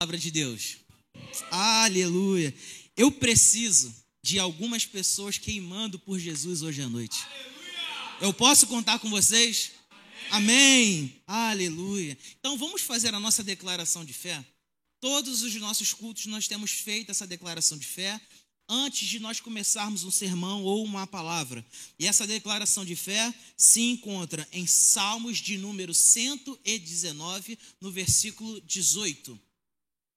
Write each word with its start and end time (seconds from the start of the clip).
palavra 0.00 0.16
de 0.16 0.30
Deus. 0.30 0.78
Aleluia. 1.50 2.54
Eu 2.96 3.12
preciso 3.12 3.94
de 4.22 4.38
algumas 4.38 4.86
pessoas 4.86 5.36
queimando 5.36 5.98
por 5.98 6.18
Jesus 6.18 6.62
hoje 6.62 6.80
à 6.80 6.88
noite. 6.88 7.18
Eu 8.18 8.32
posso 8.32 8.66
contar 8.66 8.98
com 8.98 9.10
vocês? 9.10 9.72
Amém. 10.30 11.14
Aleluia. 11.26 12.16
Então 12.38 12.56
vamos 12.56 12.80
fazer 12.80 13.14
a 13.14 13.20
nossa 13.20 13.44
declaração 13.44 14.02
de 14.02 14.14
fé. 14.14 14.42
Todos 15.02 15.42
os 15.42 15.54
nossos 15.56 15.92
cultos 15.92 16.24
nós 16.24 16.48
temos 16.48 16.70
feito 16.70 17.10
essa 17.10 17.26
declaração 17.26 17.76
de 17.76 17.86
fé 17.86 18.18
antes 18.70 19.06
de 19.06 19.18
nós 19.18 19.38
começarmos 19.38 20.02
um 20.02 20.10
sermão 20.10 20.62
ou 20.62 20.82
uma 20.82 21.06
palavra. 21.06 21.62
E 21.98 22.06
essa 22.06 22.26
declaração 22.26 22.86
de 22.86 22.96
fé 22.96 23.34
se 23.54 23.82
encontra 23.82 24.48
em 24.50 24.66
Salmos 24.66 25.36
de 25.36 25.58
número 25.58 25.92
119, 25.92 27.58
no 27.82 27.92
versículo 27.92 28.62
18. 28.62 29.38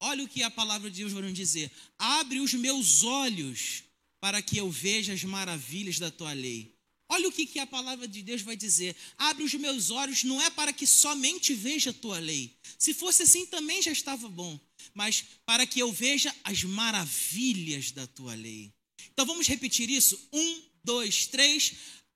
Olha 0.04 0.24
o 0.24 0.28
que 0.28 0.44
a 0.44 0.52
palavra 0.52 0.90
de 0.90 0.98
Deus 0.98 1.14
vai 1.14 1.24
nos 1.24 1.34
dizer: 1.34 1.72
Abre 1.98 2.40
os 2.40 2.54
meus 2.54 3.04
olhos 3.04 3.84
para 4.20 4.42
que 4.42 4.58
eu 4.58 4.70
veja 4.70 5.14
as 5.14 5.24
maravilhas 5.24 6.00
da 6.00 6.12
tua 6.12 6.34
lei. 6.34 6.74
Olha 7.10 7.28
o 7.28 7.32
que, 7.32 7.46
que 7.46 7.60
a 7.60 7.68
palavra 7.68 8.08
de 8.08 8.22
Deus 8.22 8.42
vai 8.42 8.56
dizer. 8.56 8.96
Abre 9.18 9.44
os 9.44 9.54
meus 9.54 9.92
olhos, 9.92 10.24
não 10.24 10.42
é 10.42 10.50
para 10.50 10.74
que 10.74 10.88
somente 10.88 11.54
veja 11.54 11.90
a 11.92 11.94
tua 11.94 12.20
lei. 12.20 12.56
Se 12.80 12.94
fosse 12.94 13.24
assim, 13.24 13.46
também 13.46 13.82
já 13.82 13.92
estava 13.92 14.28
bom 14.30 14.60
mas 14.94 15.24
para 15.46 15.66
que 15.66 15.80
eu 15.80 15.92
veja 15.92 16.34
as 16.44 16.64
maravilhas 16.64 17.92
da 17.92 18.08
tua 18.08 18.36
lei. 18.36 18.72
Então 19.12 19.26
vamos 19.26 19.48
repetir 19.48 19.90
isso? 19.90 20.20
Um, 20.32 20.62
dois, 20.84 21.28
três. 21.28 21.74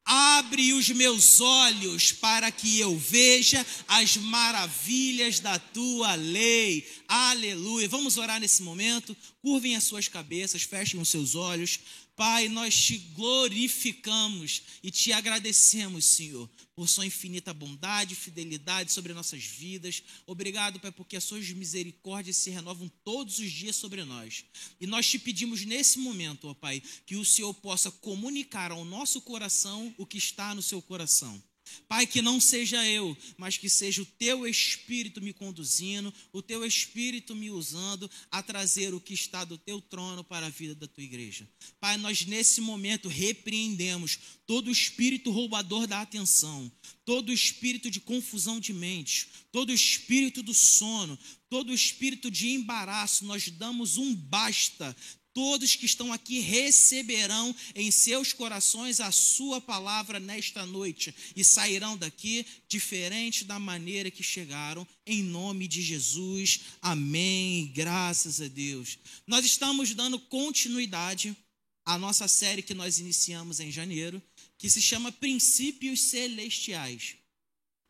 Abre 0.10 0.72
os 0.72 0.88
meus 0.88 1.42
olhos 1.42 2.14
para 2.14 2.50
que 2.50 2.80
eu 2.80 2.98
veja 2.98 3.66
as 3.90 4.16
maravilhas 4.16 5.42
da 5.42 5.60
tua 5.60 6.16
lei. 6.16 6.88
Aleluia. 7.10 7.90
Vamos 7.90 8.18
orar 8.18 8.40
nesse 8.40 8.64
momento. 8.64 9.16
Curvem 9.42 9.76
as 9.76 9.84
suas 9.84 10.08
cabeças, 10.08 10.64
fechem 10.64 10.98
os 11.02 11.10
seus 11.10 11.36
olhos. 11.36 11.80
Pai, 12.18 12.50
nós 12.50 12.76
te 12.76 12.98
glorificamos 13.14 14.64
e 14.82 14.90
te 14.90 15.14
agradecemos, 15.14 16.04
Senhor, 16.04 16.50
por 16.76 16.90
sua 16.90 17.06
infinita 17.06 17.54
bondade 17.54 18.14
e 18.14 18.18
fidelidade 18.18 18.92
sobre 18.92 19.14
nossas 19.14 19.44
vidas. 19.44 20.02
Obrigado, 20.26 20.80
Pai, 20.80 20.92
porque 20.92 21.16
as 21.16 21.24
suas 21.24 21.48
misericórdias 21.52 22.38
se 22.38 22.50
renovam 22.50 22.92
todos 23.04 23.38
os 23.38 23.52
dias 23.52 23.76
sobre 23.76 24.04
nós. 24.04 24.46
E 24.82 24.88
nós 24.88 25.08
te 25.08 25.20
pedimos 25.20 25.64
nesse 25.64 26.00
momento, 26.00 26.48
ó 26.48 26.56
Pai, 26.56 26.82
que 27.06 27.16
o 27.16 27.24
Senhor 27.24 27.54
possa 27.54 27.92
comunicar 27.92 28.72
ao 28.72 28.84
nosso 28.84 29.22
coração 29.22 29.94
o 29.96 30.04
que 30.04 30.18
está 30.18 30.56
no 30.56 30.64
seu 30.64 30.82
coração. 30.82 31.40
Pai, 31.88 32.06
que 32.06 32.22
não 32.22 32.40
seja 32.40 32.86
eu, 32.86 33.18
mas 33.38 33.58
que 33.58 33.70
seja 33.70 34.02
o 34.02 34.06
teu 34.06 34.48
espírito 34.48 35.22
me 35.22 35.34
conduzindo, 35.34 36.14
o 36.32 36.42
teu 36.42 36.66
espírito 36.66 37.36
me 37.36 37.50
usando 37.50 38.10
a 38.30 38.44
trazer 38.44 38.94
o 38.94 39.02
que 39.02 39.14
está 39.14 39.44
do 39.44 39.58
teu 39.58 39.82
trono 39.82 40.24
para 40.24 40.48
a 40.48 40.50
vida 40.50 40.76
da 40.76 40.88
tua 40.88 41.04
igreja. 41.04 41.48
Pai, 41.80 41.98
nós 41.98 42.26
nesse 42.26 42.62
momento 42.62 43.08
repreendemos 43.08 44.20
todo 44.46 44.72
espírito 44.72 45.32
roubador 45.32 45.88
da 45.88 46.02
atenção, 46.02 46.72
todo 47.06 47.34
espírito 47.34 47.92
de 47.92 48.00
confusão 48.00 48.60
de 48.60 48.74
mente, 48.74 49.28
todo 49.52 49.72
espírito 49.72 50.42
do 50.42 50.54
sono, 50.54 51.18
todo 51.50 51.74
espírito 51.74 52.30
de 52.30 52.50
embaraço, 52.50 53.26
nós 53.26 53.50
damos 53.50 53.98
um 53.98 54.14
basta 54.14 54.96
Todos 55.38 55.76
que 55.76 55.86
estão 55.86 56.12
aqui 56.12 56.40
receberão 56.40 57.56
em 57.76 57.92
seus 57.92 58.34
corações 58.34 59.00
a 59.00 59.12
sua 59.12 59.62
palavra 59.62 60.20
nesta 60.20 60.66
noite 60.66 61.14
e 61.36 61.44
sairão 61.44 61.96
daqui 61.96 62.44
diferente 62.68 63.46
da 63.46 63.60
maneira 63.60 64.10
que 64.10 64.24
chegaram, 64.24 64.88
em 65.06 65.22
nome 65.22 65.68
de 65.68 65.80
Jesus. 65.84 66.62
Amém. 66.82 67.72
Graças 67.72 68.42
a 68.42 68.48
Deus. 68.48 68.98
Nós 69.28 69.46
estamos 69.46 69.94
dando 69.94 70.18
continuidade 70.18 71.38
à 71.86 72.00
nossa 72.00 72.28
série 72.28 72.64
que 72.64 72.74
nós 72.74 72.98
iniciamos 72.98 73.60
em 73.60 73.72
janeiro, 73.72 74.20
que 74.58 74.72
se 74.72 74.82
chama 74.82 75.12
Princípios 75.12 76.02
Celestiais. 76.02 77.16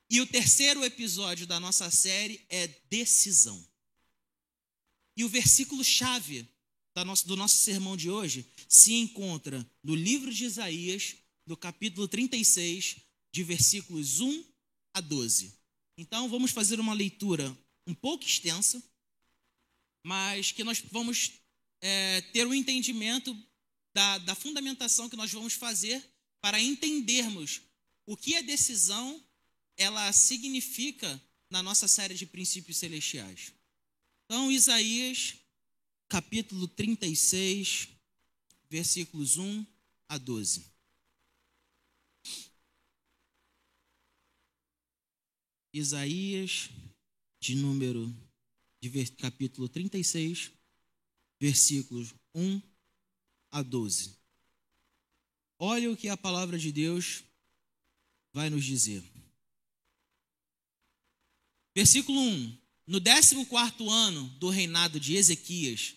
E 0.09 0.19
o 0.19 0.27
terceiro 0.27 0.83
episódio 0.83 1.47
da 1.47 1.61
nossa 1.61 1.89
série 1.89 2.41
é 2.49 2.67
decisão. 2.89 3.65
E 5.15 5.23
o 5.23 5.29
versículo 5.29 5.81
chave 5.81 6.45
do 7.03 7.35
nosso 7.35 7.57
sermão 7.57 7.95
de 7.95 8.09
hoje 8.09 8.45
se 8.67 8.93
encontra 8.93 9.65
no 9.83 9.93
livro 9.93 10.33
de 10.33 10.45
Isaías, 10.45 11.15
no 11.45 11.55
capítulo 11.55 12.07
36, 12.07 12.97
de 13.31 13.43
versículos 13.43 14.19
1 14.19 14.43
a 14.95 15.01
12. 15.01 15.53
Então, 15.97 16.27
vamos 16.27 16.51
fazer 16.51 16.79
uma 16.79 16.93
leitura 16.93 17.55
um 17.85 17.93
pouco 17.93 18.25
extensa, 18.25 18.81
mas 20.03 20.51
que 20.51 20.63
nós 20.63 20.81
vamos 20.91 21.33
é, 21.81 22.21
ter 22.33 22.47
o 22.47 22.49
um 22.49 22.53
entendimento 22.53 23.37
da, 23.93 24.17
da 24.19 24.35
fundamentação 24.35 25.09
que 25.09 25.15
nós 25.15 25.31
vamos 25.31 25.53
fazer 25.53 26.03
para 26.41 26.59
entendermos 26.59 27.61
o 28.05 28.17
que 28.17 28.35
a 28.35 28.41
decisão 28.41 29.23
ela 29.75 30.11
significa 30.13 31.21
na 31.49 31.61
nossa 31.61 31.87
série 31.87 32.15
de 32.15 32.25
princípios 32.25 32.77
celestiais. 32.77 33.53
Então, 34.25 34.51
Isaías 34.51 35.35
capítulo 36.07 36.67
36, 36.67 37.89
versículos 38.69 39.37
1 39.37 39.65
a 40.07 40.17
12. 40.17 40.65
Isaías, 45.73 46.69
de 47.39 47.55
número, 47.55 48.13
de 48.81 49.05
capítulo 49.11 49.67
36, 49.67 50.51
versículos 51.39 52.13
1 52.33 52.61
a 53.51 53.61
12. 53.61 54.15
Olha 55.59 55.91
o 55.91 55.97
que 55.97 56.07
a 56.07 56.17
palavra 56.17 56.57
de 56.57 56.71
Deus 56.71 57.23
vai 58.31 58.49
nos 58.49 58.63
dizer. 58.63 59.03
Versículo 61.75 62.19
1: 62.19 62.57
No 62.87 62.99
décimo 62.99 63.45
quarto 63.45 63.89
ano 63.89 64.29
do 64.39 64.49
reinado 64.49 64.99
de 64.99 65.15
Ezequias, 65.15 65.96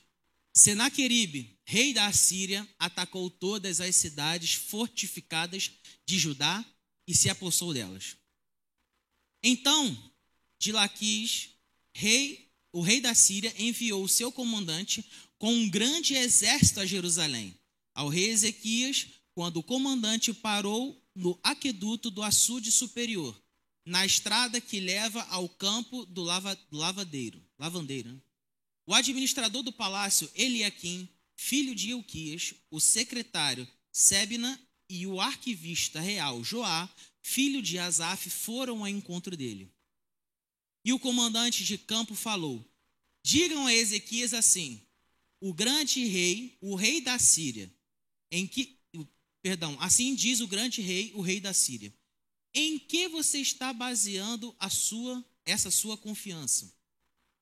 Senaqueribe, 0.53 1.59
rei 1.65 1.95
da 1.95 2.07
Assíria, 2.07 2.69
atacou 2.79 3.31
todas 3.31 3.81
as 3.81 3.95
cidades 3.97 4.55
fortificadas 4.55 5.71
de 6.05 6.19
Judá 6.19 6.65
e 7.07 7.15
se 7.15 7.31
apossou 7.31 7.73
delas. 7.73 8.17
Então, 9.43 9.97
Dilaquis, 10.59 11.51
rei, 11.95 12.51
o 12.71 12.83
rei 12.83 13.01
da 13.01 13.15
Síria, 13.15 13.55
enviou 13.59 14.07
seu 14.07 14.31
comandante 14.31 15.03
com 15.39 15.55
um 15.55 15.71
grande 15.71 16.15
exército 16.15 16.81
a 16.81 16.87
Jerusalém. 16.87 17.59
Ao 17.95 18.09
rei 18.09 18.29
Ezequias, 18.29 19.07
quando 19.35 19.57
o 19.57 19.63
comandante 19.63 20.35
parou 20.35 21.03
no 21.15 21.39
aqueduto 21.43 22.11
do 22.11 22.23
açude 22.23 22.71
superior, 22.71 23.35
na 23.87 24.05
estrada 24.05 24.61
que 24.61 24.79
leva 24.79 25.23
ao 25.31 25.49
campo 25.49 26.05
do, 26.05 26.23
lava, 26.23 26.55
do 26.71 26.77
lavadeiro, 26.77 27.43
lavandeiro. 27.59 28.23
O 28.91 28.95
administrador 28.95 29.63
do 29.63 29.71
palácio, 29.71 30.29
Eliakim, 30.35 31.09
filho 31.37 31.77
de 31.77 31.91
Euquias, 31.91 32.55
o 32.73 32.81
secretário 32.81 33.65
Sebna 33.93 34.61
e 34.89 35.07
o 35.07 35.21
arquivista 35.21 36.01
real 36.01 36.43
Joá, 36.43 36.93
filho 37.23 37.63
de 37.63 37.79
Asaf, 37.79 38.29
foram 38.29 38.81
ao 38.81 38.89
encontro 38.89 39.37
dele. 39.37 39.73
E 40.85 40.93
o 40.93 40.99
comandante 40.99 41.63
de 41.63 41.79
campo 41.79 42.17
falou: 42.17 42.69
Digam 43.23 43.65
a 43.65 43.73
Ezequias 43.73 44.35
assim: 44.35 44.83
O 45.41 45.55
grande 45.55 46.05
rei, 46.05 46.59
o 46.61 46.75
rei 46.75 47.01
da 47.01 47.17
Síria, 47.17 47.73
em 48.29 48.45
que 48.45 48.77
perdão, 49.41 49.81
assim 49.81 50.17
diz 50.17 50.41
o 50.41 50.49
grande 50.49 50.83
rei, 50.83 51.13
o 51.15 51.21
rei 51.21 51.39
da 51.39 51.55
Síria. 51.55 51.95
Em 52.53 52.77
que 52.77 53.07
você 53.07 53.39
está 53.39 53.73
baseando 53.73 54.53
a 54.59 54.69
sua 54.69 55.25
essa 55.45 55.71
sua 55.71 55.97
confiança? 55.97 56.80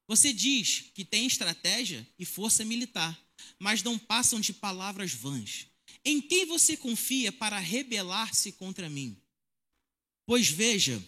Você 0.09 0.33
diz 0.33 0.87
que 0.95 1.05
tem 1.05 1.27
estratégia 1.27 2.07
e 2.19 2.25
força 2.25 2.65
militar, 2.65 3.16
mas 3.59 3.83
não 3.83 3.99
passam 3.99 4.41
de 4.41 4.55
palavras 4.55 5.13
vãs. 5.13 5.66
Em 6.03 6.21
quem 6.21 6.47
você 6.47 6.77
confia 6.77 7.31
para 7.31 7.59
rebelar-se 7.59 8.53
contra 8.53 8.89
mim? 8.89 9.21
Pois 10.27 10.49
veja, 10.49 11.03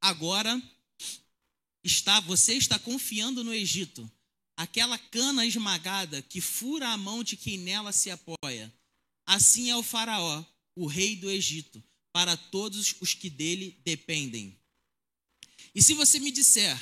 agora 0.00 0.60
está 1.84 2.18
você 2.20 2.54
está 2.54 2.78
confiando 2.78 3.44
no 3.44 3.54
Egito, 3.54 4.10
aquela 4.56 4.98
cana 4.98 5.46
esmagada 5.46 6.20
que 6.22 6.40
fura 6.40 6.88
a 6.88 6.96
mão 6.96 7.22
de 7.22 7.36
quem 7.36 7.58
nela 7.58 7.92
se 7.92 8.10
apoia. 8.10 8.72
Assim 9.24 9.70
é 9.70 9.76
o 9.76 9.82
faraó, 9.84 10.44
o 10.74 10.86
rei 10.86 11.14
do 11.14 11.30
Egito, 11.30 11.82
para 12.12 12.36
todos 12.36 12.96
os 13.00 13.14
que 13.14 13.30
dele 13.30 13.80
dependem. 13.84 14.58
E 15.74 15.82
se 15.82 15.94
você 15.94 16.18
me 16.18 16.30
disser, 16.30 16.78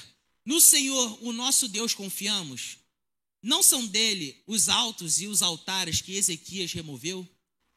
no 0.50 0.60
Senhor, 0.60 1.24
o 1.24 1.32
nosso 1.32 1.68
Deus, 1.68 1.94
confiamos. 1.94 2.78
Não 3.40 3.62
são 3.62 3.86
dele 3.86 4.42
os 4.48 4.68
altos 4.68 5.20
e 5.20 5.28
os 5.28 5.42
altares 5.42 6.00
que 6.00 6.16
Ezequias 6.16 6.72
removeu, 6.72 7.24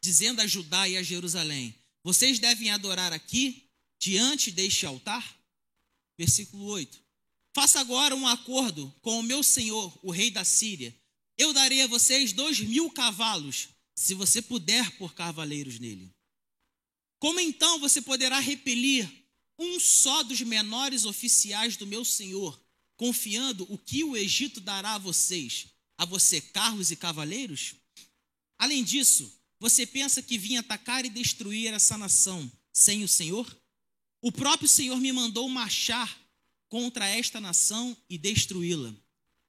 dizendo 0.02 0.40
a 0.40 0.46
Judá 0.48 0.88
e 0.88 0.96
a 0.96 1.02
Jerusalém: 1.02 1.72
Vocês 2.02 2.40
devem 2.40 2.72
adorar 2.72 3.12
aqui, 3.12 3.70
diante 4.00 4.50
deste 4.50 4.84
altar? 4.86 5.38
Versículo 6.18 6.64
8. 6.64 7.00
Faça 7.54 7.78
agora 7.78 8.16
um 8.16 8.26
acordo 8.26 8.92
com 9.00 9.20
o 9.20 9.22
meu 9.22 9.44
senhor, 9.44 9.96
o 10.02 10.10
rei 10.10 10.32
da 10.32 10.44
Síria. 10.44 10.92
Eu 11.38 11.52
darei 11.52 11.80
a 11.82 11.86
vocês 11.86 12.32
dois 12.32 12.58
mil 12.58 12.90
cavalos, 12.90 13.68
se 13.96 14.14
você 14.14 14.42
puder 14.42 14.90
pôr 14.98 15.14
cavaleiros 15.14 15.78
nele. 15.78 16.10
Como 17.20 17.38
então 17.38 17.78
você 17.78 18.02
poderá 18.02 18.40
repelir 18.40 19.08
um 19.56 19.78
só 19.78 20.24
dos 20.24 20.40
menores 20.40 21.04
oficiais 21.04 21.76
do 21.76 21.86
meu 21.86 22.04
senhor, 22.04 22.63
confiando 22.96 23.66
o 23.72 23.78
que 23.78 24.04
o 24.04 24.16
Egito 24.16 24.60
dará 24.60 24.94
a 24.94 24.98
vocês, 24.98 25.66
a 25.98 26.04
você 26.04 26.40
carros 26.40 26.90
e 26.90 26.96
cavaleiros? 26.96 27.74
Além 28.58 28.84
disso, 28.84 29.32
você 29.58 29.86
pensa 29.86 30.22
que 30.22 30.38
vim 30.38 30.56
atacar 30.56 31.04
e 31.04 31.10
destruir 31.10 31.72
essa 31.72 31.96
nação 31.96 32.50
sem 32.72 33.02
o 33.02 33.08
Senhor? 33.08 33.46
O 34.20 34.32
próprio 34.32 34.68
Senhor 34.68 35.00
me 35.00 35.12
mandou 35.12 35.48
marchar 35.48 36.18
contra 36.68 37.06
esta 37.08 37.40
nação 37.40 37.96
e 38.08 38.18
destruí-la. 38.18 38.94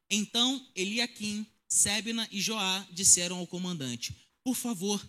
Então 0.10 0.66
Eliaquim, 0.76 1.46
Sebna 1.68 2.28
e 2.32 2.40
Joá 2.40 2.86
disseram 2.92 3.38
ao 3.38 3.48
comandante: 3.48 4.16
Por 4.44 4.56
favor, 4.56 5.04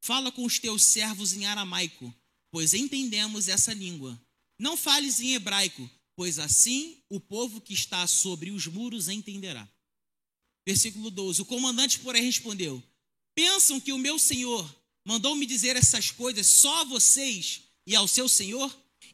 fala 0.00 0.32
com 0.32 0.44
os 0.44 0.58
teus 0.58 0.82
servos 0.82 1.32
em 1.32 1.46
aramaico, 1.46 2.12
pois 2.50 2.74
entendemos 2.74 3.48
essa 3.48 3.72
língua. 3.72 4.20
Não 4.58 4.76
fales 4.76 5.20
em 5.20 5.34
hebraico, 5.34 5.88
pois 6.20 6.38
assim 6.38 7.02
o 7.08 7.18
povo 7.18 7.62
que 7.62 7.72
está 7.72 8.06
sobre 8.06 8.50
os 8.50 8.66
muros 8.66 9.08
entenderá. 9.08 9.66
Versículo 10.68 11.10
12: 11.10 11.40
O 11.40 11.46
comandante, 11.46 11.98
porém, 12.00 12.22
respondeu: 12.22 12.82
Pensam 13.34 13.80
que 13.80 13.90
o 13.90 13.96
meu 13.96 14.18
senhor 14.18 14.70
mandou 15.02 15.34
me 15.34 15.46
dizer 15.46 15.76
essas 15.76 16.10
coisas 16.10 16.46
só 16.46 16.82
a 16.82 16.84
vocês 16.84 17.62
e 17.86 17.96
ao 17.96 18.06
seu 18.06 18.28
senhor, 18.28 18.70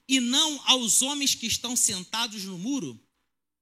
e 0.09 0.19
não 0.19 0.61
aos 0.69 1.01
homens 1.01 1.33
que 1.33 1.47
estão 1.47 1.77
sentados 1.77 2.43
no 2.43 2.59
muro? 2.59 3.01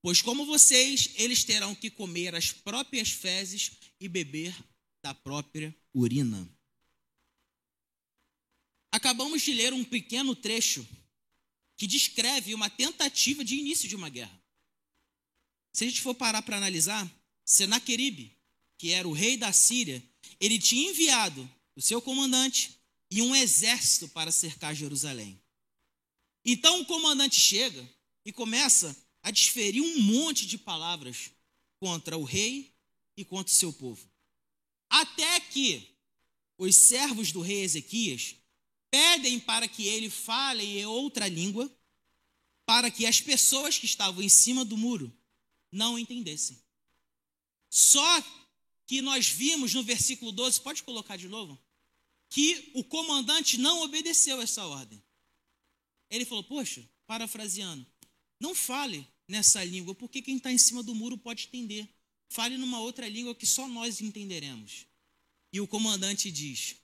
Pois, 0.00 0.22
como 0.22 0.46
vocês, 0.46 1.10
eles 1.16 1.44
terão 1.44 1.74
que 1.74 1.90
comer 1.90 2.34
as 2.34 2.50
próprias 2.50 3.10
fezes 3.10 3.72
e 4.00 4.08
beber 4.08 4.56
da 5.02 5.12
própria 5.12 5.76
urina. 5.92 6.48
Acabamos 8.90 9.42
de 9.42 9.52
ler 9.52 9.74
um 9.74 9.84
pequeno 9.84 10.34
trecho 10.34 10.88
que 11.76 11.86
descreve 11.86 12.54
uma 12.54 12.70
tentativa 12.70 13.44
de 13.44 13.56
início 13.56 13.88
de 13.88 13.96
uma 13.96 14.08
guerra. 14.08 14.40
Se 15.72 15.84
a 15.84 15.88
gente 15.88 16.00
for 16.00 16.14
parar 16.14 16.42
para 16.42 16.56
analisar, 16.56 17.10
Senaqueribe, 17.44 18.36
que 18.78 18.90
era 18.90 19.08
o 19.08 19.12
rei 19.12 19.36
da 19.36 19.52
Síria, 19.52 20.02
ele 20.40 20.58
tinha 20.58 20.90
enviado 20.90 21.50
o 21.74 21.82
seu 21.82 22.00
comandante 22.00 22.78
e 23.10 23.20
um 23.20 23.34
exército 23.34 24.08
para 24.08 24.30
cercar 24.30 24.74
Jerusalém. 24.74 25.40
Então 26.44 26.80
o 26.80 26.86
comandante 26.86 27.40
chega 27.40 27.88
e 28.24 28.32
começa 28.32 28.96
a 29.22 29.30
desferir 29.30 29.80
um 29.80 30.00
monte 30.00 30.46
de 30.46 30.58
palavras 30.58 31.30
contra 31.80 32.16
o 32.16 32.24
rei 32.24 32.72
e 33.16 33.24
contra 33.24 33.52
o 33.52 33.56
seu 33.56 33.72
povo. 33.72 34.06
Até 34.88 35.40
que 35.40 35.94
os 36.58 36.76
servos 36.76 37.32
do 37.32 37.40
rei 37.40 37.62
Ezequias 37.62 38.36
pedem 38.94 39.40
para 39.40 39.66
que 39.66 39.88
ele 39.88 40.08
fale 40.08 40.62
em 40.62 40.86
outra 40.86 41.26
língua, 41.26 41.68
para 42.64 42.92
que 42.92 43.04
as 43.06 43.20
pessoas 43.20 43.76
que 43.76 43.86
estavam 43.86 44.22
em 44.22 44.28
cima 44.28 44.64
do 44.64 44.76
muro 44.76 45.12
não 45.72 45.98
entendessem. 45.98 46.62
Só 47.68 48.22
que 48.86 49.02
nós 49.02 49.26
vimos 49.26 49.74
no 49.74 49.82
versículo 49.82 50.30
12, 50.30 50.60
pode 50.60 50.84
colocar 50.84 51.16
de 51.16 51.26
novo? 51.26 51.60
Que 52.30 52.70
o 52.72 52.84
comandante 52.84 53.58
não 53.58 53.82
obedeceu 53.82 54.40
essa 54.40 54.64
ordem. 54.64 55.02
Ele 56.08 56.24
falou: 56.24 56.44
Poxa, 56.44 56.88
parafraseando, 57.04 57.84
não 58.38 58.54
fale 58.54 59.04
nessa 59.26 59.64
língua, 59.64 59.92
porque 59.92 60.22
quem 60.22 60.36
está 60.36 60.52
em 60.52 60.58
cima 60.58 60.84
do 60.84 60.94
muro 60.94 61.18
pode 61.18 61.48
entender. 61.48 61.92
Fale 62.28 62.56
numa 62.56 62.78
outra 62.78 63.08
língua 63.08 63.34
que 63.34 63.44
só 63.44 63.66
nós 63.66 64.00
entenderemos. 64.00 64.86
E 65.52 65.60
o 65.60 65.66
comandante 65.66 66.30
diz: 66.30 66.76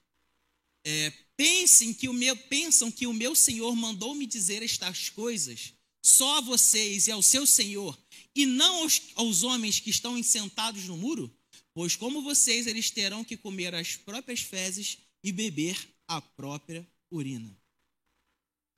é, 0.85 1.11
pensem 1.37 1.93
que 1.93 2.09
o 2.09 2.13
meu, 2.13 2.37
pensam 2.37 2.91
que 2.91 3.07
o 3.07 3.13
meu 3.13 3.35
Senhor 3.35 3.75
mandou 3.75 4.15
me 4.15 4.27
dizer 4.27 4.63
estas 4.63 5.09
coisas 5.09 5.75
só 6.03 6.39
a 6.39 6.41
vocês 6.41 7.07
e 7.07 7.11
ao 7.11 7.23
seu 7.23 7.47
Senhor, 7.47 7.99
e 8.35 8.47
não 8.47 8.83
aos, 8.83 9.03
aos 9.15 9.43
homens 9.43 9.81
que 9.81 9.91
estão 9.91 10.21
sentados 10.23 10.85
no 10.85 10.97
muro? 10.97 11.31
Pois 11.75 11.95
como 11.97 12.23
vocês, 12.23 12.67
eles 12.67 12.91
terão 12.91 13.25
que 13.25 13.37
comer 13.37 13.75
as 13.75 13.97
próprias 13.97 14.41
fezes 14.41 14.99
e 15.23 15.31
beber 15.31 15.77
a 16.09 16.21
própria 16.21 16.87
urina. 17.11 17.57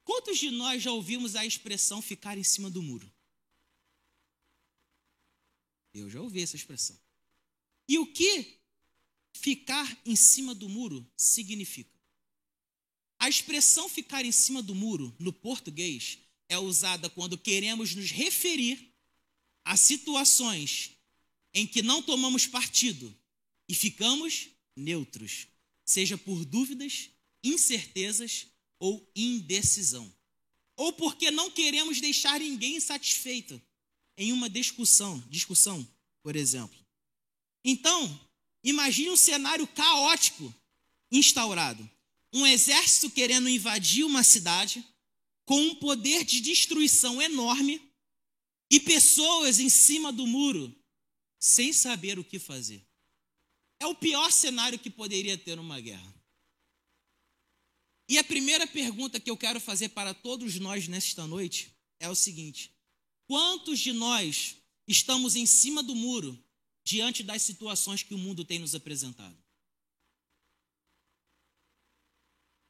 Quantos 0.04 0.38
de 0.38 0.50
nós 0.50 0.82
já 0.82 0.90
ouvimos 0.90 1.36
a 1.36 1.46
expressão 1.46 2.02
ficar 2.02 2.36
em 2.36 2.42
cima 2.42 2.68
do 2.68 2.82
muro? 2.82 3.10
Eu 5.94 6.10
já 6.10 6.20
ouvi 6.20 6.42
essa 6.42 6.56
expressão. 6.56 6.98
E 7.88 7.98
o 7.98 8.06
que 8.06 8.61
ficar 9.32 10.00
em 10.04 10.16
cima 10.16 10.54
do 10.54 10.68
muro 10.68 11.06
significa? 11.16 11.92
A 13.18 13.28
expressão 13.28 13.88
ficar 13.88 14.24
em 14.24 14.32
cima 14.32 14.62
do 14.62 14.74
muro, 14.74 15.14
no 15.18 15.32
português, 15.32 16.18
é 16.48 16.58
usada 16.58 17.08
quando 17.08 17.38
queremos 17.38 17.94
nos 17.94 18.10
referir 18.10 18.92
a 19.64 19.76
situações 19.76 20.90
em 21.54 21.66
que 21.66 21.82
não 21.82 22.02
tomamos 22.02 22.46
partido 22.46 23.14
e 23.68 23.74
ficamos 23.74 24.48
neutros, 24.74 25.46
seja 25.84 26.18
por 26.18 26.44
dúvidas, 26.44 27.10
incertezas 27.44 28.46
ou 28.78 29.08
indecisão, 29.14 30.12
ou 30.76 30.92
porque 30.92 31.30
não 31.30 31.50
queremos 31.50 32.00
deixar 32.00 32.40
ninguém 32.40 32.76
insatisfeito 32.76 33.60
em 34.16 34.32
uma 34.32 34.50
discussão, 34.50 35.22
discussão, 35.28 35.86
por 36.22 36.36
exemplo. 36.36 36.78
Então, 37.64 38.20
imagine 38.62 39.10
um 39.10 39.16
cenário 39.16 39.66
caótico 39.66 40.54
instaurado 41.10 41.88
um 42.32 42.46
exército 42.46 43.10
querendo 43.10 43.48
invadir 43.48 44.04
uma 44.04 44.22
cidade 44.22 44.84
com 45.44 45.60
um 45.60 45.74
poder 45.74 46.24
de 46.24 46.40
destruição 46.40 47.20
enorme 47.20 47.80
e 48.70 48.80
pessoas 48.80 49.60
em 49.60 49.68
cima 49.68 50.10
do 50.12 50.26
muro 50.26 50.74
sem 51.38 51.72
saber 51.72 52.18
o 52.18 52.24
que 52.24 52.38
fazer. 52.38 52.82
É 53.78 53.86
o 53.86 53.94
pior 53.94 54.32
cenário 54.32 54.78
que 54.78 54.88
poderia 54.88 55.36
ter 55.36 55.56
numa 55.56 55.78
guerra. 55.80 56.14
E 58.08 58.16
a 58.16 58.24
primeira 58.24 58.66
pergunta 58.66 59.20
que 59.20 59.30
eu 59.30 59.36
quero 59.36 59.60
fazer 59.60 59.90
para 59.90 60.14
todos 60.14 60.58
nós 60.58 60.88
nesta 60.88 61.26
noite 61.26 61.74
é 61.98 62.08
o 62.08 62.14
seguinte: 62.14 62.72
quantos 63.26 63.78
de 63.80 63.92
nós 63.92 64.56
estamos 64.86 65.36
em 65.36 65.44
cima 65.44 65.82
do 65.82 65.94
muro 65.94 66.42
diante 66.84 67.22
das 67.22 67.42
situações 67.42 68.02
que 68.02 68.14
o 68.14 68.18
mundo 68.18 68.44
tem 68.44 68.58
nos 68.58 68.74
apresentado? 68.74 69.36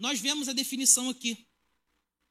nós 0.02 0.18
vemos 0.18 0.48
a 0.48 0.52
definição 0.52 1.08
aqui. 1.08 1.46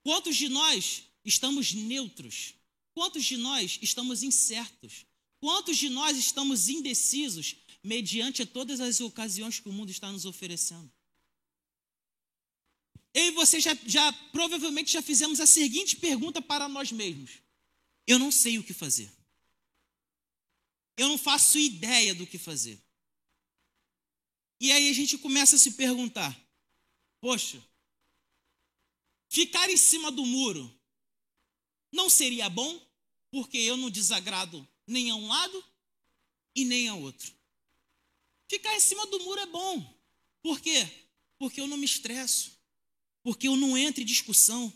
Quantos 0.04 0.36
de 0.36 0.50
nós 0.50 1.04
estamos 1.24 1.74
neutros? 1.74 2.54
Quantos 2.94 3.24
de 3.24 3.38
nós 3.38 3.80
estamos 3.82 4.24
incertos? 4.24 5.06
Quantos 5.40 5.78
de 5.78 5.88
nós 5.88 6.18
estamos 6.18 6.68
indecisos 6.68 7.56
mediante 7.82 8.46
todas 8.46 8.82
as 8.82 9.00
ocasiões 9.00 9.62
que 9.62 9.70
o 9.70 9.72
mundo 9.72 9.90
está 9.90 10.12
nos 10.12 10.26
oferecendo? 10.26 10.92
Eu 13.14 13.28
e 13.28 13.32
você 13.32 13.62
já, 13.62 13.74
já 13.86 14.12
provavelmente 14.34 14.92
já 14.92 15.02
fizemos 15.02 15.40
a 15.40 15.46
seguinte 15.46 15.96
pergunta 15.96 16.42
para 16.42 16.68
nós 16.68 16.92
mesmos: 16.92 17.32
Eu 18.06 18.20
não 18.20 18.34
sei 18.34 18.60
o 18.60 18.64
que 18.64 18.74
fazer. 18.74 19.10
Eu 21.02 21.10
não 21.10 21.18
faço 21.18 21.58
ideia 21.58 22.14
do 22.14 22.28
que 22.28 22.38
fazer. 22.38 22.80
E 24.60 24.72
aí 24.72 24.88
a 24.88 24.94
gente 24.94 25.18
começa 25.18 25.56
a 25.56 25.60
se 25.60 25.72
perguntar: 25.72 26.40
Poxa, 27.20 27.60
ficar 29.28 29.68
em 29.72 29.78
cima 29.78 30.12
do 30.12 30.24
muro 30.24 30.72
não 31.92 32.08
seria 32.08 32.48
bom, 32.52 32.80
porque 33.32 33.58
eu 33.58 33.76
não 33.78 33.90
desagrado 33.90 34.68
nem 34.86 35.10
a 35.10 35.16
um 35.16 35.28
lado 35.28 35.66
e 36.54 36.64
nem 36.66 36.88
a 36.88 36.94
outro. 36.94 37.34
Ficar 38.48 38.76
em 38.76 38.80
cima 38.80 39.08
do 39.08 39.22
muro 39.22 39.42
é 39.42 39.48
bom. 39.48 40.00
Por 40.40 40.62
quê? 40.62 40.88
Porque 41.40 41.60
eu 41.60 41.66
não 41.66 41.78
me 41.78 41.86
estresso, 41.86 42.56
porque 43.24 43.48
eu 43.48 43.56
não 43.56 43.76
entro 43.76 44.04
em 44.04 44.06
discussão. 44.06 44.72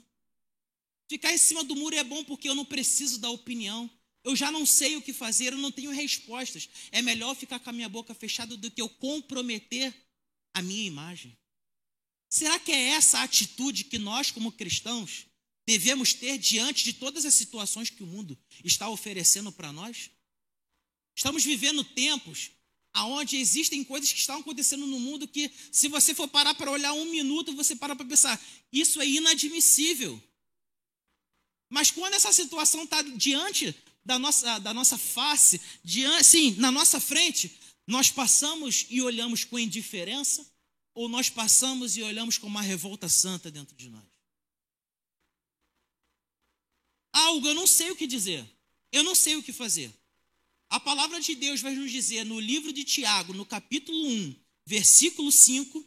Ficar 1.07 1.31
em 1.31 1.37
cima 1.37 1.63
do 1.63 1.75
muro 1.75 1.95
é 1.95 2.03
bom 2.03 2.23
porque 2.23 2.49
eu 2.49 2.55
não 2.55 2.65
preciso 2.65 3.19
da 3.19 3.29
opinião. 3.29 3.87
Eu 4.25 4.35
já 4.35 4.51
não 4.51 4.65
sei 4.65 4.97
o 4.97 5.01
que 5.03 5.13
fazer, 5.13 5.53
eu 5.53 5.57
não 5.57 5.71
tenho 5.71 5.91
respostas. 5.91 6.67
É 6.91 6.99
melhor 6.99 7.35
ficar 7.35 7.59
com 7.59 7.69
a 7.69 7.73
minha 7.73 7.87
boca 7.87 8.11
fechada 8.15 8.57
do 8.57 8.71
que 8.71 8.81
eu 8.81 8.89
comprometer 8.89 9.93
a 10.51 10.63
minha 10.63 10.83
imagem. 10.83 11.37
Será 12.27 12.57
que 12.57 12.71
é 12.71 12.89
essa 12.89 13.19
a 13.19 13.23
atitude 13.23 13.83
que 13.83 13.99
nós, 13.99 14.31
como 14.31 14.51
cristãos, 14.51 15.27
devemos 15.63 16.15
ter 16.15 16.39
diante 16.39 16.83
de 16.83 16.93
todas 16.93 17.23
as 17.23 17.35
situações 17.35 17.91
que 17.91 18.01
o 18.01 18.07
mundo 18.07 18.35
está 18.63 18.89
oferecendo 18.89 19.51
para 19.51 19.71
nós? 19.71 20.09
Estamos 21.15 21.45
vivendo 21.45 21.83
tempos 21.83 22.49
onde 22.95 23.37
existem 23.37 23.83
coisas 23.83 24.11
que 24.11 24.19
estão 24.19 24.39
acontecendo 24.39 24.87
no 24.87 24.99
mundo 24.99 25.27
que, 25.27 25.51
se 25.71 25.87
você 25.87 26.15
for 26.15 26.27
parar 26.27 26.55
para 26.55 26.71
olhar 26.71 26.93
um 26.93 27.05
minuto, 27.05 27.53
você 27.53 27.75
para 27.75 27.95
para 27.95 28.05
pensar, 28.05 28.43
isso 28.71 28.99
é 28.99 29.07
inadmissível. 29.07 30.19
Mas 31.69 31.91
quando 31.91 32.13
essa 32.15 32.31
situação 32.33 32.85
está 32.85 33.01
diante 33.01 33.75
da 34.05 34.19
nossa, 34.19 34.59
da 34.59 34.73
nossa 34.73 34.97
face, 34.97 35.59
sim, 36.23 36.51
na 36.57 36.71
nossa 36.71 36.99
frente, 36.99 37.57
nós 37.87 38.11
passamos 38.11 38.85
e 38.89 39.01
olhamos 39.01 39.43
com 39.43 39.57
indiferença 39.57 40.45
ou 40.93 41.09
nós 41.09 41.29
passamos 41.29 41.97
e 41.97 42.03
olhamos 42.03 42.37
com 42.37 42.47
uma 42.47 42.61
revolta 42.61 43.09
santa 43.09 43.49
dentro 43.49 43.75
de 43.75 43.89
nós? 43.89 44.03
Algo 47.11 47.47
eu 47.47 47.55
não 47.55 47.65
sei 47.65 47.91
o 47.91 47.95
que 47.95 48.05
dizer, 48.05 48.45
eu 48.91 49.03
não 49.03 49.15
sei 49.15 49.35
o 49.35 49.43
que 49.43 49.51
fazer. 49.51 49.93
A 50.69 50.79
palavra 50.79 51.19
de 51.19 51.35
Deus 51.35 51.61
vai 51.61 51.73
nos 51.73 51.91
dizer 51.91 52.23
no 52.25 52.39
livro 52.39 52.71
de 52.73 52.83
Tiago, 52.83 53.33
no 53.33 53.45
capítulo 53.45 54.07
1, 54.07 54.35
versículo 54.65 55.31
5. 55.31 55.83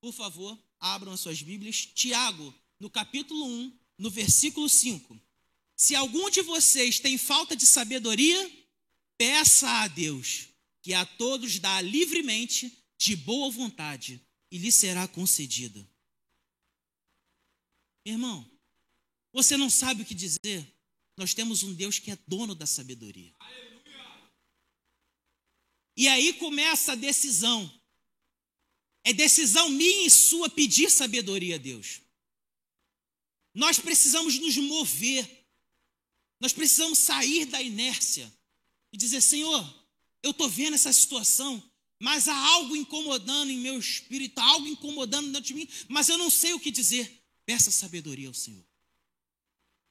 Por 0.00 0.12
favor, 0.12 0.58
abram 0.78 1.12
as 1.12 1.20
suas 1.20 1.40
Bíblias. 1.42 1.86
Tiago, 1.94 2.54
no 2.78 2.90
capítulo 2.90 3.46
1, 3.46 3.78
no 3.98 4.10
versículo 4.10 4.68
5. 4.68 5.20
Se 5.80 5.94
algum 5.94 6.28
de 6.28 6.42
vocês 6.42 7.00
tem 7.00 7.16
falta 7.16 7.56
de 7.56 7.64
sabedoria, 7.64 8.36
peça 9.16 9.66
a 9.66 9.88
Deus, 9.88 10.48
que 10.82 10.92
a 10.92 11.06
todos 11.06 11.58
dá 11.58 11.80
livremente, 11.80 12.84
de 12.98 13.16
boa 13.16 13.50
vontade, 13.50 14.20
e 14.50 14.58
lhe 14.58 14.70
será 14.70 15.08
concedida. 15.08 15.88
Irmão, 18.04 18.46
você 19.32 19.56
não 19.56 19.70
sabe 19.70 20.02
o 20.02 20.04
que 20.04 20.14
dizer? 20.14 20.70
Nós 21.16 21.32
temos 21.32 21.62
um 21.62 21.72
Deus 21.72 21.98
que 21.98 22.10
é 22.10 22.18
dono 22.26 22.54
da 22.54 22.66
sabedoria. 22.66 23.34
E 25.96 26.06
aí 26.08 26.34
começa 26.34 26.92
a 26.92 26.94
decisão. 26.94 27.72
É 29.02 29.14
decisão 29.14 29.70
minha 29.70 30.06
e 30.06 30.10
sua 30.10 30.50
pedir 30.50 30.90
sabedoria 30.90 31.54
a 31.54 31.58
Deus. 31.58 32.02
Nós 33.54 33.78
precisamos 33.78 34.38
nos 34.38 34.58
mover 34.58 35.39
nós 36.40 36.52
precisamos 36.52 36.98
sair 36.98 37.44
da 37.44 37.60
inércia 37.60 38.32
e 38.92 38.96
dizer: 38.96 39.20
Senhor, 39.20 39.86
eu 40.22 40.30
estou 40.30 40.48
vendo 40.48 40.74
essa 40.74 40.92
situação, 40.92 41.62
mas 42.00 42.28
há 42.28 42.36
algo 42.36 42.74
incomodando 42.74 43.50
em 43.50 43.58
meu 43.58 43.78
espírito, 43.78 44.38
há 44.38 44.44
algo 44.44 44.66
incomodando 44.66 45.26
dentro 45.30 45.48
de 45.48 45.54
mim, 45.54 45.68
mas 45.88 46.08
eu 46.08 46.16
não 46.16 46.30
sei 46.30 46.54
o 46.54 46.60
que 46.60 46.70
dizer. 46.70 47.22
Peça 47.44 47.70
sabedoria 47.70 48.28
ao 48.28 48.34
Senhor. 48.34 48.64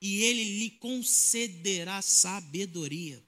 E 0.01 0.23
Ele 0.23 0.43
lhe 0.59 0.71
concederá 0.71 2.01
sabedoria. 2.01 3.23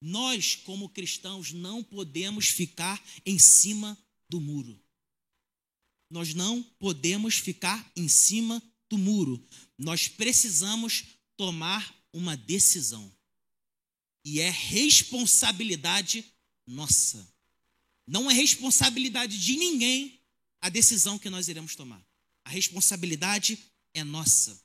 Nós, 0.00 0.54
como 0.54 0.88
cristãos, 0.88 1.52
não 1.52 1.82
podemos 1.82 2.48
ficar 2.48 3.02
em 3.24 3.38
cima 3.38 3.96
do 4.28 4.40
muro. 4.40 4.80
Nós 6.10 6.34
não 6.34 6.62
podemos 6.78 7.36
ficar 7.36 7.90
em 7.96 8.08
cima 8.08 8.62
do 8.88 8.96
muro. 8.96 9.44
Nós 9.76 10.08
precisamos 10.08 11.04
tomar 11.36 11.97
uma 12.12 12.36
decisão. 12.36 13.12
E 14.24 14.40
é 14.40 14.50
responsabilidade 14.50 16.24
nossa. 16.66 17.26
Não 18.06 18.30
é 18.30 18.34
responsabilidade 18.34 19.38
de 19.38 19.56
ninguém 19.56 20.20
a 20.60 20.68
decisão 20.68 21.18
que 21.18 21.30
nós 21.30 21.48
iremos 21.48 21.74
tomar. 21.74 22.02
A 22.44 22.50
responsabilidade 22.50 23.58
é 23.94 24.02
nossa. 24.02 24.60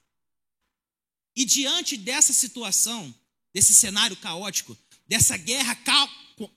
E 1.36 1.46
diante 1.46 1.98
dessa 1.98 2.32
situação, 2.32 3.14
desse 3.54 3.74
cenário 3.74 4.16
caótico, 4.18 4.78
dessa 5.08 5.36
guerra 5.38 5.78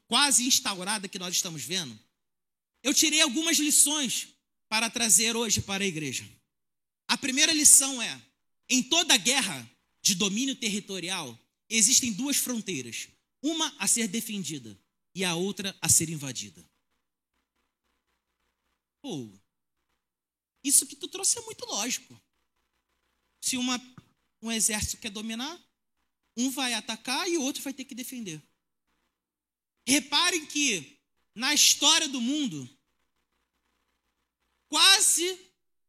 quase 0.06 0.46
instaurada 0.46 1.08
que 1.08 1.18
nós 1.18 1.34
estamos 1.34 1.62
vendo, 1.62 1.98
eu 2.82 2.94
tirei 2.94 3.20
algumas 3.20 3.58
lições 3.58 4.28
para 4.68 4.88
trazer 4.90 5.36
hoje 5.36 5.60
para 5.60 5.84
a 5.84 5.86
igreja. 5.86 6.28
A 7.08 7.16
primeira 7.16 7.52
lição 7.52 8.00
é: 8.00 8.20
em 8.68 8.82
toda 8.82 9.16
guerra, 9.16 9.68
de 10.06 10.14
domínio 10.14 10.54
territorial, 10.54 11.36
existem 11.68 12.12
duas 12.12 12.36
fronteiras: 12.36 13.08
uma 13.42 13.74
a 13.76 13.88
ser 13.88 14.06
defendida 14.06 14.78
e 15.12 15.24
a 15.24 15.34
outra 15.34 15.76
a 15.80 15.88
ser 15.88 16.08
invadida. 16.08 16.64
Pô, 19.02 19.28
isso 20.62 20.86
que 20.86 20.94
tu 20.94 21.08
trouxe 21.08 21.38
é 21.38 21.42
muito 21.42 21.66
lógico. 21.66 22.20
Se 23.40 23.56
uma, 23.56 23.80
um 24.40 24.52
exército 24.52 24.98
quer 24.98 25.10
dominar, 25.10 25.60
um 26.36 26.50
vai 26.50 26.74
atacar 26.74 27.28
e 27.28 27.36
o 27.36 27.42
outro 27.42 27.62
vai 27.62 27.72
ter 27.72 27.84
que 27.84 27.94
defender. 27.94 28.40
Reparem 29.84 30.46
que 30.46 31.00
na 31.34 31.52
história 31.52 32.08
do 32.08 32.20
mundo, 32.20 32.68
quase 34.68 35.36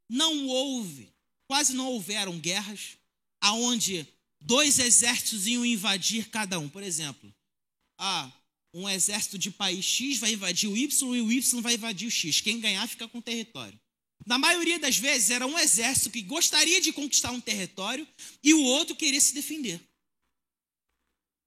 não 0.10 0.48
houve, 0.48 1.14
quase 1.46 1.74
não 1.74 1.88
houveram 1.88 2.40
guerras, 2.40 2.97
aonde 3.42 4.08
dois 4.40 4.80
exércitos 4.80 5.48
iam 5.48 5.66
invadir 5.66 6.30
cada 6.30 6.60
um. 6.60 6.70
Por 6.70 6.84
exemplo, 6.84 7.34
ah, 7.98 8.32
um 8.74 8.88
exército 8.88 9.38
de 9.38 9.52
país 9.52 9.86
X 9.86 10.20
vai 10.20 10.34
invadir 10.34 10.70
o 10.70 10.78
Y 10.78 11.16
e 11.16 11.22
o 11.22 11.32
Y 11.32 11.62
vai 11.62 11.74
invadir 11.74 12.08
o 12.08 12.12
X. 12.12 12.42
Quem 12.42 12.60
ganhar 12.60 12.88
fica 12.88 13.08
com 13.08 13.18
o 13.18 13.22
território. 13.22 13.80
Na 14.26 14.38
maioria 14.38 14.78
das 14.78 14.98
vezes 14.98 15.30
era 15.30 15.48
um 15.48 15.58
exército 15.58 16.12
que 16.12 16.22
gostaria 16.22 16.82
de 16.82 16.92
conquistar 16.92 17.32
um 17.32 17.40
território 17.40 18.08
e 18.44 18.54
o 18.54 18.62
outro 18.62 18.96
queria 18.96 19.22
se 19.22 19.34
defender. 19.34 19.80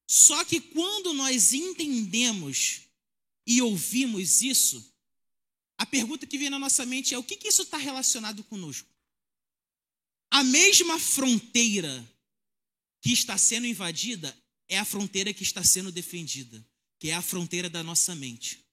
Só 0.09 0.45
que 0.45 0.61
quando 0.61 1.13
nós 1.13 1.53
entendemos 1.53 2.81
e 3.47 3.63
ouvimos 3.63 4.43
isso, 4.43 4.85
a 5.79 5.87
pergunta 5.87 6.27
que 6.27 6.37
vem 6.37 6.51
na 6.51 6.59
nossa 6.59 6.85
mente 6.85 7.15
é: 7.15 7.19
o 7.19 7.23
que, 7.23 7.37
que 7.37 7.49
isso 7.49 7.63
está 7.63 7.77
relacionado 7.77 8.43
conosco? 8.45 8.90
A 10.31 10.45
mesma 10.45 10.99
fronteira 10.99 12.09
que 13.01 13.13
está 13.13 13.37
sendo 13.37 13.67
invadida 13.67 14.37
é 14.69 14.79
a 14.79 14.85
fronteira 14.85 15.33
que 15.33 15.43
está 15.43 15.65
sendo 15.65 15.91
defendida, 15.91 16.65
que 16.99 17.11
é 17.11 17.15
a 17.15 17.23
fronteira 17.23 17.69
da 17.69 17.83
nossa 17.83 18.15
mente. 18.15 18.65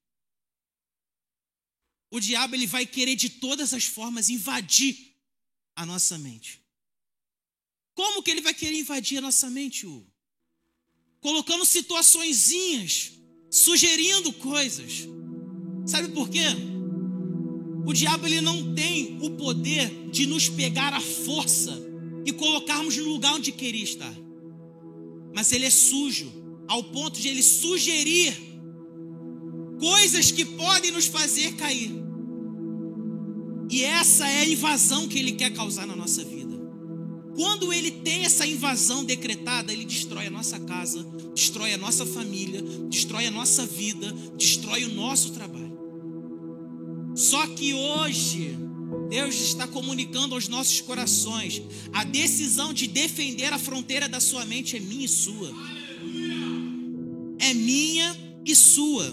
O 2.11 2.19
diabo 2.19 2.55
ele 2.55 2.67
vai 2.67 2.85
querer 2.85 3.15
de 3.15 3.29
todas 3.29 3.73
as 3.73 3.85
formas 3.85 4.29
invadir 4.29 5.15
a 5.75 5.85
nossa 5.85 6.17
mente. 6.17 6.61
Como 7.93 8.21
que 8.21 8.29
ele 8.29 8.41
vai 8.41 8.53
querer 8.53 8.77
invadir 8.77 9.17
a 9.17 9.21
nossa 9.21 9.49
mente, 9.49 9.85
Hugo? 9.85 10.07
Colocando 11.19 11.65
situaçõezinhas, 11.65 13.13
sugerindo 13.49 14.31
coisas. 14.33 15.07
Sabe 15.87 16.09
por 16.09 16.29
quê? 16.29 16.76
O 17.87 17.93
diabo 17.93 18.27
ele 18.27 18.41
não 18.41 18.75
tem 18.75 19.17
o 19.21 19.29
poder 19.29 20.09
de 20.11 20.25
nos 20.25 20.49
pegar 20.49 20.93
à 20.93 20.99
força 20.99 21.73
e 22.25 22.33
colocarmos 22.33 22.97
no 22.97 23.07
lugar 23.07 23.35
onde 23.35 23.53
queria 23.53 23.81
estar. 23.85 24.13
Mas 25.33 25.53
ele 25.53 25.63
é 25.63 25.69
sujo, 25.69 26.29
ao 26.67 26.83
ponto 26.83 27.17
de 27.17 27.29
ele 27.29 27.41
sugerir 27.41 28.35
coisas 29.79 30.31
que 30.31 30.43
podem 30.43 30.91
nos 30.91 31.05
fazer 31.05 31.53
cair. 31.53 31.93
E 33.71 33.85
essa 33.85 34.27
é 34.27 34.41
a 34.41 34.49
invasão 34.49 35.07
que 35.07 35.19
ele 35.19 35.31
quer 35.31 35.53
causar 35.53 35.87
na 35.87 35.95
nossa 35.95 36.25
vida. 36.25 36.59
Quando 37.37 37.71
ele 37.71 37.91
tem 37.91 38.25
essa 38.25 38.45
invasão 38.45 39.05
decretada, 39.05 39.71
ele 39.71 39.85
destrói 39.85 40.27
a 40.27 40.31
nossa 40.31 40.59
casa, 40.59 41.07
destrói 41.33 41.71
a 41.71 41.77
nossa 41.77 42.05
família, 42.05 42.61
destrói 42.89 43.27
a 43.27 43.31
nossa 43.31 43.65
vida, 43.65 44.11
destrói 44.35 44.83
o 44.83 44.93
nosso 44.93 45.31
trabalho. 45.31 45.66
Só 47.17 47.47
que 47.47 47.73
hoje, 47.73 48.55
Deus 49.09 49.33
está 49.33 49.67
comunicando 49.67 50.35
aos 50.35 50.47
nossos 50.47 50.79
corações: 50.81 51.63
a 51.91 52.03
decisão 52.03 52.71
de 52.71 52.87
defender 52.87 53.51
a 53.51 53.57
fronteira 53.57 54.07
da 54.07 54.19
sua 54.19 54.45
mente 54.45 54.77
é 54.77 54.79
minha 54.79 55.05
e 55.05 55.09
sua. 55.09 55.51
É 57.39 57.53
minha 57.55 58.15
e 58.45 58.55
sua. 58.55 59.11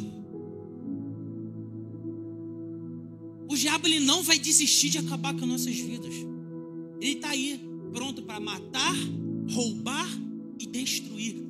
O 3.48 3.56
diabo 3.56 3.86
ele 3.86 4.00
não 4.00 4.22
vai 4.22 4.38
desistir 4.38 4.90
de 4.90 4.98
acabar 4.98 5.34
com 5.34 5.46
nossas 5.46 5.74
vidas. 5.74 6.14
Ele 7.00 7.12
está 7.12 7.30
aí, 7.30 7.58
pronto 7.90 8.22
para 8.22 8.38
matar, 8.38 8.94
roubar 9.50 10.08
e 10.58 10.66
destruir. 10.66 11.42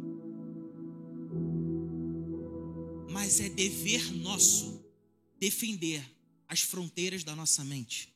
Mas 3.10 3.40
é 3.40 3.48
dever 3.48 4.14
nosso 4.18 4.80
defender 5.40 6.14
as 6.54 6.60
fronteiras 6.62 7.22
da 7.22 7.36
nossa 7.36 7.62
mente. 7.64 8.08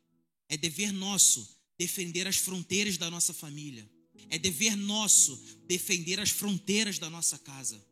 É 0.48 0.56
dever 0.56 0.92
nosso 0.92 1.46
defender 1.76 2.26
as 2.26 2.36
fronteiras 2.36 2.96
da 2.96 3.10
nossa 3.10 3.34
família. 3.34 3.88
É 4.30 4.38
dever 4.38 4.76
nosso 4.76 5.36
defender 5.66 6.18
as 6.18 6.30
fronteiras 6.30 6.98
da 6.98 7.10
nossa 7.10 7.38
casa. 7.38 7.84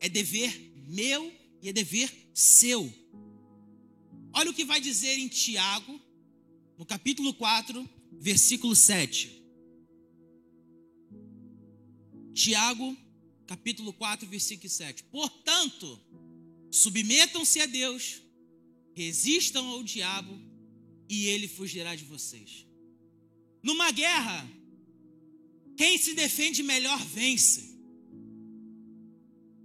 É 0.00 0.08
dever 0.08 0.50
meu 0.88 1.32
e 1.62 1.68
é 1.68 1.72
dever 1.72 2.10
seu. 2.34 2.92
Olha 4.32 4.50
o 4.50 4.54
que 4.54 4.64
vai 4.64 4.80
dizer 4.80 5.18
em 5.18 5.28
Tiago, 5.28 6.00
no 6.76 6.84
capítulo 6.84 7.32
4, 7.34 7.88
versículo 8.20 8.74
7. 8.74 9.42
Tiago, 12.34 12.96
capítulo 13.46 13.92
4, 13.94 14.28
versículo 14.28 14.68
7. 14.68 15.04
Portanto, 15.04 15.98
submetam-se 16.70 17.60
a 17.60 17.66
Deus 17.66 18.25
Resistam 18.96 19.66
ao 19.66 19.82
diabo 19.82 20.40
e 21.06 21.26
ele 21.26 21.46
fugirá 21.46 21.94
de 21.94 22.04
vocês. 22.04 22.66
Numa 23.62 23.90
guerra, 23.90 24.48
Quem 25.76 25.98
se 25.98 26.14
defende 26.14 26.62
melhor 26.62 26.98
vence. 27.04 27.76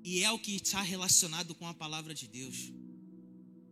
E 0.04 0.22
é 0.22 0.30
o 0.32 0.38
que 0.38 0.58
está 0.58 0.82
relacionado 0.82 1.56
com 1.56 1.66
a 1.66 1.74
palavra 1.74 2.14
de 2.14 2.28
Deus. 2.28 2.74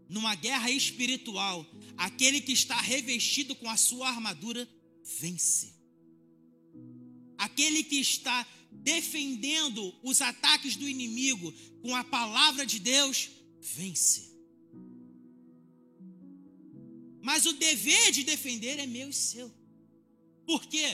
Numa 0.07 0.33
guerra 0.35 0.71
espiritual, 0.71 1.65
aquele 1.97 2.39
que 2.39 2.53
está 2.53 2.79
revestido 2.79 3.53
com 3.55 3.69
a 3.69 3.75
sua 3.75 4.07
armadura 4.07 4.65
vence. 5.19 5.73
Aquele 7.37 7.83
que 7.83 7.97
está 7.97 8.47
defendendo 8.71 9.93
os 10.01 10.21
ataques 10.21 10.77
do 10.77 10.87
inimigo 10.87 11.51
com 11.81 11.93
a 11.93 12.03
palavra 12.05 12.65
de 12.65 12.79
Deus 12.79 13.29
vence. 13.59 14.38
Mas 17.21 17.45
o 17.45 17.53
dever 17.53 18.11
de 18.11 18.23
defender 18.23 18.79
é 18.79 18.85
meu 18.85 19.09
e 19.09 19.13
seu. 19.13 19.51
Porque 20.45 20.85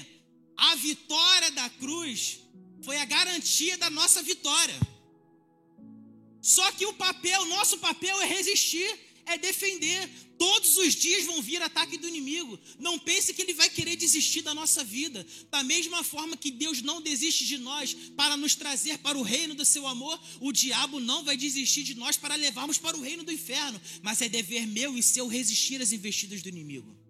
a 0.57 0.75
vitória 0.75 1.51
da 1.51 1.69
cruz 1.69 2.39
foi 2.83 2.97
a 2.97 3.05
garantia 3.05 3.77
da 3.77 3.89
nossa 3.89 4.21
vitória. 4.21 4.79
Só 6.41 6.71
que 6.73 6.85
o 6.85 6.93
papel, 6.93 7.45
nosso 7.45 7.79
papel 7.79 8.21
é 8.21 8.25
resistir, 8.25 9.04
é 9.25 9.37
defender. 9.37 10.09
Todos 10.37 10.77
os 10.77 10.93
dias 10.93 11.25
vão 11.25 11.41
vir 11.41 11.61
ataque 11.61 11.97
do 11.97 12.07
inimigo. 12.07 12.59
Não 12.79 12.99
pense 12.99 13.33
que 13.33 13.41
ele 13.41 13.53
vai 13.53 13.69
querer 13.69 13.95
desistir 13.95 14.41
da 14.41 14.53
nossa 14.53 14.83
vida. 14.83 15.25
Da 15.49 15.63
mesma 15.63 16.03
forma 16.03 16.35
que 16.35 16.51
Deus 16.51 16.81
não 16.81 17.01
desiste 17.01 17.45
de 17.45 17.57
nós 17.57 17.93
para 18.15 18.35
nos 18.35 18.55
trazer 18.55 18.97
para 18.99 19.17
o 19.17 19.23
reino 19.23 19.55
do 19.55 19.65
seu 19.65 19.87
amor, 19.87 20.19
o 20.39 20.51
diabo 20.51 20.99
não 20.99 21.23
vai 21.23 21.37
desistir 21.37 21.83
de 21.83 21.95
nós 21.95 22.17
para 22.17 22.35
levarmos 22.35 22.77
para 22.77 22.97
o 22.97 23.01
reino 23.01 23.23
do 23.23 23.31
inferno. 23.31 23.81
Mas 24.01 24.21
é 24.21 24.29
dever 24.29 24.67
meu 24.67 24.97
e 24.97 25.03
seu 25.03 25.27
resistir 25.27 25.81
às 25.81 25.91
investidas 25.91 26.41
do 26.41 26.49
inimigo. 26.49 27.05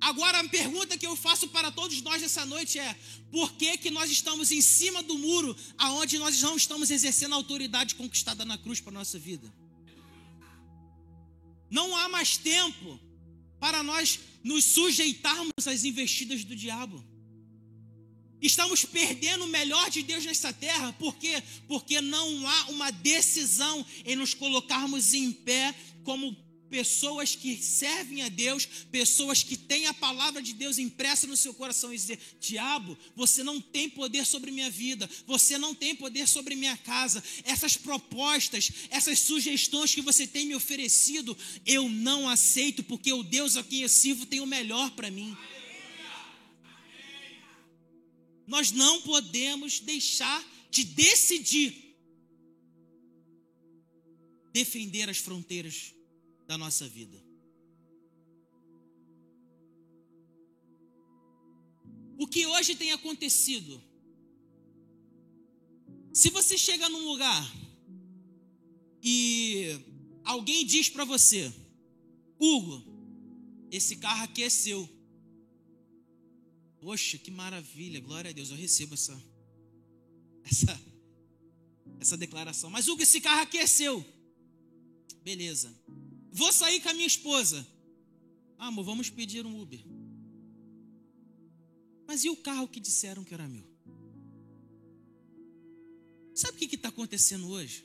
Agora 0.00 0.38
a 0.38 0.48
pergunta 0.48 0.96
que 0.96 1.06
eu 1.06 1.16
faço 1.16 1.48
para 1.48 1.72
todos 1.72 2.00
nós 2.02 2.22
nessa 2.22 2.46
noite 2.46 2.78
é: 2.78 2.96
por 3.32 3.52
que, 3.54 3.76
que 3.78 3.90
nós 3.90 4.10
estamos 4.10 4.52
em 4.52 4.60
cima 4.60 5.02
do 5.02 5.18
muro 5.18 5.56
aonde 5.76 6.18
nós 6.18 6.40
não 6.40 6.56
estamos 6.56 6.90
exercendo 6.90 7.32
a 7.32 7.36
autoridade 7.36 7.96
conquistada 7.96 8.44
na 8.44 8.56
cruz 8.56 8.80
para 8.80 8.90
a 8.90 8.94
nossa 8.94 9.18
vida? 9.18 9.52
Não 11.70 11.96
há 11.96 12.08
mais 12.08 12.36
tempo 12.36 12.98
para 13.60 13.82
nós 13.82 14.20
nos 14.42 14.64
sujeitarmos 14.64 15.66
às 15.66 15.84
investidas 15.84 16.44
do 16.44 16.54
diabo. 16.54 17.04
Estamos 18.40 18.84
perdendo 18.84 19.44
o 19.44 19.48
melhor 19.48 19.90
de 19.90 20.02
Deus 20.02 20.24
nessa 20.24 20.52
terra, 20.52 20.92
por 20.92 21.16
quê? 21.16 21.42
Porque 21.66 22.00
não 22.00 22.46
há 22.46 22.66
uma 22.70 22.90
decisão 22.90 23.84
em 24.04 24.14
nos 24.14 24.32
colocarmos 24.32 25.12
em 25.12 25.32
pé 25.32 25.74
como 26.04 26.36
pessoas 26.70 27.34
que 27.34 27.56
servem 27.56 28.22
a 28.22 28.28
Deus, 28.28 28.66
pessoas 28.90 29.42
que 29.42 29.56
têm 29.56 29.86
a 29.86 29.94
palavra 29.94 30.40
de 30.40 30.52
Deus 30.52 30.78
impressa 30.78 31.26
no 31.26 31.36
seu 31.36 31.52
coração 31.52 31.92
e 31.92 31.96
dizer: 31.96 32.18
Diabo, 32.40 32.96
você 33.16 33.42
não 33.42 33.60
tem 33.60 33.88
poder 33.88 34.24
sobre 34.24 34.50
minha 34.50 34.70
vida, 34.70 35.08
você 35.26 35.58
não 35.58 35.74
tem 35.74 35.94
poder 35.94 36.26
sobre 36.28 36.54
minha 36.54 36.76
casa. 36.76 37.22
Essas 37.44 37.76
propostas, 37.76 38.70
essas 38.90 39.18
sugestões 39.18 39.94
que 39.94 40.02
você 40.02 40.26
tem 40.26 40.46
me 40.46 40.54
oferecido, 40.54 41.36
eu 41.66 41.88
não 41.88 42.28
aceito, 42.28 42.82
porque 42.82 43.12
o 43.12 43.22
Deus 43.22 43.56
a 43.56 43.62
quem 43.62 43.82
eu 43.82 43.88
sirvo 43.88 44.26
tem 44.26 44.40
o 44.40 44.46
melhor 44.46 44.90
para 44.92 45.10
mim. 45.10 45.36
Nós 48.46 48.72
não 48.72 49.02
podemos 49.02 49.78
deixar 49.80 50.42
de 50.70 50.84
decidir 50.84 51.88
defender 54.52 55.08
as 55.08 55.18
fronteiras 55.18 55.94
da 56.48 56.56
nossa 56.56 56.88
vida. 56.88 57.22
O 62.18 62.26
que 62.26 62.46
hoje 62.46 62.74
tem 62.74 62.90
acontecido? 62.90 63.80
Se 66.12 66.30
você 66.30 66.56
chega 66.56 66.88
num 66.88 67.06
lugar 67.06 67.44
e 69.02 69.78
alguém 70.24 70.64
diz 70.64 70.88
para 70.88 71.04
você, 71.04 71.52
Hugo, 72.40 72.82
esse 73.70 73.96
carro 73.96 74.24
aqui 74.24 74.42
é 74.42 74.48
seu. 74.48 74.88
Poxa, 76.80 77.18
que 77.18 77.30
maravilha, 77.30 78.00
glória 78.00 78.30
a 78.30 78.32
Deus, 78.32 78.50
eu 78.50 78.56
recebo 78.56 78.94
essa, 78.94 79.22
essa, 80.44 80.80
essa 82.00 82.16
declaração. 82.16 82.70
Mas 82.70 82.88
Hugo, 82.88 83.02
esse 83.02 83.20
carro 83.20 83.42
aqui 83.42 83.58
é 83.58 83.66
seu. 83.66 84.02
Beleza. 85.22 85.76
Vou 86.30 86.52
sair 86.52 86.80
com 86.80 86.88
a 86.88 86.94
minha 86.94 87.06
esposa. 87.06 87.66
Amor, 88.58 88.84
vamos 88.84 89.10
pedir 89.10 89.46
um 89.46 89.60
Uber. 89.60 89.80
Mas 92.06 92.24
e 92.24 92.30
o 92.30 92.36
carro 92.36 92.66
que 92.68 92.80
disseram 92.80 93.24
que 93.24 93.34
era 93.34 93.46
meu? 93.48 93.64
Sabe 96.34 96.56
o 96.56 96.68
que 96.68 96.74
está 96.74 96.88
acontecendo 96.88 97.48
hoje? 97.48 97.84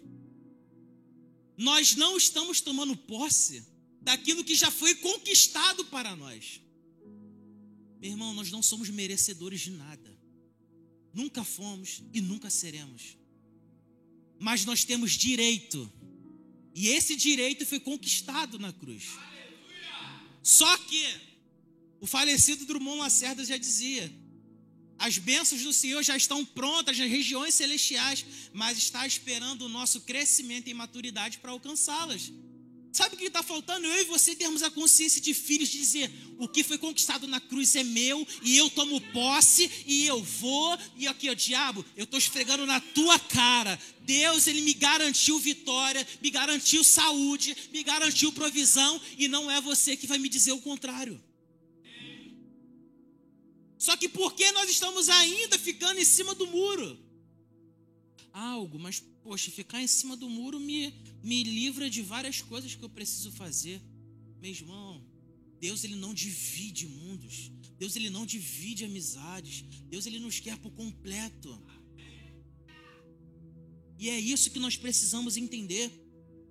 Nós 1.58 1.96
não 1.96 2.18
estamos 2.18 2.62
tomando 2.62 2.96
posse 2.96 3.66
daquilo 4.02 4.44
que 4.44 4.56
já 4.56 4.70
foi 4.70 4.96
conquistado 4.96 5.86
para 5.86 6.16
nós. 6.16 6.62
Meu 8.00 8.12
irmão, 8.12 8.34
nós 8.34 8.52
não 8.52 8.62
somos 8.62 8.90
merecedores 8.90 9.62
de 9.62 9.72
nada. 9.72 10.20
Nunca 11.14 11.44
fomos 11.44 12.04
e 12.14 12.20
nunca 12.20 12.50
seremos. 12.50 13.18
Mas 14.40 14.66
nós 14.66 14.84
temos 14.84 15.12
direito 15.12 15.92
e 16.74 16.90
esse 16.90 17.16
direito 17.16 17.66
foi 17.66 17.80
conquistado 17.80 18.58
na 18.58 18.74
cruz. 18.74 19.10
Só 20.42 20.78
que 20.78 21.06
o 22.02 22.08
falecido 22.08 22.66
Drummond 22.66 23.00
Lacerda 23.00 23.46
já 23.46 23.58
dizia: 23.58 24.12
as 24.98 25.18
bênçãos 25.18 25.62
do 25.64 25.74
Senhor 25.74 26.02
já 26.04 26.16
estão 26.16 26.44
prontas 26.46 26.98
nas 26.98 27.10
regiões 27.10 27.54
celestiais, 27.54 28.26
mas 28.52 28.78
está 28.78 29.06
esperando 29.06 29.64
o 29.64 29.70
nosso 29.70 30.02
crescimento 30.02 30.70
e 30.70 30.74
maturidade 30.74 31.40
para 31.40 31.52
alcançá-las. 31.52 32.32
Sabe 32.94 33.16
o 33.16 33.18
que 33.18 33.26
está 33.26 33.42
faltando? 33.42 33.88
Eu 33.88 34.02
e 34.02 34.04
você 34.04 34.36
termos 34.36 34.62
a 34.62 34.70
consciência 34.70 35.20
de 35.20 35.34
filhos 35.34 35.70
de 35.70 35.80
dizer: 35.80 36.12
o 36.38 36.48
que 36.48 36.64
foi 36.64 36.78
conquistado 36.78 37.26
na 37.28 37.42
cruz 37.42 37.76
é 37.76 37.84
meu, 37.84 38.26
e 38.44 38.56
eu 38.56 38.70
tomo 38.70 39.02
posse, 39.12 39.70
e 39.88 40.06
eu 40.06 40.22
vou, 40.22 40.78
e 40.96 41.08
aqui, 41.08 41.28
ó, 41.28 41.34
diabo, 41.34 41.84
eu 41.98 42.04
estou 42.04 42.20
esfregando 42.20 42.68
na 42.68 42.80
tua 42.80 43.18
cara. 43.18 43.80
Deus, 44.02 44.46
ele 44.46 44.62
me 44.62 44.76
garantiu 44.76 45.40
vitória, 45.40 46.08
me 46.22 46.30
garantiu 46.30 46.84
saúde, 46.84 47.58
me 47.72 47.82
garantiu 47.82 48.32
provisão, 48.32 49.02
e 49.18 49.28
não 49.28 49.50
é 49.50 49.60
você 49.60 49.98
que 49.98 50.06
vai 50.06 50.20
me 50.20 50.30
dizer 50.30 50.52
o 50.52 50.62
contrário. 50.62 51.20
Só 53.80 53.98
que 53.98 54.08
por 54.08 54.36
que 54.36 54.52
nós 54.52 54.70
estamos 54.70 55.10
ainda 55.10 55.58
ficando 55.58 56.00
em 56.00 56.06
cima 56.06 56.36
do 56.36 56.46
muro? 56.46 57.00
Algo, 58.34 58.80
mas 58.80 59.00
poxa, 59.22 59.52
ficar 59.52 59.82
em 59.82 59.88
cima 59.88 60.18
do 60.18 60.28
muro 60.28 60.60
me, 60.60 60.92
me 61.24 61.44
livra 61.44 61.88
de 61.88 62.02
várias 62.02 62.42
coisas 62.42 62.74
que 62.74 62.84
eu 62.84 62.90
preciso 62.90 63.32
fazer. 63.32 63.80
Meu 64.42 64.50
irmão, 64.50 65.06
Deus 65.62 65.84
ele 65.84 65.96
não 65.96 66.14
divide 66.14 66.88
mundos. 66.88 67.52
Deus 67.78 67.96
ele 67.96 68.10
não 68.10 68.26
divide 68.26 68.86
amizades. 68.86 69.64
Deus 69.88 70.08
ele 70.08 70.20
nos 70.20 70.40
quer 70.40 70.58
por 70.58 70.72
completo. 70.72 71.62
E 74.00 74.10
é 74.10 74.20
isso 74.20 74.50
que 74.50 74.60
nós 74.60 74.76
precisamos 74.76 75.38
entender. 75.38 75.92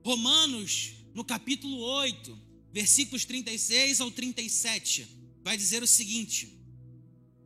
Romanos, 0.05 0.95
no 1.13 1.25
capítulo 1.25 1.77
8, 1.79 2.39
versículos 2.73 3.25
36 3.25 4.01
ao 4.01 4.11
37, 4.11 5.07
vai 5.43 5.57
dizer 5.57 5.83
o 5.83 5.87
seguinte: 5.87 6.59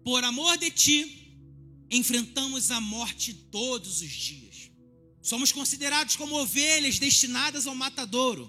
Por 0.04 0.22
amor 0.22 0.56
de 0.58 0.70
ti, 0.70 1.25
enfrentamos 1.90 2.70
a 2.70 2.80
morte 2.80 3.32
todos 3.32 4.00
os 4.00 4.10
dias 4.10 4.56
Somos 5.26 5.50
considerados 5.50 6.14
como 6.14 6.40
ovelhas 6.40 7.00
destinadas 7.00 7.66
ao 7.66 7.74
matadouro. 7.74 8.48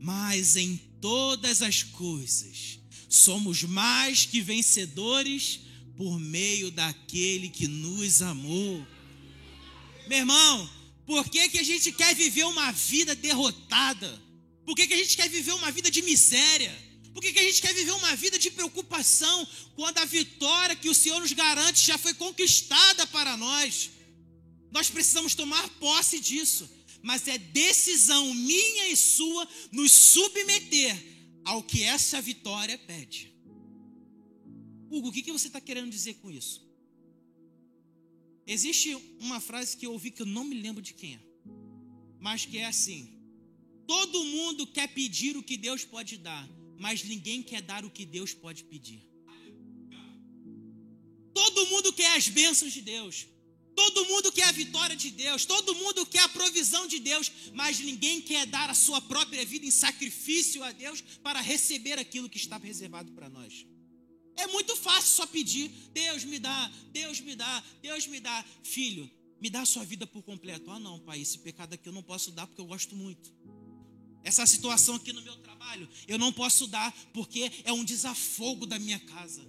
Mas 0.00 0.56
em 0.56 0.76
todas 1.00 1.62
as 1.62 1.84
coisas, 1.84 2.80
somos 3.08 3.62
mais 3.62 4.26
que 4.26 4.40
vencedores 4.40 5.60
por 5.96 6.18
meio 6.18 6.72
daquele 6.72 7.48
que 7.48 7.68
nos 7.68 8.20
amou. 8.20 8.84
Meu 10.08 10.18
irmão, 10.18 10.70
por 11.06 11.28
que, 11.28 11.48
que 11.50 11.58
a 11.60 11.62
gente 11.62 11.92
quer 11.92 12.16
viver 12.16 12.46
uma 12.46 12.72
vida 12.72 13.14
derrotada? 13.14 14.20
Por 14.66 14.74
que, 14.74 14.88
que 14.88 14.94
a 14.94 14.98
gente 14.98 15.16
quer 15.16 15.28
viver 15.28 15.52
uma 15.52 15.70
vida 15.70 15.88
de 15.88 16.02
miséria? 16.02 16.76
Por 17.12 17.20
que, 17.22 17.32
que 17.32 17.38
a 17.38 17.42
gente 17.42 17.60
quer 17.60 17.74
viver 17.74 17.92
uma 17.92 18.14
vida 18.16 18.38
de 18.38 18.50
preocupação 18.50 19.46
quando 19.74 19.98
a 19.98 20.04
vitória 20.04 20.76
que 20.76 20.88
o 20.88 20.94
Senhor 20.94 21.20
nos 21.20 21.32
garante 21.32 21.86
já 21.86 21.98
foi 21.98 22.14
conquistada 22.14 23.06
para 23.08 23.36
nós? 23.36 23.90
Nós 24.70 24.88
precisamos 24.88 25.34
tomar 25.34 25.68
posse 25.80 26.20
disso, 26.20 26.70
mas 27.02 27.26
é 27.26 27.36
decisão 27.36 28.32
minha 28.32 28.88
e 28.90 28.96
sua 28.96 29.48
nos 29.72 29.92
submeter 29.92 30.96
ao 31.44 31.62
que 31.62 31.82
essa 31.82 32.20
vitória 32.20 32.78
pede. 32.78 33.34
Hugo, 34.90 35.08
o 35.08 35.12
que 35.12 35.32
você 35.32 35.48
está 35.48 35.60
querendo 35.60 35.90
dizer 35.90 36.14
com 36.14 36.30
isso? 36.30 36.68
Existe 38.46 38.94
uma 39.20 39.40
frase 39.40 39.76
que 39.76 39.86
eu 39.86 39.92
ouvi 39.92 40.10
que 40.10 40.22
eu 40.22 40.26
não 40.26 40.44
me 40.44 40.60
lembro 40.60 40.82
de 40.82 40.92
quem 40.92 41.14
é, 41.14 41.20
mas 42.18 42.44
que 42.44 42.58
é 42.58 42.66
assim: 42.66 43.16
todo 43.86 44.24
mundo 44.24 44.66
quer 44.66 44.88
pedir 44.88 45.36
o 45.36 45.42
que 45.42 45.56
Deus 45.56 45.84
pode 45.84 46.16
dar, 46.16 46.48
mas 46.80 47.04
ninguém 47.04 47.42
quer 47.42 47.60
dar 47.60 47.84
o 47.84 47.90
que 47.90 48.06
Deus 48.06 48.32
pode 48.32 48.64
pedir. 48.64 49.06
Todo 51.34 51.66
mundo 51.66 51.92
quer 51.92 52.16
as 52.16 52.26
bênçãos 52.26 52.72
de 52.72 52.80
Deus. 52.80 53.26
Todo 53.76 54.06
mundo 54.06 54.32
quer 54.32 54.44
a 54.44 54.52
vitória 54.52 54.96
de 54.96 55.10
Deus, 55.10 55.44
todo 55.44 55.74
mundo 55.74 56.04
quer 56.04 56.20
a 56.20 56.28
provisão 56.28 56.86
de 56.86 56.98
Deus, 56.98 57.30
mas 57.54 57.78
ninguém 57.78 58.20
quer 58.20 58.46
dar 58.46 58.68
a 58.68 58.74
sua 58.74 59.00
própria 59.00 59.44
vida 59.44 59.64
em 59.64 59.70
sacrifício 59.70 60.62
a 60.62 60.72
Deus 60.72 61.00
para 61.22 61.40
receber 61.40 61.98
aquilo 61.98 62.28
que 62.28 62.36
está 62.36 62.58
reservado 62.58 63.12
para 63.12 63.28
nós. 63.28 63.66
É 64.36 64.46
muito 64.48 64.74
fácil 64.76 65.14
só 65.14 65.26
pedir: 65.26 65.70
Deus 65.92 66.24
me 66.24 66.38
dá, 66.38 66.72
Deus 66.92 67.20
me 67.20 67.34
dá, 67.36 67.64
Deus 67.80 68.06
me 68.06 68.20
dá. 68.20 68.44
Filho, 68.64 69.08
me 69.40 69.48
dá 69.48 69.60
a 69.62 69.66
sua 69.66 69.84
vida 69.84 70.06
por 70.06 70.22
completo. 70.22 70.70
Ah, 70.70 70.80
não, 70.80 70.98
pai, 71.00 71.20
esse 71.20 71.38
pecado 71.38 71.74
aqui 71.74 71.88
eu 71.88 71.92
não 71.92 72.02
posso 72.02 72.30
dar 72.32 72.46
porque 72.46 72.60
eu 72.60 72.66
gosto 72.66 72.96
muito. 72.96 73.32
Essa 74.22 74.46
situação 74.46 74.96
aqui 74.96 75.12
no 75.12 75.22
meu 75.22 75.36
trabalho 75.36 75.88
eu 76.08 76.18
não 76.18 76.32
posso 76.32 76.66
dar 76.66 76.92
porque 77.12 77.50
é 77.64 77.72
um 77.72 77.84
desafogo 77.84 78.66
da 78.66 78.78
minha 78.78 78.98
casa. 78.98 79.48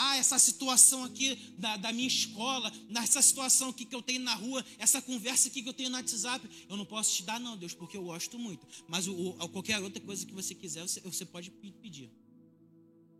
Ah, 0.00 0.16
essa 0.16 0.38
situação 0.38 1.02
aqui 1.02 1.34
da, 1.58 1.76
da 1.76 1.92
minha 1.92 2.06
escola, 2.06 2.72
essa 2.94 3.20
situação 3.20 3.70
aqui 3.70 3.84
que 3.84 3.94
eu 3.96 4.00
tenho 4.00 4.20
na 4.20 4.34
rua, 4.34 4.64
essa 4.78 5.02
conversa 5.02 5.48
aqui 5.48 5.60
que 5.60 5.68
eu 5.68 5.74
tenho 5.74 5.90
no 5.90 5.96
WhatsApp, 5.96 6.48
eu 6.68 6.76
não 6.76 6.86
posso 6.86 7.16
te 7.16 7.24
dar, 7.24 7.40
não, 7.40 7.56
Deus, 7.56 7.74
porque 7.74 7.96
eu 7.96 8.04
gosto 8.04 8.38
muito. 8.38 8.64
Mas 8.86 9.08
o, 9.08 9.12
o, 9.12 9.48
qualquer 9.48 9.80
outra 9.80 10.00
coisa 10.00 10.24
que 10.24 10.32
você 10.32 10.54
quiser, 10.54 10.82
você, 10.82 11.00
você 11.00 11.24
pode 11.24 11.50
pedir. 11.50 12.12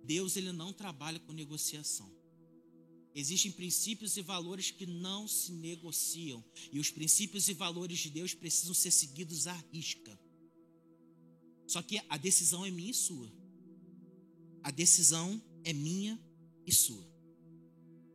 Deus, 0.04 0.36
ele 0.36 0.52
não 0.52 0.72
trabalha 0.72 1.18
com 1.18 1.32
negociação. 1.32 2.08
Existem 3.12 3.50
princípios 3.50 4.16
e 4.16 4.22
valores 4.22 4.70
que 4.70 4.86
não 4.86 5.26
se 5.26 5.50
negociam. 5.50 6.44
E 6.72 6.78
os 6.78 6.92
princípios 6.92 7.48
e 7.48 7.54
valores 7.54 7.98
de 7.98 8.10
Deus 8.10 8.34
precisam 8.34 8.72
ser 8.72 8.92
seguidos 8.92 9.48
à 9.48 9.64
risca. 9.72 10.16
Só 11.68 11.82
que 11.82 12.00
a 12.08 12.16
decisão 12.16 12.64
é 12.64 12.70
minha 12.70 12.90
e 12.90 12.94
sua. 12.94 13.30
A 14.62 14.70
decisão 14.70 15.40
é 15.62 15.72
minha 15.74 16.18
e 16.66 16.72
sua. 16.72 17.06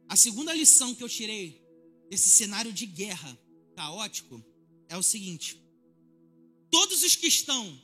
A 0.10 0.16
segunda 0.16 0.54
lição 0.56 0.94
que 0.96 1.04
eu 1.04 1.08
tirei 1.08 1.64
desse 2.10 2.30
cenário 2.30 2.74
de 2.74 2.88
guerra 2.88 3.40
caótico 3.76 4.44
é 4.90 4.98
o 4.98 5.04
seguinte: 5.04 5.64
todos 6.72 7.04
os 7.04 7.16
que 7.16 7.28
estão 7.28 7.80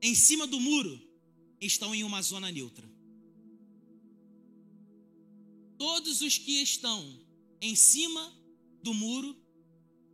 em 0.00 0.14
cima 0.14 0.46
do 0.46 0.58
muro 0.58 0.98
estão 1.60 1.94
em 1.94 2.02
uma 2.02 2.22
zona 2.22 2.50
neutra. 2.50 2.90
Todos 5.76 6.22
os 6.22 6.38
que 6.38 6.62
estão 6.62 7.26
em 7.60 7.76
cima 7.76 8.22
do 8.82 8.94
muro 8.94 9.36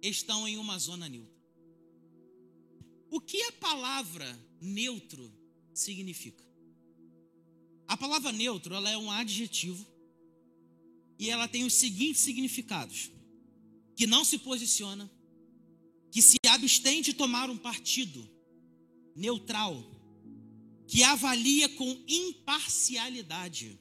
estão 0.02 0.48
em 0.48 0.56
uma 0.56 0.78
zona 0.78 1.08
neutra. 1.08 1.35
O 3.10 3.20
que 3.20 3.40
a 3.42 3.52
palavra 3.52 4.26
neutro 4.60 5.32
significa? 5.72 6.44
A 7.86 7.96
palavra 7.96 8.32
neutro 8.32 8.74
ela 8.74 8.90
é 8.90 8.98
um 8.98 9.10
adjetivo 9.10 9.86
e 11.18 11.30
ela 11.30 11.46
tem 11.48 11.64
os 11.64 11.74
seguintes 11.74 12.20
significados: 12.22 13.10
que 13.94 14.06
não 14.06 14.24
se 14.24 14.38
posiciona, 14.38 15.10
que 16.10 16.20
se 16.20 16.36
abstém 16.48 17.00
de 17.00 17.14
tomar 17.14 17.48
um 17.48 17.56
partido 17.56 18.28
neutral, 19.14 19.84
que 20.86 21.02
avalia 21.02 21.68
com 21.70 22.04
imparcialidade, 22.08 23.78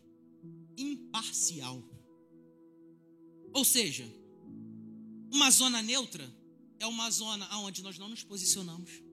imparcial. 0.78 1.84
Ou 3.54 3.66
seja, 3.66 4.06
uma 5.32 5.50
zona 5.50 5.82
neutra 5.82 6.30
é 6.80 6.86
uma 6.86 7.10
zona 7.10 7.48
onde 7.58 7.82
nós 7.82 7.98
não 7.98 8.10
nos 8.10 8.24
posicionamos, 8.24 9.05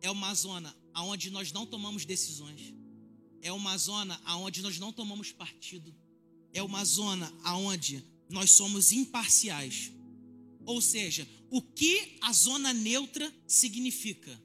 é 0.00 0.10
uma 0.10 0.34
zona 0.34 0.74
onde 0.94 1.30
nós 1.30 1.52
não 1.52 1.66
tomamos 1.66 2.04
decisões, 2.04 2.74
é 3.40 3.52
uma 3.52 3.76
zona 3.78 4.20
onde 4.36 4.62
nós 4.62 4.78
não 4.78 4.92
tomamos 4.92 5.30
partido 5.32 5.94
é 6.52 6.62
uma 6.62 6.84
zona 6.84 7.32
aonde 7.42 8.04
nós 8.28 8.50
somos 8.50 8.92
imparciais. 8.92 9.92
Ou 10.64 10.80
seja, 10.80 11.26
o 11.50 11.62
que 11.62 12.18
a 12.20 12.32
zona 12.32 12.72
neutra 12.72 13.32
significa? 13.46 14.42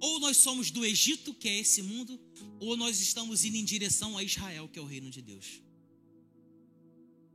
Ou 0.00 0.20
nós 0.20 0.36
somos 0.36 0.70
do 0.70 0.84
Egito, 0.84 1.34
que 1.34 1.48
é 1.48 1.58
esse 1.58 1.82
mundo, 1.82 2.18
ou 2.60 2.76
nós 2.76 3.00
estamos 3.00 3.44
indo 3.44 3.56
em 3.56 3.64
direção 3.64 4.16
a 4.16 4.24
Israel, 4.24 4.68
que 4.68 4.78
é 4.78 4.82
o 4.82 4.86
reino 4.86 5.10
de 5.10 5.20
Deus. 5.20 5.62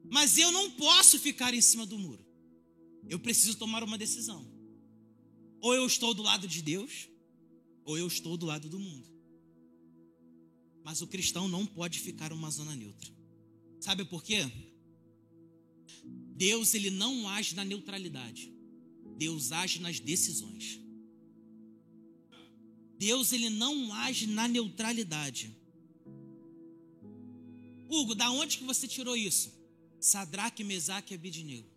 Mas 0.09 0.37
eu 0.37 0.51
não 0.51 0.71
posso 0.71 1.19
ficar 1.19 1.53
em 1.53 1.61
cima 1.61 1.85
do 1.85 1.97
muro. 1.97 2.25
Eu 3.07 3.19
preciso 3.19 3.57
tomar 3.57 3.83
uma 3.83 3.97
decisão. 3.97 4.45
Ou 5.61 5.73
eu 5.73 5.85
estou 5.85 6.13
do 6.13 6.23
lado 6.23 6.47
de 6.47 6.61
Deus, 6.61 7.09
ou 7.85 7.97
eu 7.97 8.07
estou 8.07 8.35
do 8.35 8.45
lado 8.45 8.67
do 8.67 8.79
mundo. 8.79 9.07
Mas 10.83 11.01
o 11.01 11.07
cristão 11.07 11.47
não 11.47 11.65
pode 11.65 11.99
ficar 11.99 12.33
uma 12.33 12.49
zona 12.49 12.75
neutra. 12.75 13.13
Sabe 13.79 14.03
por 14.03 14.23
quê? 14.23 14.51
Deus 16.35 16.73
ele 16.73 16.89
não 16.89 17.29
age 17.29 17.55
na 17.55 17.63
neutralidade. 17.63 18.51
Deus 19.17 19.51
age 19.51 19.79
nas 19.79 19.99
decisões. 19.99 20.81
Deus 22.97 23.31
ele 23.31 23.49
não 23.49 23.93
age 23.93 24.27
na 24.27 24.47
neutralidade. 24.47 25.55
Hugo, 27.87 28.15
da 28.15 28.31
onde 28.31 28.57
que 28.57 28.63
você 28.63 28.87
tirou 28.87 29.15
isso? 29.15 29.53
Sadraque, 29.99 30.63
Mesaque 30.63 31.13
e 31.13 31.15
Abidnego. 31.15 31.69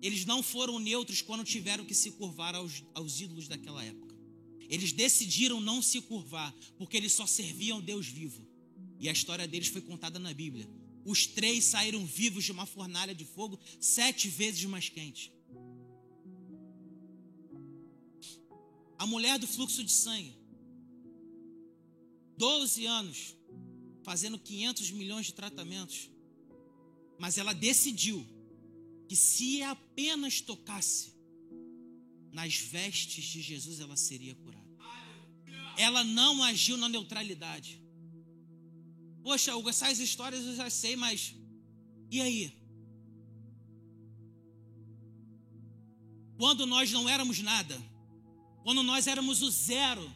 Eles 0.00 0.24
não 0.24 0.42
foram 0.42 0.78
neutros 0.78 1.22
quando 1.22 1.44
tiveram 1.44 1.84
que 1.84 1.94
se 1.94 2.12
curvar 2.12 2.54
aos, 2.54 2.82
aos 2.94 3.20
ídolos 3.20 3.48
daquela 3.48 3.82
época. 3.84 4.01
Eles 4.72 4.90
decidiram 4.90 5.60
não 5.60 5.82
se 5.82 6.00
curvar, 6.00 6.50
porque 6.78 6.96
eles 6.96 7.12
só 7.12 7.26
serviam 7.26 7.78
Deus 7.78 8.06
vivo. 8.06 8.42
E 8.98 9.06
a 9.06 9.12
história 9.12 9.46
deles 9.46 9.68
foi 9.68 9.82
contada 9.82 10.18
na 10.18 10.32
Bíblia. 10.32 10.66
Os 11.04 11.26
três 11.26 11.64
saíram 11.64 12.06
vivos 12.06 12.42
de 12.42 12.52
uma 12.52 12.64
fornalha 12.64 13.14
de 13.14 13.26
fogo 13.26 13.60
sete 13.78 14.30
vezes 14.30 14.64
mais 14.64 14.88
quente. 14.88 15.30
A 18.98 19.06
mulher 19.06 19.38
do 19.38 19.46
fluxo 19.46 19.84
de 19.84 19.92
sangue, 19.92 20.34
12 22.38 22.86
anos, 22.86 23.36
fazendo 24.02 24.38
500 24.38 24.90
milhões 24.92 25.26
de 25.26 25.34
tratamentos, 25.34 26.08
mas 27.18 27.36
ela 27.36 27.52
decidiu 27.52 28.26
que 29.06 29.16
se 29.16 29.60
apenas 29.62 30.40
tocasse 30.40 31.12
nas 32.32 32.56
vestes 32.56 33.26
de 33.26 33.42
Jesus, 33.42 33.78
ela 33.78 33.96
seria. 33.98 34.34
Ela 35.76 36.04
não 36.04 36.42
agiu 36.42 36.76
na 36.76 36.88
neutralidade. 36.88 37.82
Poxa, 39.22 39.54
Hugo, 39.56 39.68
essas 39.68 39.98
histórias 39.98 40.44
eu 40.44 40.56
já 40.56 40.68
sei, 40.68 40.96
mas 40.96 41.34
e 42.10 42.20
aí? 42.20 42.62
Quando 46.36 46.66
nós 46.66 46.90
não 46.90 47.08
éramos 47.08 47.38
nada, 47.40 47.80
quando 48.64 48.82
nós 48.82 49.06
éramos 49.06 49.42
o 49.42 49.50
zero, 49.50 50.12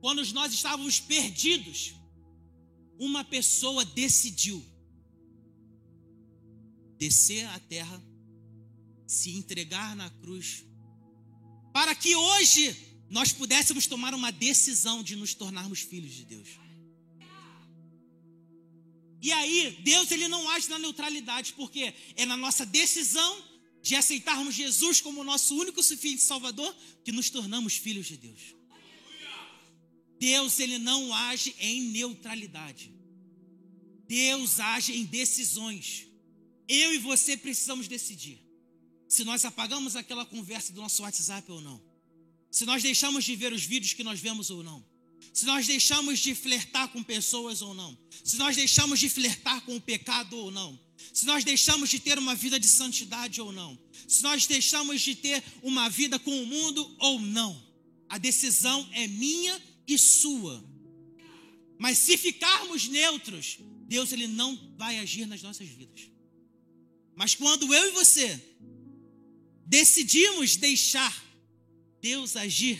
quando 0.00 0.24
nós 0.32 0.52
estávamos 0.52 1.00
perdidos, 1.00 1.94
uma 2.98 3.24
pessoa 3.24 3.84
decidiu 3.84 4.64
descer 6.98 7.46
à 7.46 7.58
terra, 7.58 8.02
se 9.06 9.30
entregar 9.30 9.96
na 9.96 10.10
cruz, 10.10 10.64
para 11.72 11.94
que 11.94 12.14
hoje 12.14 12.93
nós 13.10 13.32
pudéssemos 13.32 13.86
tomar 13.86 14.14
uma 14.14 14.32
decisão 14.32 15.02
de 15.02 15.16
nos 15.16 15.34
tornarmos 15.34 15.80
filhos 15.80 16.12
de 16.12 16.24
Deus. 16.24 16.48
E 19.20 19.32
aí, 19.32 19.78
Deus 19.82 20.10
ele 20.10 20.28
não 20.28 20.48
age 20.50 20.68
na 20.68 20.78
neutralidade, 20.78 21.54
porque 21.54 21.94
é 22.14 22.26
na 22.26 22.36
nossa 22.36 22.66
decisão 22.66 23.42
de 23.82 23.94
aceitarmos 23.94 24.54
Jesus 24.54 25.00
como 25.00 25.24
nosso 25.24 25.54
único 25.56 25.82
suficiente 25.82 26.22
Salvador 26.22 26.74
que 27.04 27.12
nos 27.12 27.30
tornamos 27.30 27.76
filhos 27.76 28.06
de 28.06 28.16
Deus. 28.16 28.54
Deus 30.18 30.58
ele 30.58 30.78
não 30.78 31.12
age 31.12 31.54
em 31.58 31.82
neutralidade. 31.90 32.94
Deus 34.06 34.60
age 34.60 34.94
em 34.94 35.04
decisões. 35.04 36.06
Eu 36.68 36.94
e 36.94 36.98
você 36.98 37.36
precisamos 37.36 37.88
decidir 37.88 38.40
se 39.08 39.24
nós 39.24 39.44
apagamos 39.44 39.96
aquela 39.96 40.24
conversa 40.24 40.72
do 40.72 40.80
nosso 40.80 41.02
WhatsApp 41.02 41.50
ou 41.50 41.60
não. 41.60 41.93
Se 42.54 42.64
nós 42.64 42.82
deixamos 42.82 43.24
de 43.24 43.34
ver 43.34 43.52
os 43.52 43.64
vídeos 43.64 43.92
que 43.92 44.04
nós 44.04 44.20
vemos 44.20 44.48
ou 44.48 44.62
não 44.62 44.78
se 45.34 45.44
nós 45.46 45.66
deixamos 45.66 46.20
de 46.20 46.32
flertar 46.32 46.86
com 46.92 47.02
pessoas 47.02 47.60
ou 47.60 47.74
não, 47.74 47.98
se 48.22 48.36
nós 48.36 48.54
deixamos 48.54 49.00
de 49.00 49.08
flertar 49.08 49.60
com 49.62 49.74
o 49.74 49.80
pecado 49.80 50.36
ou 50.36 50.48
não, 50.52 50.78
se 51.12 51.26
nós 51.26 51.42
deixamos 51.42 51.90
de 51.90 51.98
ter 51.98 52.20
uma 52.20 52.36
vida 52.36 52.58
de 52.58 52.68
santidade 52.68 53.40
ou 53.40 53.50
não, 53.50 53.76
se 54.06 54.22
nós 54.22 54.46
deixamos 54.46 55.00
de 55.00 55.16
ter 55.16 55.42
uma 55.60 55.88
vida 55.88 56.20
com 56.20 56.40
o 56.40 56.46
mundo 56.46 56.96
ou 57.00 57.20
não. 57.20 57.60
A 58.08 58.16
decisão 58.16 58.88
é 58.92 59.08
minha 59.08 59.60
e 59.88 59.98
sua. 59.98 60.64
Mas 61.80 61.98
se 61.98 62.16
ficarmos 62.16 62.86
neutros, 62.86 63.58
Deus 63.88 64.12
ele 64.12 64.28
não 64.28 64.56
vai 64.78 65.00
agir 65.00 65.26
nas 65.26 65.42
nossas 65.42 65.66
vidas. 65.68 66.08
Mas 67.16 67.34
quando 67.34 67.74
eu 67.74 67.88
e 67.88 67.90
você 67.90 68.40
decidimos 69.66 70.54
deixar 70.54 71.24
Deus 72.04 72.36
agir 72.36 72.78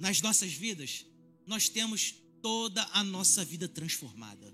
nas 0.00 0.20
nossas 0.20 0.52
vidas, 0.52 1.06
nós 1.46 1.68
temos 1.68 2.12
toda 2.42 2.82
a 2.92 3.04
nossa 3.04 3.44
vida 3.44 3.68
transformada. 3.68 4.52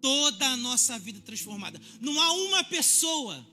toda 0.00 0.46
a 0.46 0.56
nossa 0.56 0.96
vida 1.00 1.20
transformada. 1.20 1.80
Não 2.00 2.20
há 2.20 2.32
uma 2.32 2.62
pessoa 2.62 3.44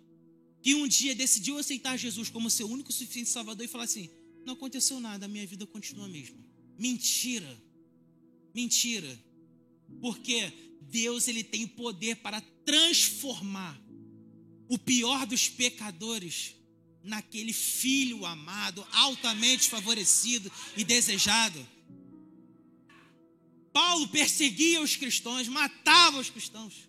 que 0.62 0.76
um 0.76 0.88
dia 0.88 1.16
decidiu 1.16 1.58
aceitar 1.58 1.98
Jesus 1.98 2.30
como 2.30 2.48
seu 2.48 2.68
único 2.70 2.94
suficiente 2.94 3.28
Salvador 3.28 3.66
e 3.66 3.68
falar 3.68 3.86
assim: 3.86 4.08
não 4.46 4.54
aconteceu 4.54 5.00
nada, 5.00 5.26
a 5.26 5.28
minha 5.28 5.48
vida 5.48 5.66
continua 5.66 6.06
a 6.06 6.10
mesma. 6.10 6.38
Mentira. 6.78 7.60
Mentira. 8.54 9.20
Porque 10.00 10.54
Deus 10.82 11.28
ele 11.28 11.44
tem 11.44 11.66
poder 11.66 12.18
para 12.18 12.40
transformar 12.64 13.82
o 14.70 14.78
pior 14.78 15.26
dos 15.26 15.50
pecadores 15.50 16.56
naquele 17.04 17.52
filho 17.52 18.26
amado, 18.26 18.86
altamente 18.92 19.70
favorecido 19.70 20.52
e 20.78 20.84
desejado. 20.84 21.68
Paulo 23.74 24.08
perseguia 24.08 24.82
os 24.82 24.96
cristãos, 24.96 25.48
matava 25.48 26.20
os 26.20 26.30
cristãos. 26.30 26.88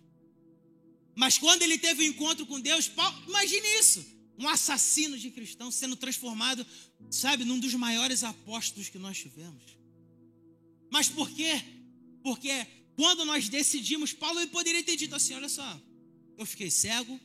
Mas 1.15 1.37
quando 1.37 1.63
ele 1.63 1.77
teve 1.77 2.03
o 2.03 2.05
um 2.05 2.09
encontro 2.09 2.45
com 2.45 2.59
Deus, 2.59 2.87
Paulo, 2.87 3.23
imagine 3.27 3.67
isso: 3.79 4.05
um 4.37 4.47
assassino 4.47 5.17
de 5.17 5.31
cristãos 5.31 5.75
sendo 5.75 5.95
transformado, 5.95 6.65
sabe, 7.09 7.43
num 7.43 7.59
dos 7.59 7.73
maiores 7.73 8.23
apóstolos 8.23 8.89
que 8.89 8.99
nós 8.99 9.17
tivemos. 9.17 9.63
Mas 10.91 11.09
por 11.09 11.29
quê? 11.31 11.61
Porque 12.23 12.67
quando 12.95 13.25
nós 13.25 13.49
decidimos, 13.49 14.13
Paulo 14.13 14.39
ele 14.39 14.51
poderia 14.51 14.83
ter 14.83 14.95
dito 14.95 15.15
assim: 15.15 15.33
olha 15.33 15.49
só, 15.49 15.81
eu 16.37 16.45
fiquei 16.45 16.69
cego, 16.69 17.19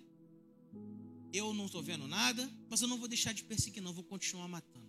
eu 1.33 1.53
não 1.53 1.66
estou 1.66 1.83
vendo 1.83 2.07
nada, 2.09 2.50
mas 2.70 2.80
eu 2.80 2.88
não 2.88 2.96
vou 2.96 3.09
deixar 3.09 3.35
de 3.35 3.42
perseguir, 3.42 3.83
não, 3.83 3.92
vou 3.92 4.04
continuar 4.04 4.46
matando. 4.46 4.88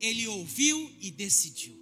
Ele 0.00 0.26
ouviu 0.26 0.92
e 1.00 1.10
decidiu. 1.10 1.80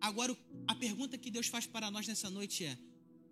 Agora, 0.00 0.36
a 0.66 0.74
pergunta 0.74 1.16
que 1.16 1.30
Deus 1.30 1.46
faz 1.46 1.64
para 1.64 1.90
nós 1.90 2.08
nessa 2.08 2.28
noite 2.28 2.64
é: 2.64 2.76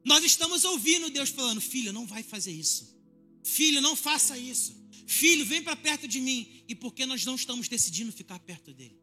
nós 0.05 0.25
estamos 0.25 0.65
ouvindo 0.65 1.11
Deus 1.11 1.31
falando, 1.31 1.61
filho, 1.61 1.93
não 1.93 2.07
vai 2.07 2.23
fazer 2.23 2.53
isso. 2.53 2.95
Filho, 3.43 3.81
não 3.81 3.97
faça 3.97 4.39
isso. 4.39 4.75
Filho, 5.07 5.45
vem 5.45 5.63
para 5.63 5.77
perto 5.77 6.07
de 6.07 6.21
mim. 6.21 6.65
E 6.69 6.75
por 6.75 6.95
que 6.95 7.05
nós 7.05 7.25
não 7.25 7.35
estamos 7.35 7.69
decidindo 7.69 8.13
ficar 8.13 8.39
perto 8.39 8.73
dele? 8.73 8.99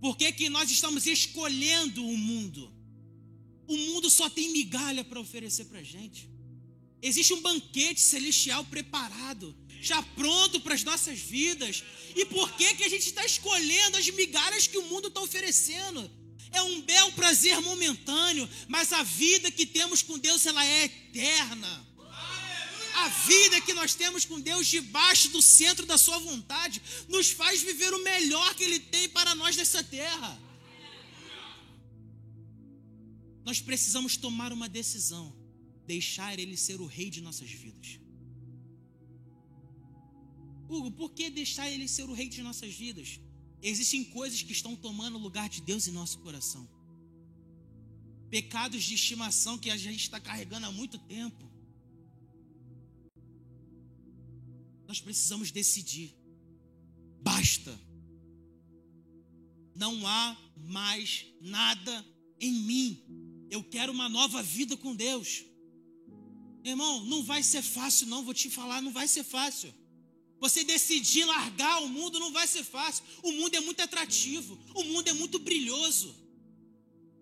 Por 0.00 0.16
que, 0.16 0.30
que 0.32 0.48
nós 0.48 0.70
estamos 0.70 1.06
escolhendo 1.06 2.06
o 2.06 2.16
mundo? 2.16 2.72
O 3.66 3.76
mundo 3.76 4.08
só 4.08 4.30
tem 4.30 4.50
migalha 4.52 5.04
para 5.04 5.20
oferecer 5.20 5.64
para 5.66 5.82
gente. 5.82 6.30
Existe 7.02 7.32
um 7.34 7.42
banquete 7.42 8.00
celestial 8.00 8.64
preparado, 8.64 9.56
já 9.80 10.02
pronto 10.02 10.60
para 10.60 10.74
as 10.74 10.84
nossas 10.84 11.18
vidas. 11.18 11.84
E 12.14 12.24
por 12.24 12.52
que, 12.52 12.74
que 12.74 12.84
a 12.84 12.88
gente 12.88 13.06
está 13.06 13.24
escolhendo 13.24 13.96
as 13.96 14.08
migalhas 14.10 14.66
que 14.66 14.78
o 14.78 14.86
mundo 14.86 15.08
está 15.08 15.20
oferecendo? 15.20 16.10
É 16.50 16.62
um 16.62 16.80
belo 16.80 17.12
prazer 17.12 17.60
momentâneo, 17.60 18.48
mas 18.66 18.92
a 18.92 19.02
vida 19.02 19.50
que 19.50 19.66
temos 19.66 20.02
com 20.02 20.18
Deus 20.18 20.46
ela 20.46 20.64
é 20.64 20.84
eterna. 20.84 21.86
A 22.94 23.08
vida 23.08 23.60
que 23.60 23.72
nós 23.74 23.94
temos 23.94 24.24
com 24.24 24.40
Deus 24.40 24.66
debaixo 24.66 25.28
do 25.28 25.40
centro 25.40 25.86
da 25.86 25.96
Sua 25.96 26.18
vontade 26.18 26.82
nos 27.08 27.30
faz 27.30 27.62
viver 27.62 27.92
o 27.94 28.02
melhor 28.02 28.54
que 28.54 28.64
Ele 28.64 28.80
tem 28.80 29.08
para 29.08 29.34
nós 29.34 29.56
nessa 29.56 29.84
terra. 29.84 30.40
Nós 33.44 33.60
precisamos 33.60 34.16
tomar 34.16 34.52
uma 34.52 34.68
decisão 34.68 35.34
deixar 35.86 36.38
Ele 36.38 36.56
ser 36.56 36.80
o 36.80 36.86
rei 36.86 37.08
de 37.08 37.20
nossas 37.20 37.50
vidas. 37.50 37.98
Hugo, 40.68 40.90
por 40.90 41.10
que 41.10 41.30
deixar 41.30 41.70
Ele 41.70 41.88
ser 41.88 42.04
o 42.04 42.12
rei 42.12 42.28
de 42.28 42.42
nossas 42.42 42.74
vidas? 42.74 43.20
Existem 43.62 44.04
coisas 44.04 44.42
que 44.42 44.52
estão 44.52 44.76
tomando 44.76 45.16
o 45.16 45.22
lugar 45.22 45.48
de 45.48 45.60
Deus 45.62 45.88
em 45.88 45.92
nosso 45.92 46.18
coração. 46.18 46.68
Pecados 48.30 48.84
de 48.84 48.94
estimação 48.94 49.58
que 49.58 49.70
a 49.70 49.76
gente 49.76 50.02
está 50.02 50.20
carregando 50.20 50.66
há 50.66 50.72
muito 50.72 50.98
tempo. 50.98 51.50
Nós 54.86 55.00
precisamos 55.00 55.50
decidir. 55.50 56.14
Basta. 57.22 57.78
Não 59.74 60.06
há 60.06 60.36
mais 60.56 61.26
nada 61.40 62.04
em 62.40 62.52
mim. 62.52 63.02
Eu 63.50 63.64
quero 63.64 63.92
uma 63.92 64.08
nova 64.08 64.42
vida 64.42 64.76
com 64.76 64.94
Deus. 64.94 65.44
Irmão, 66.62 67.04
não 67.04 67.22
vai 67.22 67.42
ser 67.42 67.62
fácil, 67.62 68.06
não. 68.06 68.24
Vou 68.24 68.34
te 68.34 68.50
falar, 68.50 68.82
não 68.82 68.92
vai 68.92 69.08
ser 69.08 69.24
fácil. 69.24 69.72
Você 70.40 70.62
decidir 70.64 71.24
largar 71.24 71.82
o 71.82 71.88
mundo 71.88 72.20
não 72.20 72.32
vai 72.32 72.46
ser 72.46 72.62
fácil. 72.62 73.04
O 73.22 73.32
mundo 73.32 73.54
é 73.54 73.60
muito 73.60 73.80
atrativo, 73.80 74.58
o 74.74 74.84
mundo 74.84 75.08
é 75.08 75.12
muito 75.12 75.38
brilhoso. 75.38 76.14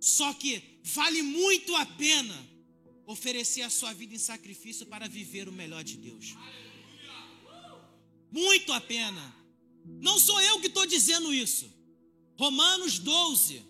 Só 0.00 0.32
que 0.34 0.62
vale 0.82 1.22
muito 1.22 1.74
a 1.74 1.86
pena 1.86 2.56
oferecer 3.06 3.62
a 3.62 3.70
sua 3.70 3.92
vida 3.92 4.14
em 4.14 4.18
sacrifício 4.18 4.84
para 4.86 5.08
viver 5.08 5.48
o 5.48 5.52
melhor 5.52 5.82
de 5.82 5.96
Deus. 5.96 6.34
Muito 8.30 8.72
a 8.72 8.80
pena. 8.80 9.34
Não 10.02 10.18
sou 10.18 10.40
eu 10.40 10.60
que 10.60 10.66
estou 10.66 10.84
dizendo 10.84 11.32
isso. 11.32 11.72
Romanos 12.36 12.98
12, 12.98 13.62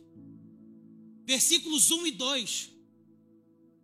versículos 1.24 1.90
1 1.90 2.06
e 2.06 2.10
2. 2.12 2.70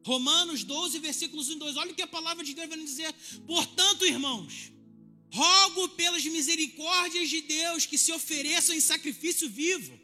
Romanos 0.04 0.64
12, 0.64 0.98
versículos 0.98 1.48
1 1.50 1.52
e 1.52 1.58
2. 1.58 1.76
Olha 1.76 1.92
o 1.92 1.94
que 1.94 2.02
a 2.02 2.06
palavra 2.06 2.44
de 2.44 2.54
Deus 2.54 2.68
vai 2.68 2.78
dizer. 2.78 3.14
Portanto, 3.46 4.04
irmãos, 4.04 4.71
rogo 5.32 5.88
pelas 5.90 6.24
misericórdias 6.24 7.28
de 7.28 7.40
Deus 7.40 7.86
que 7.86 7.96
se 7.96 8.12
ofereçam 8.12 8.74
em 8.74 8.80
sacrifício 8.80 9.48
vivo, 9.48 9.98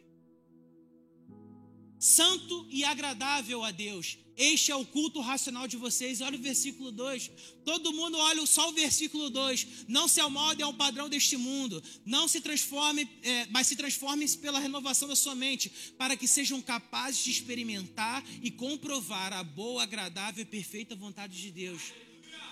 santo 1.99 2.67
e 2.71 2.83
agradável 2.83 3.63
a 3.63 3.71
Deus. 3.71 4.17
Este 4.35 4.71
é 4.71 4.75
o 4.75 4.85
culto 4.85 5.19
racional 5.19 5.67
de 5.67 5.75
vocês. 5.75 6.21
Olha 6.21 6.37
o 6.37 6.41
versículo 6.41 6.93
2. 6.93 7.29
Todo 7.65 7.91
mundo 7.91 8.17
olha 8.17 8.45
só 8.45 8.69
o 8.69 8.71
versículo 8.71 9.29
2. 9.29 9.85
Não 9.89 10.07
se 10.07 10.21
amoldem 10.21 10.65
ao 10.65 10.73
padrão 10.73 11.09
deste 11.09 11.35
mundo. 11.35 11.83
Não 12.05 12.25
se 12.25 12.39
transforme, 12.39 13.05
é, 13.21 13.47
mas 13.47 13.67
se 13.67 13.75
transformem 13.75 14.25
pela 14.37 14.57
renovação 14.57 15.09
da 15.09 15.15
sua 15.15 15.35
mente, 15.35 15.69
para 15.97 16.15
que 16.15 16.25
sejam 16.25 16.61
capazes 16.61 17.21
de 17.21 17.31
experimentar 17.31 18.23
e 18.41 18.49
comprovar 18.49 19.33
a 19.33 19.43
boa, 19.43 19.83
agradável 19.83 20.41
e 20.41 20.45
perfeita 20.45 20.95
vontade 20.95 21.39
de 21.39 21.51
Deus. 21.51 21.91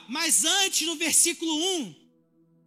Mas 0.09 0.43
antes, 0.43 0.85
no 0.85 0.97
versículo 0.97 1.55
1, 1.55 2.06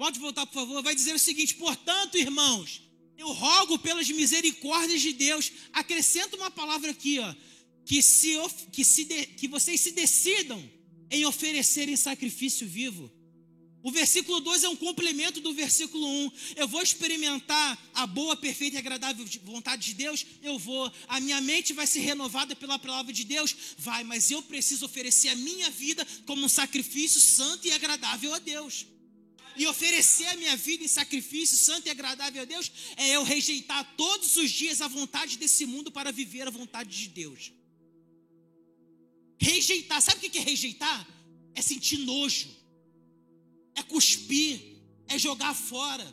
pode 0.01 0.19
voltar, 0.19 0.47
por 0.47 0.55
favor, 0.55 0.83
vai 0.83 0.95
dizer 0.95 1.15
o 1.15 1.19
seguinte: 1.19 1.55
portanto, 1.55 2.17
irmãos, 2.17 2.83
eu 3.17 3.31
rogo 3.33 3.79
pelas 3.79 4.09
misericórdias 4.11 5.03
de 5.03 5.13
Deus. 5.13 5.53
Acrescenta 5.73 6.37
uma 6.37 6.51
palavra 6.51 6.91
aqui, 6.91 7.19
ó 7.19 7.35
que, 7.91 8.03
se, 8.03 8.37
que, 8.73 8.85
se 8.85 9.05
que 9.05 9.49
vocês 9.49 9.81
se 9.81 9.91
decidam 9.91 10.63
em 11.11 11.27
oferecerem 11.27 11.97
sacrifício 11.97 12.65
vivo. 12.65 13.11
O 13.83 13.91
versículo 13.91 14.41
2 14.41 14.63
é 14.63 14.69
um 14.69 14.77
complemento 14.77 15.41
do 15.41 15.53
versículo 15.53 16.07
1. 16.07 16.25
Um. 16.25 16.31
Eu 16.55 16.69
vou 16.69 16.83
experimentar 16.83 17.77
a 17.95 18.07
boa, 18.07 18.37
perfeita 18.37 18.77
e 18.77 18.79
agradável 18.79 19.27
vontade 19.43 19.87
de 19.87 19.95
Deus? 19.95 20.25
Eu 20.41 20.57
vou. 20.57 20.93
A 21.09 21.19
minha 21.19 21.41
mente 21.41 21.73
vai 21.73 21.87
ser 21.87 22.01
renovada 22.01 22.55
pela 22.55 22.79
palavra 22.79 23.13
de 23.13 23.25
Deus? 23.25 23.57
Vai, 23.79 24.05
mas 24.05 24.31
eu 24.31 24.41
preciso 24.43 24.85
oferecer 24.85 25.31
a 25.31 25.35
minha 25.35 25.69
vida 25.71 26.07
como 26.27 26.45
um 26.45 26.49
sacrifício 26.49 27.21
santo 27.21 27.67
e 27.67 27.73
agradável 27.73 28.33
a 28.33 28.39
Deus. 28.39 28.87
E 29.57 29.67
oferecer 29.67 30.27
a 30.27 30.37
minha 30.37 30.57
vida 30.57 30.85
em 30.85 30.89
sacrifício 30.89 31.57
santo 31.57 31.87
e 31.87 31.91
agradável 31.91 32.43
a 32.43 32.45
Deus 32.45 32.71
é 32.97 33.17
eu 33.17 33.23
rejeitar 33.23 33.95
todos 33.97 34.37
os 34.37 34.51
dias 34.51 34.81
a 34.81 34.89
vontade 34.89 35.39
desse 35.39 35.67
mundo 35.67 35.91
para 35.91 36.13
viver 36.13 36.47
a 36.47 36.51
vontade 36.51 36.97
de 36.97 37.09
Deus. 37.09 37.53
Rejeitar, 39.39 40.01
sabe 40.03 40.27
o 40.27 40.31
que 40.31 40.39
é 40.39 40.43
rejeitar? 40.43 41.07
É 41.55 41.63
sentir 41.63 41.99
nojo, 41.99 42.49
é 43.75 43.83
cuspir, 43.83 44.61
é 45.09 45.19
jogar 45.19 45.55
fora. 45.55 46.07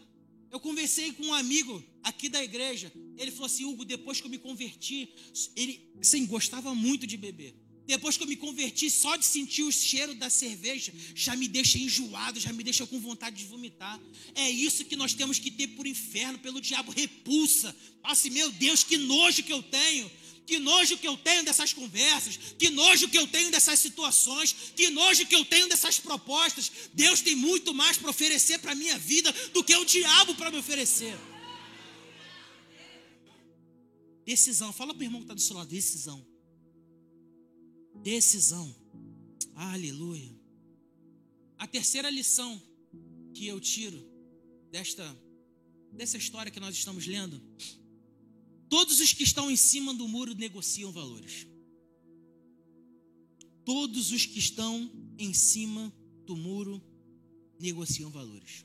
Eu 0.49 0.59
conversei 0.59 1.11
com 1.11 1.25
um 1.27 1.33
amigo 1.33 1.83
aqui 2.03 2.29
da 2.29 2.43
igreja. 2.43 2.91
Ele 3.17 3.31
falou 3.31 3.47
assim: 3.47 3.65
Hugo, 3.65 3.83
depois 3.83 4.19
que 4.19 4.27
eu 4.27 4.31
me 4.31 4.37
converti, 4.37 5.13
ele 5.55 5.91
sim, 6.01 6.25
gostava 6.25 6.73
muito 6.73 7.05
de 7.05 7.17
beber. 7.17 7.66
Depois 7.87 8.17
que 8.17 8.23
eu 8.23 8.27
me 8.27 8.35
converti, 8.35 8.89
só 8.89 9.15
de 9.15 9.25
sentir 9.25 9.63
o 9.63 9.71
cheiro 9.71 10.13
da 10.13 10.29
cerveja 10.29 10.93
já 11.15 11.37
me 11.37 11.47
deixa 11.47 11.77
enjoado, 11.79 12.37
já 12.37 12.51
me 12.51 12.61
deixa 12.61 12.85
com 12.85 12.99
vontade 12.99 13.37
de 13.37 13.45
vomitar. 13.45 13.97
É 14.35 14.49
isso 14.49 14.83
que 14.83 14.97
nós 14.97 15.13
temos 15.13 15.39
que 15.39 15.49
ter 15.49 15.69
por 15.69 15.87
inferno, 15.87 16.37
pelo 16.37 16.59
diabo, 16.59 16.91
repulsa. 16.91 17.73
Assim, 18.03 18.29
meu 18.29 18.51
Deus, 18.51 18.83
que 18.83 18.97
nojo 18.97 19.41
que 19.41 19.53
eu 19.53 19.63
tenho. 19.63 20.11
Que 20.45 20.59
nojo 20.59 20.97
que 20.97 21.07
eu 21.07 21.17
tenho 21.17 21.43
dessas 21.43 21.73
conversas, 21.73 22.37
que 22.57 22.69
nojo 22.69 23.09
que 23.09 23.17
eu 23.17 23.27
tenho 23.27 23.51
dessas 23.51 23.79
situações, 23.79 24.55
que 24.75 24.89
nojo 24.89 25.25
que 25.25 25.35
eu 25.35 25.43
tenho 25.43 25.67
dessas 25.67 25.99
propostas. 25.99 26.71
Deus 26.93 27.21
tem 27.21 27.35
muito 27.35 27.73
mais 27.73 27.97
para 27.97 28.09
oferecer 28.09 28.57
para 28.59 28.71
a 28.71 28.75
minha 28.75 28.97
vida 28.97 29.29
do 29.53 29.61
que 29.61 29.75
o 29.75 29.83
diabo 29.83 30.35
para 30.35 30.51
me 30.51 30.57
oferecer. 30.57 31.17
Decisão, 34.25 34.71
fala 34.73 34.93
para 34.93 35.01
o 35.01 35.05
irmão 35.05 35.21
que 35.21 35.25
está 35.25 35.33
do 35.33 35.41
seu 35.41 35.55
lado: 35.55 35.69
decisão. 35.69 36.25
Decisão. 38.03 38.75
Aleluia. 39.55 40.35
A 41.57 41.67
terceira 41.67 42.09
lição 42.09 42.61
que 43.33 43.47
eu 43.47 43.59
tiro 43.59 44.03
desta 44.71 45.05
dessa 45.93 46.17
história 46.17 46.51
que 46.51 46.59
nós 46.59 46.75
estamos 46.75 47.07
lendo 47.07 47.41
Todos 48.69 48.99
os 48.99 49.13
que 49.13 49.23
estão 49.23 49.49
em 49.49 49.55
cima 49.55 49.93
do 49.93 50.07
muro 50.07 50.33
negociam 50.35 50.91
valores. 50.91 51.47
todos 53.65 54.11
os 54.11 54.25
que 54.25 54.39
estão 54.39 54.89
em 55.17 55.33
cima 55.33 55.91
do 56.25 56.35
muro 56.37 56.81
negociam 57.59 58.09
valores. 58.09 58.63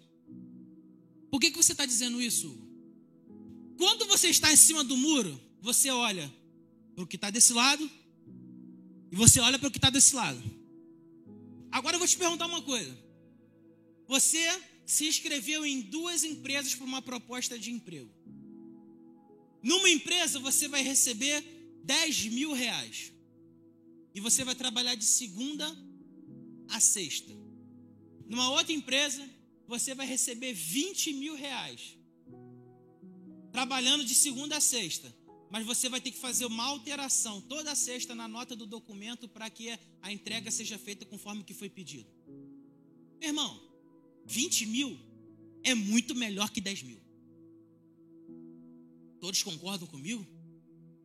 Por 1.30 1.40
que, 1.40 1.50
que 1.50 1.56
você 1.56 1.72
está 1.72 1.84
dizendo 1.84 2.20
isso? 2.22 2.56
Quando 3.76 4.06
você 4.06 4.28
está 4.28 4.52
em 4.52 4.56
cima 4.56 4.84
do 4.84 4.96
muro, 4.96 5.40
você 5.60 5.90
olha 5.90 6.32
para 6.94 7.02
o 7.02 7.06
que 7.06 7.16
está 7.16 7.30
desse 7.30 7.52
lado 7.52 7.90
e 9.12 9.14
você 9.14 9.38
olha 9.40 9.58
para 9.58 9.68
o 9.68 9.70
que 9.70 9.76
está 9.76 9.90
desse 9.90 10.16
lado. 10.16 10.42
Agora 11.70 11.96
eu 11.96 11.98
vou 11.98 12.08
te 12.08 12.16
perguntar 12.16 12.46
uma 12.46 12.62
coisa. 12.62 12.96
Você 14.08 14.40
se 14.86 15.06
inscreveu 15.06 15.66
em 15.66 15.82
duas 15.82 16.24
empresas 16.24 16.74
para 16.74 16.86
uma 16.86 17.02
proposta 17.02 17.58
de 17.58 17.70
emprego. 17.70 18.10
Numa 19.62 19.90
empresa 19.90 20.40
você 20.40 20.66
vai 20.66 20.82
receber 20.82 21.44
10 21.84 22.24
mil 22.28 22.54
reais. 22.54 23.12
E 24.14 24.20
você 24.20 24.44
vai 24.44 24.54
trabalhar 24.54 24.94
de 24.94 25.04
segunda 25.04 25.66
a 26.70 26.80
sexta. 26.80 27.32
Numa 28.26 28.50
outra 28.50 28.72
empresa, 28.72 29.28
você 29.68 29.94
vai 29.94 30.06
receber 30.06 30.54
20 30.54 31.12
mil 31.12 31.34
reais. 31.34 31.98
Trabalhando 33.50 34.06
de 34.06 34.14
segunda 34.14 34.56
a 34.56 34.60
sexta. 34.60 35.14
Mas 35.52 35.66
você 35.66 35.86
vai 35.86 36.00
ter 36.00 36.10
que 36.10 36.18
fazer 36.18 36.46
uma 36.46 36.64
alteração 36.64 37.38
toda 37.42 37.74
sexta 37.74 38.14
na 38.14 38.26
nota 38.26 38.56
do 38.56 38.66
documento 38.66 39.28
para 39.28 39.50
que 39.50 39.78
a 40.00 40.10
entrega 40.10 40.50
seja 40.50 40.78
feita 40.78 41.04
conforme 41.04 41.42
o 41.42 41.44
que 41.44 41.52
foi 41.52 41.68
pedido. 41.68 42.08
Meu 43.20 43.28
irmão, 43.28 43.60
20 44.24 44.64
mil 44.64 44.98
é 45.62 45.74
muito 45.74 46.14
melhor 46.14 46.48
que 46.48 46.58
10 46.58 46.84
mil. 46.84 46.98
Todos 49.20 49.42
concordam 49.42 49.86
comigo? 49.86 50.26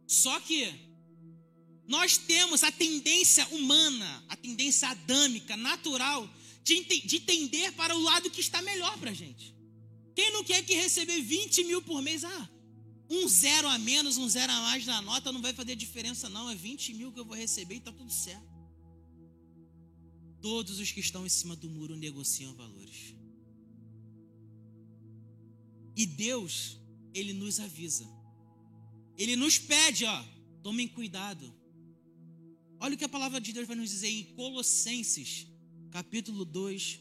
Só 0.08 0.40
que 0.40 0.74
nós 1.86 2.18
temos 2.18 2.64
a 2.64 2.72
tendência 2.72 3.46
humana, 3.50 4.24
a 4.30 4.38
tendência 4.38 4.88
adâmica, 4.88 5.58
natural, 5.58 6.26
de, 6.64 6.86
de 7.02 7.20
tender 7.20 7.74
para 7.74 7.94
o 7.94 8.02
lado 8.02 8.32
que 8.32 8.40
está 8.40 8.62
melhor 8.62 8.98
para 8.98 9.12
a 9.12 9.14
gente. 9.14 9.54
Quem 10.16 10.32
não 10.32 10.46
quer 10.46 10.64
que 10.64 10.74
receber 10.74 11.22
20 11.22 11.66
mil 11.66 11.82
por 11.82 12.02
mês? 12.02 12.24
Ah, 12.24 12.50
um 13.10 13.28
zero 13.28 13.68
a 13.70 13.78
menos, 13.78 14.18
um 14.18 14.28
zero 14.28 14.52
a 14.52 14.62
mais 14.62 14.86
na 14.86 15.02
nota 15.02 15.32
não 15.32 15.42
vai 15.42 15.54
fazer 15.54 15.76
diferença, 15.76 16.28
não. 16.30 16.50
É 16.50 16.56
20 16.56 16.94
mil 16.94 17.12
que 17.12 17.20
eu 17.20 17.26
vou 17.26 17.36
receber 17.36 17.76
e 17.76 17.78
está 17.78 17.92
tudo 17.92 18.12
certo. 18.12 18.48
Todos 20.42 20.80
os 20.80 20.92
que 20.92 21.00
estão 21.00 21.26
em 21.26 21.30
cima 21.30 21.56
do 21.56 21.70
muro 21.70 21.96
negociam 21.96 22.54
valores. 22.54 23.16
E 25.96 26.06
Deus, 26.06 26.78
Ele 27.14 27.34
nos 27.34 27.60
avisa. 27.60 28.08
Ele 29.18 29.36
nos 29.36 29.58
pede, 29.58 30.06
ó, 30.06 30.24
tomem 30.62 30.88
cuidado. 30.88 31.52
Olha 32.80 32.94
o 32.94 32.98
que 32.98 33.06
a 33.06 33.10
palavra 33.10 33.42
de 33.42 33.52
Deus 33.52 33.68
vai 33.68 33.76
nos 33.76 33.90
dizer 33.90 34.10
em 34.10 34.24
Colossenses, 34.36 35.48
capítulo 35.90 36.46
2, 36.46 37.00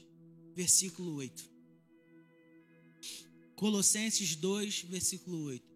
versículo 0.54 1.14
8. 1.16 1.50
Colossenses 3.54 4.34
2, 4.36 4.82
versículo 4.82 5.44
8. 5.44 5.75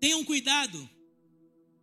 Tenham 0.00 0.24
cuidado 0.24 0.88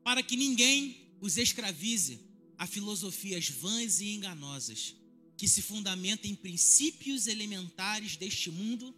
para 0.04 0.24
que 0.24 0.36
ninguém 0.36 1.16
os 1.22 1.38
escravize 1.38 2.20
a 2.58 2.66
filosofias 2.66 3.50
vãs 3.50 4.02
e 4.02 4.16
enganosas, 4.16 4.96
que 5.38 5.48
se 5.48 5.62
fundamentam 5.62 6.30
em 6.30 6.36
princípios 6.36 7.28
elementares 7.28 8.18
deste 8.18 8.50
mundo 8.50 8.96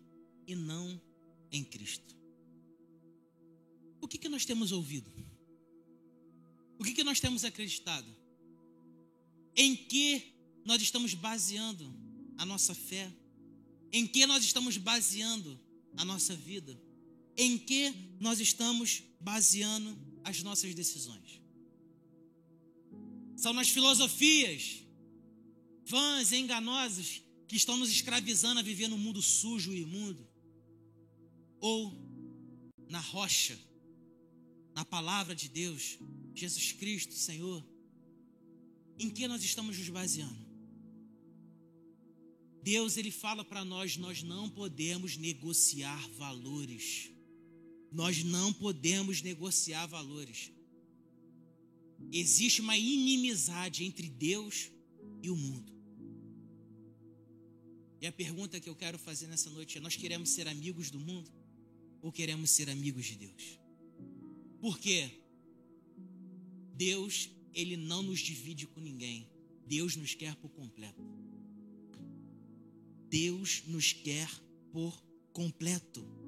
e 0.47 0.55
não 0.55 0.99
em 1.51 1.63
Cristo. 1.63 2.15
O 3.99 4.07
que, 4.07 4.17
que 4.17 4.29
nós 4.29 4.45
temos 4.45 4.71
ouvido? 4.71 5.11
O 6.79 6.83
que, 6.83 6.93
que 6.93 7.03
nós 7.03 7.19
temos 7.19 7.43
acreditado? 7.43 8.07
Em 9.53 9.75
que 9.75 10.33
nós 10.63 10.81
estamos 10.81 11.13
baseando 11.13 11.93
a 12.37 12.45
nossa 12.45 12.73
fé? 12.73 13.11
Em 13.91 14.07
que 14.07 14.25
nós 14.25 14.45
estamos 14.45 14.77
baseando 14.77 15.59
a 15.97 16.05
nossa 16.05 16.33
vida? 16.33 16.79
Em 17.41 17.57
que 17.57 17.93
nós 18.19 18.41
estamos 18.41 19.01
baseando 19.17 19.97
as 20.25 20.43
nossas 20.43 20.75
decisões? 20.75 21.41
São 23.37 23.53
nas 23.53 23.69
filosofias 23.69 24.83
vãs 25.85 26.33
e 26.33 26.35
enganosas 26.35 27.23
que 27.47 27.55
estão 27.55 27.77
nos 27.77 27.89
escravizando 27.89 28.59
a 28.59 28.63
viver 28.63 28.89
num 28.89 28.97
mundo 28.97 29.21
sujo 29.21 29.73
e 29.73 29.83
imundo? 29.83 30.27
Ou 31.61 31.93
na 32.89 32.99
rocha, 32.99 33.57
na 34.75 34.83
palavra 34.83 35.33
de 35.33 35.47
Deus, 35.47 35.97
Jesus 36.35 36.73
Cristo, 36.73 37.13
Senhor? 37.13 37.65
Em 38.99 39.09
que 39.09 39.29
nós 39.29 39.41
estamos 39.45 39.77
nos 39.77 39.87
baseando? 39.87 40.45
Deus 42.61 42.97
ele 42.97 43.11
fala 43.11 43.45
para 43.45 43.63
nós, 43.63 43.95
nós 43.95 44.21
não 44.23 44.49
podemos 44.49 45.15
negociar 45.15 46.05
valores. 46.17 47.17
Nós 47.91 48.23
não 48.23 48.53
podemos 48.53 49.21
negociar 49.21 49.85
valores. 49.87 50.51
Existe 52.11 52.61
uma 52.61 52.77
inimizade 52.77 53.83
entre 53.83 54.09
Deus 54.09 54.71
e 55.21 55.29
o 55.29 55.35
mundo. 55.35 55.73
E 58.01 58.07
a 58.07 58.11
pergunta 58.11 58.59
que 58.59 58.69
eu 58.69 58.75
quero 58.75 58.97
fazer 58.97 59.27
nessa 59.27 59.49
noite 59.49 59.77
é: 59.77 59.81
nós 59.81 59.95
queremos 59.95 60.29
ser 60.29 60.47
amigos 60.47 60.89
do 60.89 60.99
mundo 60.99 61.31
ou 62.01 62.11
queremos 62.11 62.49
ser 62.51 62.69
amigos 62.69 63.05
de 63.05 63.15
Deus? 63.15 63.59
Porque 64.61 65.09
Deus, 66.75 67.29
ele 67.53 67.75
não 67.75 68.01
nos 68.01 68.19
divide 68.19 68.65
com 68.67 68.79
ninguém. 68.79 69.29
Deus 69.67 69.95
nos 69.95 70.13
quer 70.15 70.35
por 70.35 70.49
completo. 70.49 71.03
Deus 73.09 73.63
nos 73.67 73.91
quer 73.91 74.29
por 74.71 75.03
completo. 75.33 76.18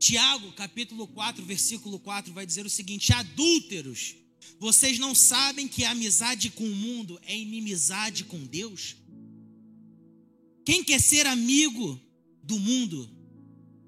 Tiago, 0.00 0.50
capítulo 0.52 1.06
4, 1.06 1.44
versículo 1.44 2.00
4, 2.00 2.32
vai 2.32 2.46
dizer 2.46 2.64
o 2.64 2.70
seguinte: 2.70 3.12
adúlteros, 3.12 4.16
vocês 4.58 4.98
não 4.98 5.14
sabem 5.14 5.68
que 5.68 5.84
a 5.84 5.90
amizade 5.90 6.50
com 6.50 6.64
o 6.64 6.74
mundo 6.74 7.20
é 7.22 7.36
inimizade 7.36 8.24
com 8.24 8.46
Deus? 8.46 8.96
Quem 10.64 10.82
quer 10.82 11.02
ser 11.02 11.26
amigo 11.26 12.00
do 12.42 12.58
mundo 12.58 13.14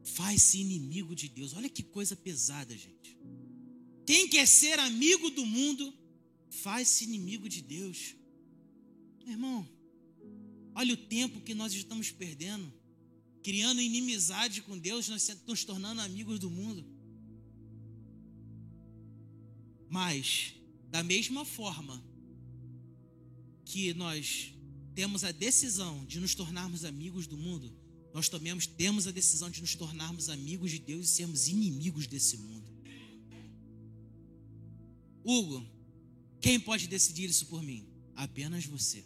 faz-se 0.05 0.59
inimigo 0.61 1.15
de 1.15 1.29
Deus. 1.29 1.55
Olha 1.55 1.69
que 1.69 1.83
coisa 1.83 2.15
pesada, 2.15 2.77
gente. 2.77 3.17
Quem 4.05 4.29
quer 4.29 4.47
ser 4.47 4.79
amigo 4.79 5.31
do 5.31 5.47
mundo 5.47 5.95
faz-se 6.51 7.05
inimigo 7.05 7.49
de 7.49 7.63
Deus. 7.63 8.15
Meu 9.21 9.33
irmão, 9.33 9.67
olha 10.75 10.93
o 10.93 10.97
tempo 10.97 11.41
que 11.41 11.55
nós 11.55 11.73
estamos 11.73 12.11
perdendo, 12.11 12.71
criando 13.43 13.81
inimizade 13.81 14.63
com 14.63 14.79
Deus, 14.79 15.09
nós 15.09 15.29
nos 15.47 15.65
tornando 15.65 16.01
amigos 16.01 16.39
do 16.39 16.51
mundo. 16.51 16.85
Mas, 19.89 20.55
da 20.91 21.03
mesma 21.03 21.45
forma 21.45 22.03
que 23.65 23.93
nós 23.95 24.55
temos 24.95 25.25
a 25.25 25.33
decisão 25.33 26.05
de 26.05 26.21
nos 26.21 26.35
tornarmos 26.35 26.85
amigos 26.85 27.27
do 27.27 27.37
mundo, 27.37 27.73
nós 28.13 28.29
também 28.29 28.57
temos 28.59 29.07
a 29.07 29.11
decisão 29.11 29.51
de 29.51 29.61
nos 29.61 29.75
tornarmos 29.75 30.29
amigos 30.29 30.71
de 30.71 30.79
Deus 30.79 31.07
e 31.07 31.09
sermos 31.09 31.49
inimigos 31.49 32.07
desse 32.07 32.37
mundo. 32.37 32.71
Hugo, 35.25 35.67
quem 36.41 36.59
pode 36.59 36.87
decidir 36.89 37.31
isso 37.31 37.47
por 37.47 37.63
mim? 37.63 37.87
Apenas 38.15 38.67
você. 38.67 39.05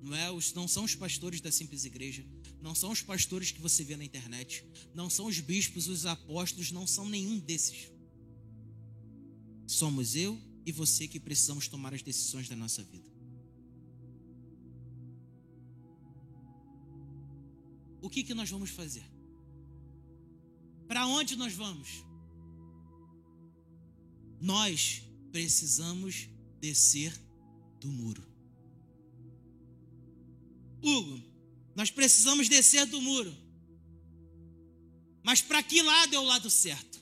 Não, 0.00 0.14
é 0.14 0.28
não 0.54 0.68
são 0.68 0.84
os 0.84 0.94
pastores 0.94 1.40
da 1.40 1.50
simples 1.50 1.84
igreja, 1.84 2.24
não 2.60 2.74
são 2.74 2.90
os 2.90 3.02
pastores 3.02 3.50
que 3.50 3.60
você 3.60 3.84
vê 3.84 3.96
na 3.96 4.04
internet, 4.04 4.64
não 4.94 5.08
são 5.08 5.26
os 5.26 5.40
bispos, 5.40 5.88
os 5.88 6.06
apóstolos, 6.06 6.72
não 6.72 6.86
são 6.86 7.08
nenhum 7.08 7.38
desses. 7.38 7.90
Somos 9.66 10.14
eu 10.14 10.40
e 10.64 10.72
você 10.72 11.06
que 11.06 11.20
precisamos 11.20 11.68
tomar 11.68 11.94
as 11.94 12.02
decisões 12.02 12.48
da 12.48 12.56
nossa 12.56 12.82
vida. 12.82 13.16
o 18.06 18.08
que, 18.08 18.22
que 18.22 18.34
nós 18.34 18.48
vamos 18.48 18.70
fazer? 18.70 19.04
Para 20.86 21.08
onde 21.08 21.34
nós 21.34 21.52
vamos? 21.52 22.04
Nós 24.40 25.02
precisamos 25.32 26.28
descer 26.60 27.12
do 27.80 27.88
muro. 27.88 28.24
Hugo, 30.80 31.20
nós 31.76 31.90
precisamos 31.90 32.48
descer 32.48 32.86
do 32.86 33.00
muro. 33.02 33.36
Mas 35.22 35.42
para 35.42 35.62
que 35.62 35.82
lado 35.82 36.16
é 36.16 36.18
o 36.18 36.24
lado 36.24 36.48
certo? 36.48 36.96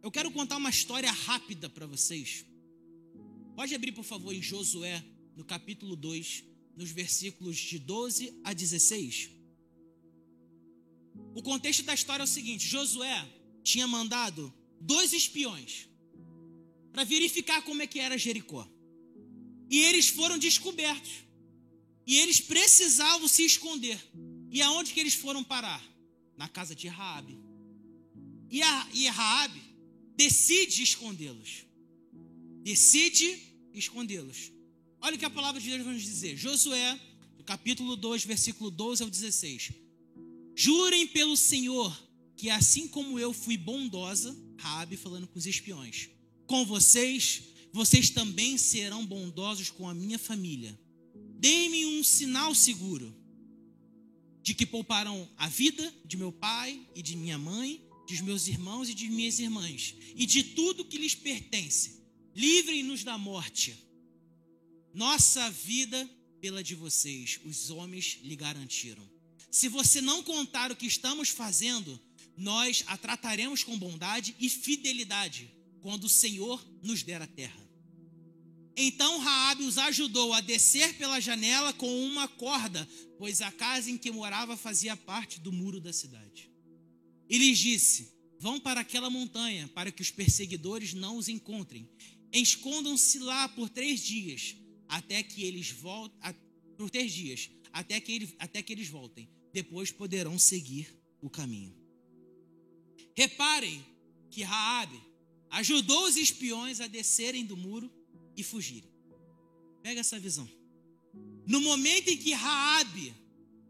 Eu 0.00 0.10
quero 0.10 0.30
contar 0.30 0.56
uma 0.56 0.70
história 0.70 1.10
rápida 1.10 1.68
para 1.68 1.84
vocês. 1.84 2.46
Pode 3.56 3.74
abrir, 3.74 3.90
por 3.90 4.04
favor, 4.04 4.32
em 4.32 4.40
Josué, 4.40 5.04
no 5.34 5.44
capítulo 5.44 5.96
2, 5.96 6.44
nos 6.76 6.92
versículos 6.92 7.56
de 7.56 7.80
12 7.80 8.40
a 8.44 8.52
16. 8.52 9.30
O 11.34 11.42
contexto 11.42 11.82
da 11.82 11.92
história 11.92 12.22
é 12.22 12.24
o 12.24 12.28
seguinte: 12.28 12.68
Josué 12.68 13.28
tinha 13.64 13.88
mandado 13.88 14.54
dois 14.80 15.12
espiões 15.12 15.88
para 16.92 17.02
verificar 17.02 17.62
como 17.62 17.82
é 17.82 17.86
que 17.86 17.98
era 17.98 18.16
Jericó. 18.16 18.68
E 19.68 19.80
eles 19.80 20.08
foram 20.08 20.38
descobertos. 20.38 21.27
E 22.08 22.16
eles 22.16 22.40
precisavam 22.40 23.28
se 23.28 23.44
esconder. 23.44 24.00
E 24.50 24.62
aonde 24.62 24.94
que 24.94 25.00
eles 25.00 25.12
foram 25.12 25.44
parar? 25.44 25.84
Na 26.38 26.48
casa 26.48 26.74
de 26.74 26.88
Raabe. 26.88 27.38
E 28.50 28.60
e 28.94 29.06
Raabe 29.08 29.60
decide 30.16 30.82
escondê-los. 30.82 31.66
Decide 32.62 33.38
escondê-los. 33.74 34.50
Olha 35.02 35.16
o 35.16 35.18
que 35.18 35.24
a 35.26 35.30
palavra 35.30 35.60
de 35.60 35.68
Deus 35.68 35.84
vai 35.84 35.92
nos 35.92 36.02
dizer. 36.02 36.34
Josué, 36.34 36.98
capítulo 37.44 37.94
2, 37.94 38.24
versículo 38.24 38.70
12 38.70 39.02
ao 39.02 39.10
16. 39.10 39.72
Jurem 40.56 41.06
pelo 41.08 41.36
Senhor 41.36 42.08
que 42.38 42.48
assim 42.48 42.86
como 42.86 43.18
eu 43.18 43.32
fui 43.34 43.56
bondosa, 43.56 44.34
Raabe 44.56 44.96
falando 44.96 45.26
com 45.26 45.38
os 45.38 45.44
espiões, 45.44 46.08
com 46.46 46.64
vocês, 46.64 47.42
vocês 47.72 48.10
também 48.10 48.56
serão 48.56 49.04
bondosos 49.04 49.70
com 49.70 49.88
a 49.88 49.92
minha 49.92 50.18
família. 50.18 50.78
Deem-me 51.38 51.86
um 51.86 52.02
sinal 52.02 52.54
seguro 52.54 53.14
de 54.42 54.54
que 54.54 54.66
pouparão 54.66 55.28
a 55.36 55.48
vida 55.48 55.94
de 56.04 56.16
meu 56.16 56.32
pai 56.32 56.84
e 56.94 57.02
de 57.02 57.16
minha 57.16 57.38
mãe, 57.38 57.82
dos 58.08 58.20
meus 58.20 58.48
irmãos 58.48 58.88
e 58.88 58.94
de 58.94 59.08
minhas 59.08 59.38
irmãs, 59.38 59.94
e 60.16 60.26
de 60.26 60.42
tudo 60.42 60.84
que 60.84 60.98
lhes 60.98 61.14
pertence. 61.14 62.02
Livrem-nos 62.34 63.04
da 63.04 63.16
morte. 63.18 63.76
Nossa 64.94 65.50
vida 65.50 66.08
pela 66.40 66.62
de 66.62 66.74
vocês, 66.74 67.38
os 67.44 67.70
homens 67.70 68.18
lhe 68.22 68.34
garantiram. 68.34 69.08
Se 69.50 69.68
você 69.68 70.00
não 70.00 70.22
contar 70.22 70.72
o 70.72 70.76
que 70.76 70.86
estamos 70.86 71.28
fazendo, 71.28 72.00
nós 72.36 72.84
a 72.86 72.96
trataremos 72.96 73.62
com 73.62 73.78
bondade 73.78 74.34
e 74.40 74.48
fidelidade 74.48 75.50
quando 75.80 76.04
o 76.04 76.08
Senhor 76.08 76.64
nos 76.82 77.02
der 77.02 77.20
a 77.22 77.26
terra. 77.26 77.67
Então 78.80 79.18
Raabe 79.18 79.64
os 79.64 79.76
ajudou 79.76 80.32
a 80.32 80.40
descer 80.40 80.94
pela 80.94 81.18
janela 81.18 81.72
com 81.72 82.06
uma 82.06 82.28
corda, 82.28 82.88
pois 83.18 83.42
a 83.42 83.50
casa 83.50 83.90
em 83.90 83.98
que 83.98 84.08
morava 84.08 84.56
fazia 84.56 84.96
parte 84.96 85.40
do 85.40 85.50
muro 85.50 85.80
da 85.80 85.92
cidade. 85.92 86.48
E 87.28 87.36
lhes 87.36 87.58
disse: 87.58 88.14
Vão 88.38 88.60
para 88.60 88.82
aquela 88.82 89.10
montanha, 89.10 89.66
para 89.74 89.90
que 89.90 90.00
os 90.00 90.12
perseguidores 90.12 90.94
não 90.94 91.16
os 91.16 91.28
encontrem. 91.28 91.90
Escondam-se 92.32 93.18
lá 93.18 93.48
por 93.48 93.68
três 93.68 94.00
dias, 94.00 94.54
até 94.86 95.24
que 95.24 95.42
eles 95.42 95.72
voltem. 95.72 96.16
Por 96.76 96.88
três 96.88 97.12
dias, 97.12 97.50
até 97.72 98.00
que, 98.00 98.12
ele, 98.12 98.36
até 98.38 98.62
que 98.62 98.72
eles 98.72 98.88
voltem. 98.88 99.28
Depois 99.52 99.90
poderão 99.90 100.38
seguir 100.38 100.96
o 101.20 101.28
caminho. 101.28 101.76
Reparem 103.16 103.84
que 104.30 104.44
Raabe 104.44 105.02
ajudou 105.50 106.04
os 106.04 106.16
espiões 106.16 106.80
a 106.80 106.86
descerem 106.86 107.44
do 107.44 107.56
muro 107.56 107.97
e 108.38 108.42
fugirem. 108.44 108.90
Pega 109.82 110.00
essa 110.00 110.18
visão. 110.18 110.48
No 111.44 111.60
momento 111.60 112.08
em 112.08 112.16
que 112.16 112.32
Raabe 112.32 113.12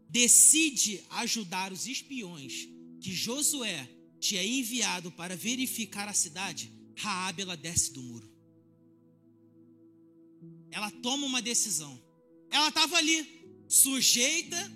decide 0.07 1.03
ajudar 1.09 1.73
os 1.73 1.87
espiões 1.87 2.67
que 3.01 3.11
Josué 3.11 3.89
tinha 4.19 4.43
enviado 4.43 5.11
para 5.11 5.35
verificar 5.35 6.07
a 6.07 6.13
cidade, 6.13 6.71
Raabe 6.95 7.41
ela 7.41 7.57
desce 7.57 7.91
do 7.93 8.03
muro. 8.03 8.29
Ela 10.69 10.91
toma 10.91 11.25
uma 11.25 11.41
decisão. 11.41 11.99
Ela 12.51 12.69
estava 12.69 12.97
ali, 12.97 13.65
sujeita 13.67 14.71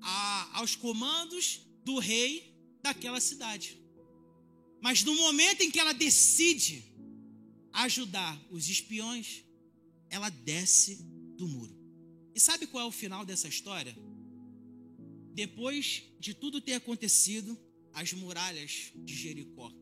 a, 0.00 0.58
aos 0.58 0.74
comandos 0.74 1.60
do 1.84 1.98
rei 1.98 2.56
daquela 2.82 3.20
cidade. 3.20 3.78
Mas 4.80 5.04
no 5.04 5.14
momento 5.14 5.60
em 5.60 5.70
que 5.70 5.78
ela 5.78 5.92
decide 5.92 6.91
ajudar 7.72 8.40
os 8.50 8.68
espiões, 8.68 9.44
ela 10.08 10.28
desce 10.28 10.96
do 11.36 11.48
muro. 11.48 11.74
E 12.34 12.40
sabe 12.40 12.66
qual 12.66 12.84
é 12.84 12.88
o 12.88 12.92
final 12.92 13.24
dessa 13.24 13.48
história? 13.48 13.96
Depois 15.34 16.02
de 16.20 16.34
tudo 16.34 16.60
ter 16.60 16.74
acontecido, 16.74 17.58
as 17.92 18.12
muralhas 18.12 18.92
de 18.94 19.14
Jericó 19.14 19.72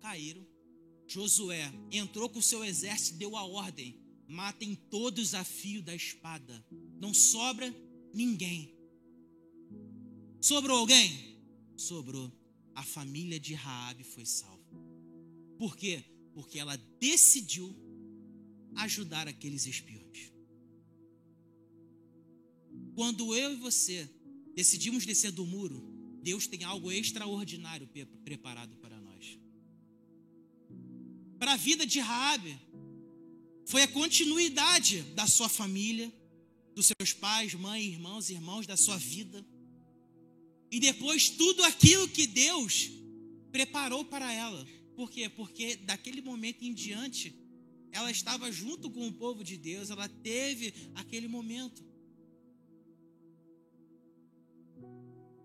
caíram. 0.00 0.46
Josué 1.06 1.72
entrou 1.90 2.28
com 2.28 2.38
o 2.38 2.42
seu 2.42 2.64
exército 2.64 3.16
e 3.16 3.18
deu 3.18 3.36
a 3.36 3.44
ordem: 3.44 3.98
matem 4.26 4.74
todos 4.74 5.34
a 5.34 5.42
fio 5.42 5.82
da 5.82 5.94
espada. 5.94 6.64
Não 7.00 7.14
sobra 7.14 7.74
ninguém. 8.12 8.74
Sobrou 10.40 10.78
alguém? 10.78 11.40
Sobrou. 11.76 12.30
A 12.74 12.82
família 12.82 13.40
de 13.40 13.54
Raabe 13.54 14.04
foi 14.04 14.24
salva. 14.24 14.58
Por 15.58 15.76
quê? 15.76 16.04
Porque 16.38 16.60
ela 16.60 16.76
decidiu 17.00 17.74
ajudar 18.76 19.26
aqueles 19.26 19.66
espiões. 19.66 20.30
Quando 22.94 23.34
eu 23.34 23.54
e 23.54 23.56
você 23.56 24.08
decidimos 24.54 25.04
descer 25.04 25.32
do 25.32 25.44
muro, 25.44 25.82
Deus 26.22 26.46
tem 26.46 26.62
algo 26.62 26.92
extraordinário 26.92 27.88
preparado 28.22 28.76
para 28.76 29.00
nós. 29.00 29.36
Para 31.40 31.54
a 31.54 31.56
vida 31.56 31.84
de 31.84 31.98
Raabe, 31.98 32.56
foi 33.66 33.82
a 33.82 33.88
continuidade 33.88 35.02
da 35.16 35.26
sua 35.26 35.48
família, 35.48 36.12
dos 36.72 36.86
seus 36.86 37.12
pais, 37.12 37.52
mãe, 37.54 37.82
irmãos, 37.82 38.30
irmãos, 38.30 38.64
da 38.64 38.76
sua 38.76 38.96
vida. 38.96 39.44
E 40.70 40.78
depois 40.78 41.30
tudo 41.30 41.64
aquilo 41.64 42.08
que 42.08 42.28
Deus 42.28 42.92
preparou 43.50 44.04
para 44.04 44.32
ela. 44.32 44.77
Por 44.98 45.12
quê? 45.12 45.28
Porque 45.28 45.76
daquele 45.76 46.20
momento 46.20 46.64
em 46.64 46.74
diante, 46.74 47.32
ela 47.92 48.10
estava 48.10 48.50
junto 48.50 48.90
com 48.90 49.06
o 49.06 49.12
povo 49.12 49.44
de 49.44 49.56
Deus, 49.56 49.90
ela 49.90 50.08
teve 50.08 50.74
aquele 50.96 51.28
momento. 51.28 51.84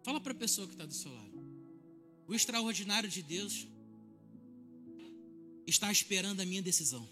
Fala 0.03 0.19
para 0.19 0.31
a 0.33 0.35
pessoa 0.35 0.65
que 0.65 0.73
está 0.73 0.87
do 0.87 0.93
seu 0.95 1.13
lado. 1.13 1.37
O 2.27 2.33
extraordinário 2.33 3.07
de 3.07 3.21
Deus 3.21 3.67
está 5.67 5.91
esperando 5.91 6.39
a 6.39 6.45
minha 6.47 6.63
decisão. 6.63 7.07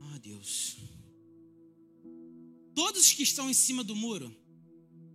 Ah, 0.00 0.18
Deus. 0.22 0.78
Todos 2.74 3.12
que 3.12 3.24
estão 3.24 3.50
em 3.50 3.54
cima 3.54 3.84
do 3.84 3.94
muro, 3.94 4.34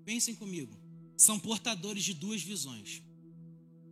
pensem 0.05 0.36
comigo, 0.36 0.78
são 1.20 1.38
portadores 1.38 2.05
de 2.05 2.13
duas 2.13 2.41
visões. 2.41 3.03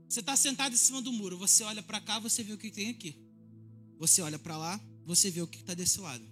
Você 0.07 0.21
está 0.21 0.33
sentado 0.37 0.73
em 0.73 0.77
cima 0.77 1.01
do 1.01 1.11
muro, 1.11 1.37
você 1.37 1.61
olha 1.61 1.83
para 1.83 1.99
cá, 1.99 2.19
você 2.19 2.41
vê 2.41 2.53
o 2.53 2.57
que 2.57 2.71
tem 2.71 2.89
aqui. 2.89 3.17
Você 3.99 4.21
olha 4.21 4.39
para 4.39 4.57
lá, 4.57 4.79
você 5.05 5.29
vê 5.29 5.41
o 5.41 5.47
que 5.47 5.57
está 5.57 5.73
desse 5.73 5.99
lado. 5.99 6.25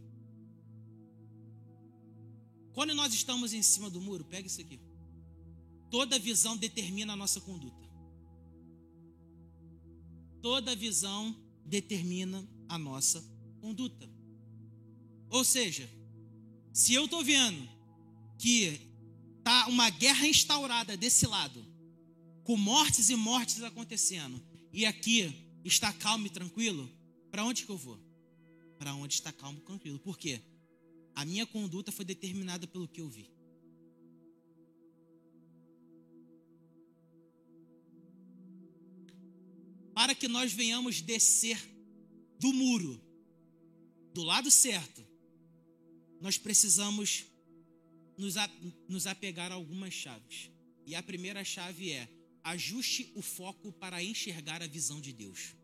Quando 2.72 2.94
nós 2.94 3.14
estamos 3.14 3.54
em 3.54 3.62
cima 3.62 3.90
do 3.90 4.00
muro, 4.00 4.24
pega 4.24 4.48
isso 4.48 4.62
aqui. 4.62 4.80
Toda 5.92 6.18
visão 6.18 6.56
determina 6.56 7.12
a 7.12 7.18
nossa 7.18 7.42
conduta. 7.42 7.86
Toda 10.42 10.78
visão 10.78 11.36
determina 11.66 12.48
a 12.70 12.78
nossa 12.78 13.22
conduta. 13.60 14.10
Ou 15.30 15.44
seja, 15.44 15.90
se 16.72 16.94
eu 16.94 17.04
estou 17.04 17.22
vendo 17.22 17.68
que 18.38 18.95
tá 19.46 19.68
uma 19.68 19.92
guerra 19.92 20.28
instaurada 20.28 20.98
desse 20.98 21.28
lado, 21.28 21.64
com 22.44 22.58
mortes 22.58 23.12
e 23.12 23.16
mortes 23.16 23.62
acontecendo, 23.62 24.44
e 24.74 24.88
aqui 24.88 25.60
está 25.64 25.94
calmo 25.94 26.26
e 26.26 26.32
tranquilo, 26.32 26.92
para 27.30 27.46
onde 27.46 27.64
que 27.64 27.70
eu 27.70 27.78
vou? 27.78 28.00
Para 28.80 28.96
onde 28.96 29.14
está 29.14 29.32
calmo 29.32 29.60
e 29.60 29.62
tranquilo. 29.62 30.00
Por 30.00 30.18
quê? 30.18 30.42
A 31.14 31.24
minha 31.24 31.46
conduta 31.46 31.92
foi 31.92 32.04
determinada 32.04 32.66
pelo 32.66 32.88
que 32.88 33.00
eu 33.00 33.08
vi. 33.08 33.30
Para 39.94 40.16
que 40.16 40.28
nós 40.28 40.52
venhamos 40.52 41.02
descer 41.02 41.60
do 42.40 42.52
muro, 42.52 43.00
do 44.12 44.24
lado 44.24 44.50
certo, 44.50 45.06
nós 46.20 46.36
precisamos 46.36 47.26
nos 48.18 49.08
apegar 49.08 49.52
a 49.52 49.56
algumas 49.56 49.94
chaves. 49.94 50.50
E 50.86 50.96
a 50.96 51.04
primeira 51.04 51.44
chave 51.44 51.92
é: 51.92 52.10
ajuste 52.44 53.12
o 53.16 53.22
foco 53.22 53.72
para 53.74 54.04
enxergar 54.04 54.62
a 54.62 54.68
visão 54.68 55.02
de 55.02 55.12
Deus. 55.12 55.56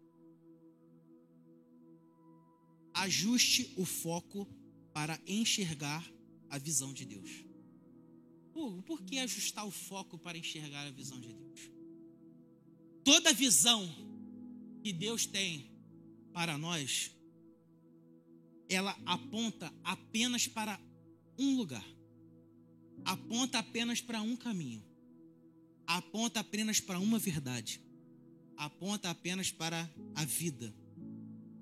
Ajuste 2.94 3.74
o 3.78 3.86
foco 3.86 4.48
para 4.94 5.20
enxergar 5.26 6.06
a 6.50 6.58
visão 6.58 6.94
de 6.94 7.06
Deus. 7.06 7.30
Por, 8.52 8.84
por 8.84 9.02
que 9.02 9.18
ajustar 9.20 9.66
o 9.66 9.72
foco 9.72 10.18
para 10.18 10.38
enxergar 10.38 10.86
a 10.86 10.92
visão 10.92 11.20
de 11.20 11.34
Deus? 11.34 11.72
Toda 13.04 13.34
visão 13.34 13.88
que 14.84 14.92
Deus 14.92 15.26
tem 15.26 15.72
para 16.34 16.58
nós, 16.58 17.12
ela 18.70 18.98
aponta 19.06 19.74
apenas 19.84 20.48
para 20.48 20.80
um 21.38 21.56
lugar, 21.56 21.86
aponta 23.06 23.60
apenas 23.60 24.02
para 24.02 24.22
um 24.22 24.36
caminho. 24.36 24.84
aponta 25.86 26.40
apenas 26.40 26.80
para 26.80 27.00
uma 27.00 27.20
verdade. 27.20 27.82
Aponta 28.56 29.10
apenas 29.10 29.52
para 29.52 29.90
a 30.16 30.24
vida. 30.24 30.74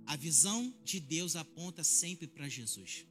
A 0.05 0.15
visão 0.15 0.73
de 0.83 0.99
Deus 0.99 1.35
aponta 1.35 1.83
sempre 1.83 2.27
para 2.27 2.47
Jesus. 2.47 3.05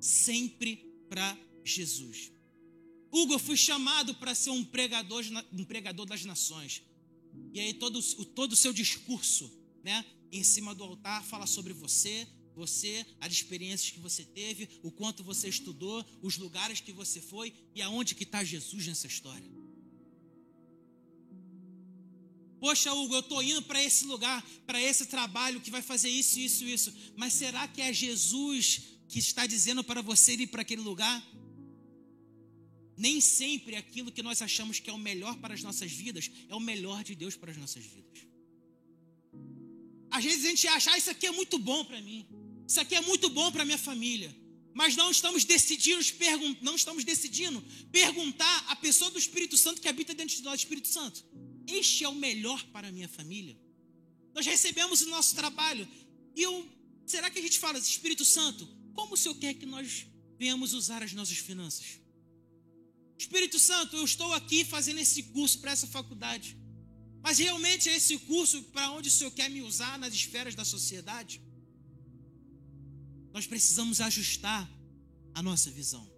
Sempre 0.00 0.76
para 1.08 1.36
Jesus. 1.64 2.32
Hugo, 3.12 3.34
eu 3.34 3.38
fui 3.38 3.56
chamado 3.56 4.14
para 4.14 4.34
ser 4.34 4.50
um 4.50 4.64
pregador, 4.64 5.24
um 5.52 5.64
pregador 5.64 6.06
das 6.06 6.24
nações. 6.24 6.82
E 7.52 7.60
aí 7.60 7.74
todo, 7.74 8.02
todo 8.26 8.52
o 8.52 8.56
seu 8.56 8.72
discurso, 8.72 9.50
né, 9.84 10.04
em 10.32 10.42
cima 10.42 10.74
do 10.74 10.84
altar 10.84 11.24
fala 11.24 11.46
sobre 11.46 11.72
você, 11.72 12.26
você, 12.56 13.04
as 13.20 13.30
experiências 13.30 13.90
que 13.90 14.00
você 14.00 14.24
teve, 14.24 14.68
o 14.82 14.90
quanto 14.90 15.22
você 15.22 15.48
estudou, 15.48 16.04
os 16.22 16.38
lugares 16.38 16.80
que 16.80 16.92
você 16.92 17.20
foi 17.20 17.52
e 17.74 17.82
aonde 17.82 18.14
que 18.14 18.24
está 18.24 18.42
Jesus 18.42 18.86
nessa 18.86 19.06
história. 19.06 19.50
Poxa, 22.58 22.92
Hugo, 22.94 23.14
eu 23.14 23.20
estou 23.20 23.42
indo 23.42 23.62
para 23.62 23.82
esse 23.82 24.06
lugar, 24.06 24.42
para 24.66 24.80
esse 24.80 25.06
trabalho 25.06 25.60
que 25.60 25.70
vai 25.70 25.82
fazer 25.82 26.08
isso, 26.08 26.40
isso, 26.40 26.64
isso. 26.64 26.94
Mas 27.14 27.34
será 27.34 27.68
que 27.68 27.82
é 27.82 27.92
Jesus 27.92 28.96
que 29.06 29.18
está 29.18 29.46
dizendo 29.46 29.84
para 29.84 30.00
você 30.00 30.32
ir 30.32 30.46
para 30.46 30.62
aquele 30.62 30.80
lugar? 30.80 31.22
Nem 32.96 33.20
sempre 33.20 33.76
aquilo 33.76 34.10
que 34.10 34.22
nós 34.22 34.40
achamos 34.40 34.80
que 34.80 34.88
é 34.88 34.92
o 34.92 34.98
melhor 34.98 35.36
para 35.36 35.52
as 35.52 35.62
nossas 35.62 35.92
vidas 35.92 36.30
é 36.48 36.54
o 36.54 36.60
melhor 36.60 37.04
de 37.04 37.14
Deus 37.14 37.36
para 37.36 37.50
as 37.50 37.58
nossas 37.58 37.84
vidas. 37.84 38.26
Às 40.10 40.24
vezes 40.24 40.46
a 40.46 40.48
gente 40.48 40.66
acha, 40.68 40.90
ah, 40.92 40.96
isso 40.96 41.10
aqui 41.10 41.26
é 41.26 41.30
muito 41.30 41.58
bom 41.58 41.84
para 41.84 42.00
mim, 42.00 42.26
isso 42.66 42.80
aqui 42.80 42.94
é 42.94 43.00
muito 43.00 43.28
bom 43.30 43.50
para 43.52 43.64
minha 43.64 43.78
família, 43.78 44.34
mas 44.74 44.96
não 44.96 45.10
estamos 45.10 45.44
decidindo, 45.44 46.00
não 46.60 46.74
estamos 46.74 47.04
decidindo 47.04 47.64
perguntar 47.90 48.64
à 48.68 48.76
pessoa 48.76 49.10
do 49.10 49.18
Espírito 49.18 49.56
Santo 49.56 49.80
que 49.80 49.88
habita 49.88 50.14
dentro 50.14 50.36
de 50.36 50.42
nós, 50.42 50.60
Espírito 50.60 50.88
Santo, 50.88 51.24
este 51.66 52.04
é 52.04 52.08
o 52.08 52.14
melhor 52.14 52.62
para 52.66 52.88
a 52.88 52.92
minha 52.92 53.08
família? 53.08 53.58
Nós 54.34 54.44
recebemos 54.44 55.00
o 55.02 55.08
nosso 55.08 55.34
trabalho 55.34 55.88
e 56.34 56.42
eu, 56.42 56.68
será 57.06 57.30
que 57.30 57.38
a 57.38 57.42
gente 57.42 57.58
fala, 57.58 57.78
Espírito 57.78 58.24
Santo, 58.24 58.68
como 58.94 59.14
o 59.14 59.16
Senhor 59.16 59.34
quer 59.36 59.54
que 59.54 59.66
nós 59.66 60.06
venhamos 60.38 60.74
usar 60.74 61.02
as 61.02 61.12
nossas 61.12 61.38
finanças? 61.38 62.00
Espírito 63.18 63.58
Santo, 63.58 63.96
eu 63.96 64.04
estou 64.04 64.32
aqui 64.34 64.64
fazendo 64.64 64.98
esse 64.98 65.22
curso 65.22 65.58
para 65.60 65.70
essa 65.72 65.86
faculdade. 65.86 66.56
Mas 67.22 67.38
realmente 67.38 67.88
é 67.88 67.96
esse 67.96 68.18
curso 68.18 68.62
para 68.64 68.90
onde 68.90 69.08
o 69.08 69.10
Senhor 69.10 69.30
quer 69.30 69.48
me 69.48 69.62
usar 69.62 69.98
nas 69.98 70.12
esferas 70.14 70.54
da 70.54 70.64
sociedade? 70.64 71.40
Nós 73.36 73.46
precisamos 73.46 74.00
ajustar 74.00 74.66
a 75.34 75.42
nossa 75.42 75.70
visão. 75.70 76.10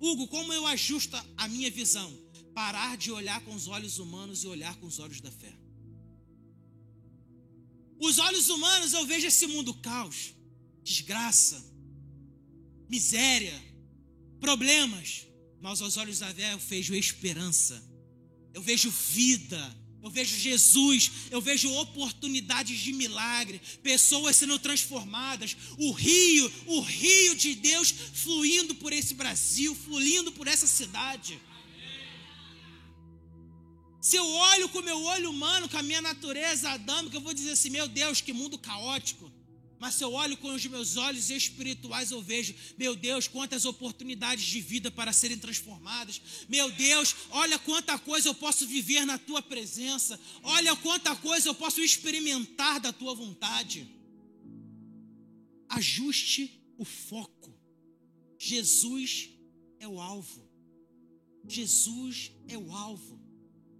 Hugo, 0.00 0.26
como 0.26 0.52
eu 0.52 0.66
ajusto 0.66 1.16
a 1.36 1.46
minha 1.46 1.70
visão? 1.70 2.12
Parar 2.52 2.96
de 2.96 3.12
olhar 3.12 3.40
com 3.42 3.54
os 3.54 3.68
olhos 3.68 4.00
humanos 4.00 4.42
e 4.42 4.48
olhar 4.48 4.74
com 4.80 4.86
os 4.88 4.98
olhos 4.98 5.20
da 5.20 5.30
fé. 5.30 5.56
Os 8.00 8.18
olhos 8.18 8.48
humanos 8.48 8.92
eu 8.92 9.06
vejo 9.06 9.28
esse 9.28 9.46
mundo 9.46 9.72
caos, 9.74 10.34
desgraça, 10.82 11.64
miséria, 12.88 13.56
problemas. 14.40 15.28
Mas 15.60 15.80
aos 15.80 15.96
olhos 15.98 16.18
da 16.18 16.34
fé 16.34 16.54
eu 16.54 16.58
vejo 16.58 16.96
esperança, 16.96 17.80
eu 18.52 18.60
vejo 18.60 18.90
vida, 18.90 19.62
eu 20.02 20.10
vejo 20.10 20.36
Jesus, 20.38 21.10
eu 21.30 21.40
vejo 21.40 21.70
oportunidades 21.74 22.78
de 22.78 22.92
milagre, 22.92 23.60
pessoas 23.82 24.36
sendo 24.36 24.58
transformadas, 24.58 25.56
o 25.76 25.92
rio, 25.92 26.52
o 26.66 26.80
rio 26.80 27.34
de 27.34 27.54
Deus 27.54 27.90
fluindo 28.14 28.74
por 28.74 28.92
esse 28.92 29.14
Brasil, 29.14 29.74
fluindo 29.74 30.32
por 30.32 30.46
essa 30.46 30.66
cidade. 30.66 31.40
Se 34.00 34.16
eu 34.16 34.26
olho 34.26 34.68
com 34.70 34.78
o 34.78 34.82
meu 34.82 35.02
olho 35.04 35.30
humano, 35.30 35.68
com 35.68 35.76
a 35.76 35.82
minha 35.82 36.00
natureza 36.00 36.70
adâmica, 36.70 37.16
eu 37.16 37.20
vou 37.20 37.34
dizer 37.34 37.50
assim: 37.52 37.68
meu 37.68 37.86
Deus, 37.86 38.22
que 38.22 38.32
mundo 38.32 38.58
caótico. 38.58 39.30
Mas 39.80 39.94
se 39.94 40.04
eu 40.04 40.12
olho 40.12 40.36
com 40.36 40.54
os 40.54 40.66
meus 40.66 40.98
olhos 40.98 41.30
espirituais, 41.30 42.10
eu 42.10 42.20
vejo, 42.20 42.54
meu 42.76 42.94
Deus, 42.94 43.26
quantas 43.26 43.64
oportunidades 43.64 44.44
de 44.44 44.60
vida 44.60 44.90
para 44.90 45.10
serem 45.10 45.38
transformadas. 45.38 46.20
Meu 46.50 46.70
Deus, 46.70 47.16
olha 47.30 47.58
quanta 47.58 47.98
coisa 47.98 48.28
eu 48.28 48.34
posso 48.34 48.66
viver 48.66 49.06
na 49.06 49.16
tua 49.16 49.40
presença. 49.40 50.20
Olha 50.42 50.76
quanta 50.76 51.16
coisa 51.16 51.48
eu 51.48 51.54
posso 51.54 51.80
experimentar 51.80 52.78
da 52.78 52.92
tua 52.92 53.14
vontade. 53.14 53.88
Ajuste 55.70 56.62
o 56.76 56.84
foco. 56.84 57.58
Jesus 58.38 59.30
é 59.78 59.88
o 59.88 60.00
alvo. 60.00 60.48
Jesus 61.48 62.32
é 62.48 62.58
o 62.58 62.70
alvo. 62.70 63.19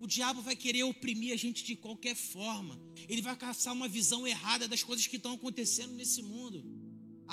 O 0.01 0.07
diabo 0.07 0.40
vai 0.40 0.57
querer 0.57 0.82
oprimir 0.82 1.34
a 1.34 1.36
gente 1.36 1.62
de 1.62 1.76
qualquer 1.76 2.16
forma. 2.16 2.80
Ele 3.07 3.20
vai 3.20 3.36
caçar 3.36 3.74
uma 3.74 3.86
visão 3.86 4.26
errada 4.26 4.66
das 4.66 4.82
coisas 4.82 5.07
que 5.07 5.16
estão 5.16 5.34
acontecendo 5.34 5.92
nesse 5.92 6.22
mundo. 6.22 6.64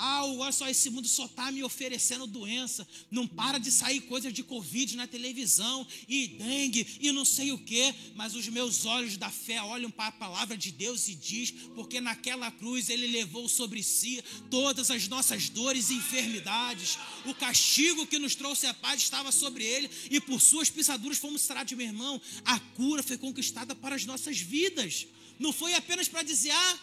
Ah, 0.00 0.24
olha 0.24 0.52
só, 0.52 0.68
esse 0.68 0.88
mundo 0.90 1.08
só 1.08 1.26
está 1.26 1.50
me 1.50 1.64
oferecendo 1.64 2.24
doença. 2.24 2.86
Não 3.10 3.26
para 3.26 3.58
de 3.58 3.72
sair 3.72 4.00
coisa 4.02 4.30
de 4.30 4.44
Covid 4.44 4.96
na 4.96 5.08
televisão, 5.08 5.84
e 6.08 6.28
dengue, 6.28 6.86
e 7.00 7.10
não 7.10 7.24
sei 7.24 7.50
o 7.50 7.58
que. 7.58 7.92
Mas 8.14 8.36
os 8.36 8.48
meus 8.48 8.86
olhos 8.86 9.16
da 9.16 9.28
fé 9.28 9.60
olham 9.60 9.90
para 9.90 10.06
a 10.06 10.12
palavra 10.12 10.56
de 10.56 10.70
Deus 10.70 11.08
e 11.08 11.16
diz, 11.16 11.50
porque 11.74 12.00
naquela 12.00 12.48
cruz 12.48 12.88
ele 12.88 13.08
levou 13.08 13.48
sobre 13.48 13.82
si 13.82 14.22
todas 14.48 14.88
as 14.88 15.08
nossas 15.08 15.48
dores 15.48 15.90
e 15.90 15.94
enfermidades. 15.94 16.96
O 17.26 17.34
castigo 17.34 18.06
que 18.06 18.20
nos 18.20 18.36
trouxe 18.36 18.66
a 18.66 18.74
paz 18.74 19.02
estava 19.02 19.32
sobre 19.32 19.64
ele, 19.64 19.90
e 20.12 20.20
por 20.20 20.40
suas 20.40 20.70
pisaduras 20.70 21.18
fomos 21.18 21.42
sarados, 21.42 21.72
meu 21.72 21.86
irmão. 21.86 22.22
A 22.44 22.60
cura 22.60 23.02
foi 23.02 23.18
conquistada 23.18 23.74
para 23.74 23.96
as 23.96 24.04
nossas 24.04 24.38
vidas. 24.38 25.08
Não 25.40 25.52
foi 25.52 25.74
apenas 25.74 26.06
para 26.06 26.22
dizer, 26.22 26.52
ah, 26.52 26.78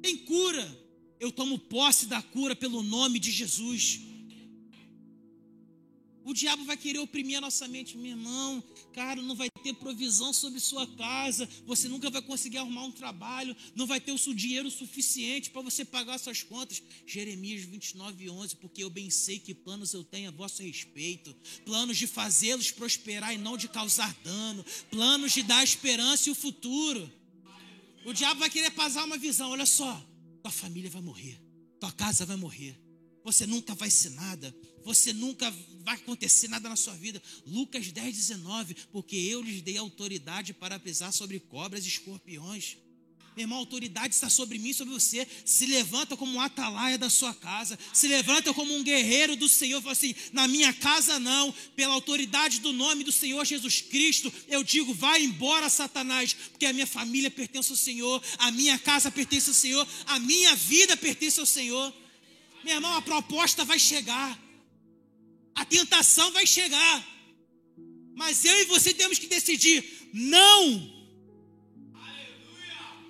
tem 0.00 0.16
cura 0.18 0.87
eu 1.20 1.32
tomo 1.32 1.58
posse 1.58 2.06
da 2.06 2.22
cura 2.22 2.54
pelo 2.54 2.82
nome 2.82 3.18
de 3.18 3.30
Jesus. 3.30 4.00
O 6.28 6.34
diabo 6.34 6.62
vai 6.66 6.76
querer 6.76 6.98
oprimir 6.98 7.38
a 7.38 7.40
nossa 7.40 7.66
mente, 7.66 7.96
meu 7.96 8.10
irmão. 8.10 8.62
Cara, 8.92 9.22
não 9.22 9.34
vai 9.34 9.48
ter 9.62 9.72
provisão 9.72 10.30
sobre 10.30 10.60
sua 10.60 10.86
casa. 10.86 11.48
Você 11.64 11.88
nunca 11.88 12.10
vai 12.10 12.20
conseguir 12.20 12.58
arrumar 12.58 12.84
um 12.84 12.92
trabalho. 12.92 13.56
Não 13.74 13.86
vai 13.86 13.98
ter 13.98 14.12
o 14.12 14.34
dinheiro 14.34 14.70
suficiente 14.70 15.48
para 15.48 15.62
você 15.62 15.86
pagar 15.86 16.18
suas 16.18 16.42
contas. 16.42 16.82
Jeremias 17.06 17.62
29, 17.62 18.28
11. 18.28 18.56
Porque 18.56 18.84
eu 18.84 18.90
bem 18.90 19.08
sei 19.08 19.38
que 19.38 19.54
planos 19.54 19.94
eu 19.94 20.04
tenho 20.04 20.28
a 20.28 20.30
vosso 20.30 20.62
respeito: 20.62 21.34
planos 21.64 21.96
de 21.96 22.06
fazê-los 22.06 22.70
prosperar 22.72 23.32
e 23.32 23.38
não 23.38 23.56
de 23.56 23.66
causar 23.66 24.14
dano, 24.22 24.62
planos 24.90 25.32
de 25.32 25.42
dar 25.42 25.64
esperança 25.64 26.28
e 26.28 26.32
o 26.32 26.34
futuro. 26.34 27.10
O 28.04 28.12
diabo 28.12 28.40
vai 28.40 28.50
querer 28.50 28.72
passar 28.72 29.06
uma 29.06 29.16
visão. 29.16 29.50
Olha 29.52 29.64
só, 29.64 30.06
tua 30.48 30.52
família 30.52 30.88
vai 30.88 31.02
morrer, 31.02 31.38
tua 31.78 31.92
casa 31.92 32.24
vai 32.24 32.36
morrer, 32.36 32.74
você 33.22 33.46
nunca 33.46 33.74
vai 33.74 33.90
ser 33.90 34.08
nada, 34.10 34.54
você 34.82 35.12
nunca 35.12 35.50
vai 35.84 35.94
acontecer 35.96 36.48
nada 36.48 36.70
na 36.70 36.76
sua 36.76 36.94
vida. 36.94 37.22
Lucas 37.44 37.92
10, 37.92 38.16
19, 38.16 38.74
porque 38.90 39.14
eu 39.14 39.42
lhes 39.42 39.60
dei 39.60 39.76
autoridade 39.76 40.54
para 40.54 40.78
pisar 40.78 41.12
sobre 41.12 41.38
cobras 41.38 41.84
e 41.84 41.88
escorpiões 41.88 42.78
irmão, 43.42 43.58
a 43.58 43.60
autoridade 43.60 44.14
está 44.14 44.28
sobre 44.28 44.58
mim, 44.58 44.72
sobre 44.72 44.92
você. 44.94 45.26
Se 45.44 45.66
levanta 45.66 46.16
como 46.16 46.32
um 46.32 46.40
atalaia 46.40 46.98
da 46.98 47.10
sua 47.10 47.34
casa. 47.34 47.78
Se 47.92 48.08
levanta 48.08 48.52
como 48.54 48.74
um 48.74 48.82
guerreiro 48.82 49.36
do 49.36 49.48
Senhor. 49.48 49.80
Fala 49.80 49.92
assim: 49.92 50.14
na 50.32 50.48
minha 50.48 50.72
casa 50.72 51.18
não. 51.18 51.54
Pela 51.76 51.94
autoridade 51.94 52.60
do 52.60 52.72
nome 52.72 53.04
do 53.04 53.12
Senhor 53.12 53.44
Jesus 53.44 53.80
Cristo, 53.80 54.32
eu 54.48 54.62
digo: 54.64 54.92
vai 54.94 55.22
embora, 55.22 55.68
Satanás, 55.68 56.34
porque 56.34 56.66
a 56.66 56.72
minha 56.72 56.86
família 56.86 57.30
pertence 57.30 57.70
ao 57.70 57.76
Senhor, 57.76 58.22
a 58.38 58.50
minha 58.50 58.78
casa 58.78 59.10
pertence 59.10 59.48
ao 59.50 59.54
Senhor, 59.54 59.88
a 60.06 60.18
minha 60.18 60.54
vida 60.56 60.96
pertence 60.96 61.38
ao 61.38 61.46
Senhor. 61.46 61.94
Meu 62.64 62.74
irmão, 62.74 62.94
a 62.94 63.02
proposta 63.02 63.64
vai 63.64 63.78
chegar. 63.78 64.38
A 65.54 65.64
tentação 65.64 66.30
vai 66.32 66.46
chegar. 66.46 67.18
Mas 68.14 68.44
eu 68.44 68.60
e 68.62 68.64
você 68.64 68.92
temos 68.92 69.18
que 69.18 69.26
decidir: 69.26 70.10
não 70.12 70.97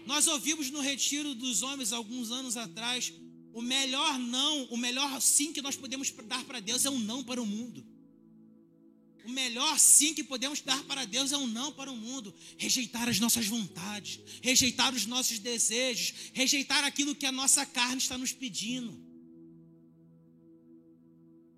nós 0.08 0.26
ouvimos 0.26 0.70
no 0.70 0.80
retiro 0.80 1.34
dos 1.34 1.62
homens 1.62 1.92
alguns 1.92 2.30
anos 2.30 2.56
atrás, 2.56 3.12
o 3.52 3.60
melhor 3.60 4.18
não, 4.18 4.64
o 4.70 4.76
melhor 4.78 5.20
sim 5.20 5.52
que 5.52 5.60
nós 5.60 5.76
podemos 5.76 6.10
dar 6.10 6.42
para 6.44 6.60
Deus 6.60 6.86
é 6.86 6.90
um 6.90 6.98
não 6.98 7.22
para 7.22 7.42
o 7.42 7.44
mundo. 7.44 7.86
O 9.26 9.30
melhor 9.30 9.78
sim 9.78 10.14
que 10.14 10.24
podemos 10.24 10.62
dar 10.62 10.82
para 10.84 11.04
Deus 11.04 11.30
é 11.30 11.36
um 11.36 11.46
não 11.46 11.70
para 11.70 11.92
o 11.92 11.96
mundo. 11.96 12.34
Rejeitar 12.56 13.06
as 13.06 13.20
nossas 13.20 13.46
vontades, 13.46 14.18
rejeitar 14.42 14.94
os 14.94 15.04
nossos 15.04 15.40
desejos, 15.40 16.30
rejeitar 16.32 16.84
aquilo 16.84 17.14
que 17.14 17.26
a 17.26 17.32
nossa 17.32 17.66
carne 17.66 17.98
está 17.98 18.16
nos 18.16 18.32
pedindo. 18.32 18.98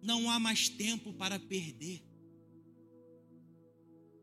Não 0.03 0.29
há 0.29 0.41
mais 0.41 0.69
tempo 0.69 1.13
para 1.13 1.39
perder. 1.39 2.03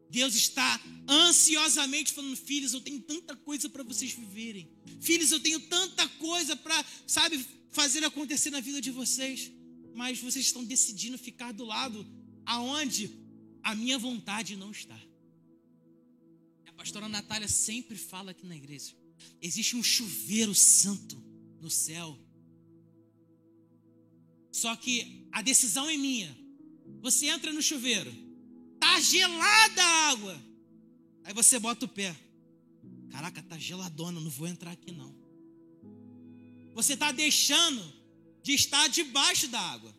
Deus 0.10 0.36
está 0.36 0.82
ansiosamente 1.08 2.14
falando: 2.14 2.36
filhos, 2.36 2.74
eu 2.74 2.82
tenho 2.82 3.02
tanta 3.02 3.36
coisa 3.36 3.70
para 3.70 3.84
vocês 3.84 4.12
viverem. 4.12 4.70
Filhos, 5.02 5.32
eu 5.32 5.40
tenho 5.40 5.60
tanta 5.62 6.08
coisa 6.10 6.56
para, 6.56 6.86
sabe, 7.06 7.46
fazer 7.72 8.04
acontecer 8.04 8.50
na 8.50 8.60
vida 8.60 8.82
de 8.82 8.92
vocês. 8.92 9.52
Mas 9.94 10.20
vocês 10.20 10.46
estão 10.46 10.64
decidindo 10.64 11.18
ficar 11.18 11.52
do 11.52 11.66
lado 11.66 12.06
aonde 12.46 13.12
a 13.64 13.76
minha 13.76 13.98
vontade 13.98 14.56
não 14.56 14.72
está. 14.72 15.00
pastora 16.76 17.10
Natália 17.10 17.48
sempre 17.48 17.98
fala 17.98 18.32
aqui 18.32 18.46
na 18.46 18.56
igreja. 18.56 18.96
Existe 19.42 19.76
um 19.76 19.84
chuveiro 19.84 20.54
santo 20.54 21.18
no 21.60 21.70
céu. 21.70 22.18
Só 24.52 24.76
que 24.76 25.28
a 25.32 25.42
decisão 25.42 25.90
é 25.90 25.98
minha. 25.98 26.38
Você 27.02 27.28
entra 27.28 27.52
no 27.52 27.62
chuveiro, 27.62 28.12
tá 28.98 29.00
gelada 29.00 29.84
a 29.84 30.10
água. 30.10 30.44
Aí 31.24 31.34
você 31.34 31.60
bota 31.60 31.86
o 31.86 31.88
pé. 31.88 32.16
Caraca, 33.12 33.42
tá 33.44 33.58
geladona, 33.58 34.20
não 34.20 34.30
vou 34.30 34.48
entrar 34.48 34.72
aqui 34.72 34.92
não. 34.92 35.16
Você 36.74 36.94
está 36.94 37.12
deixando 37.12 37.84
de 38.44 38.54
estar 38.54 38.88
debaixo 38.88 39.48
da 39.48 39.60
água. 39.60 39.96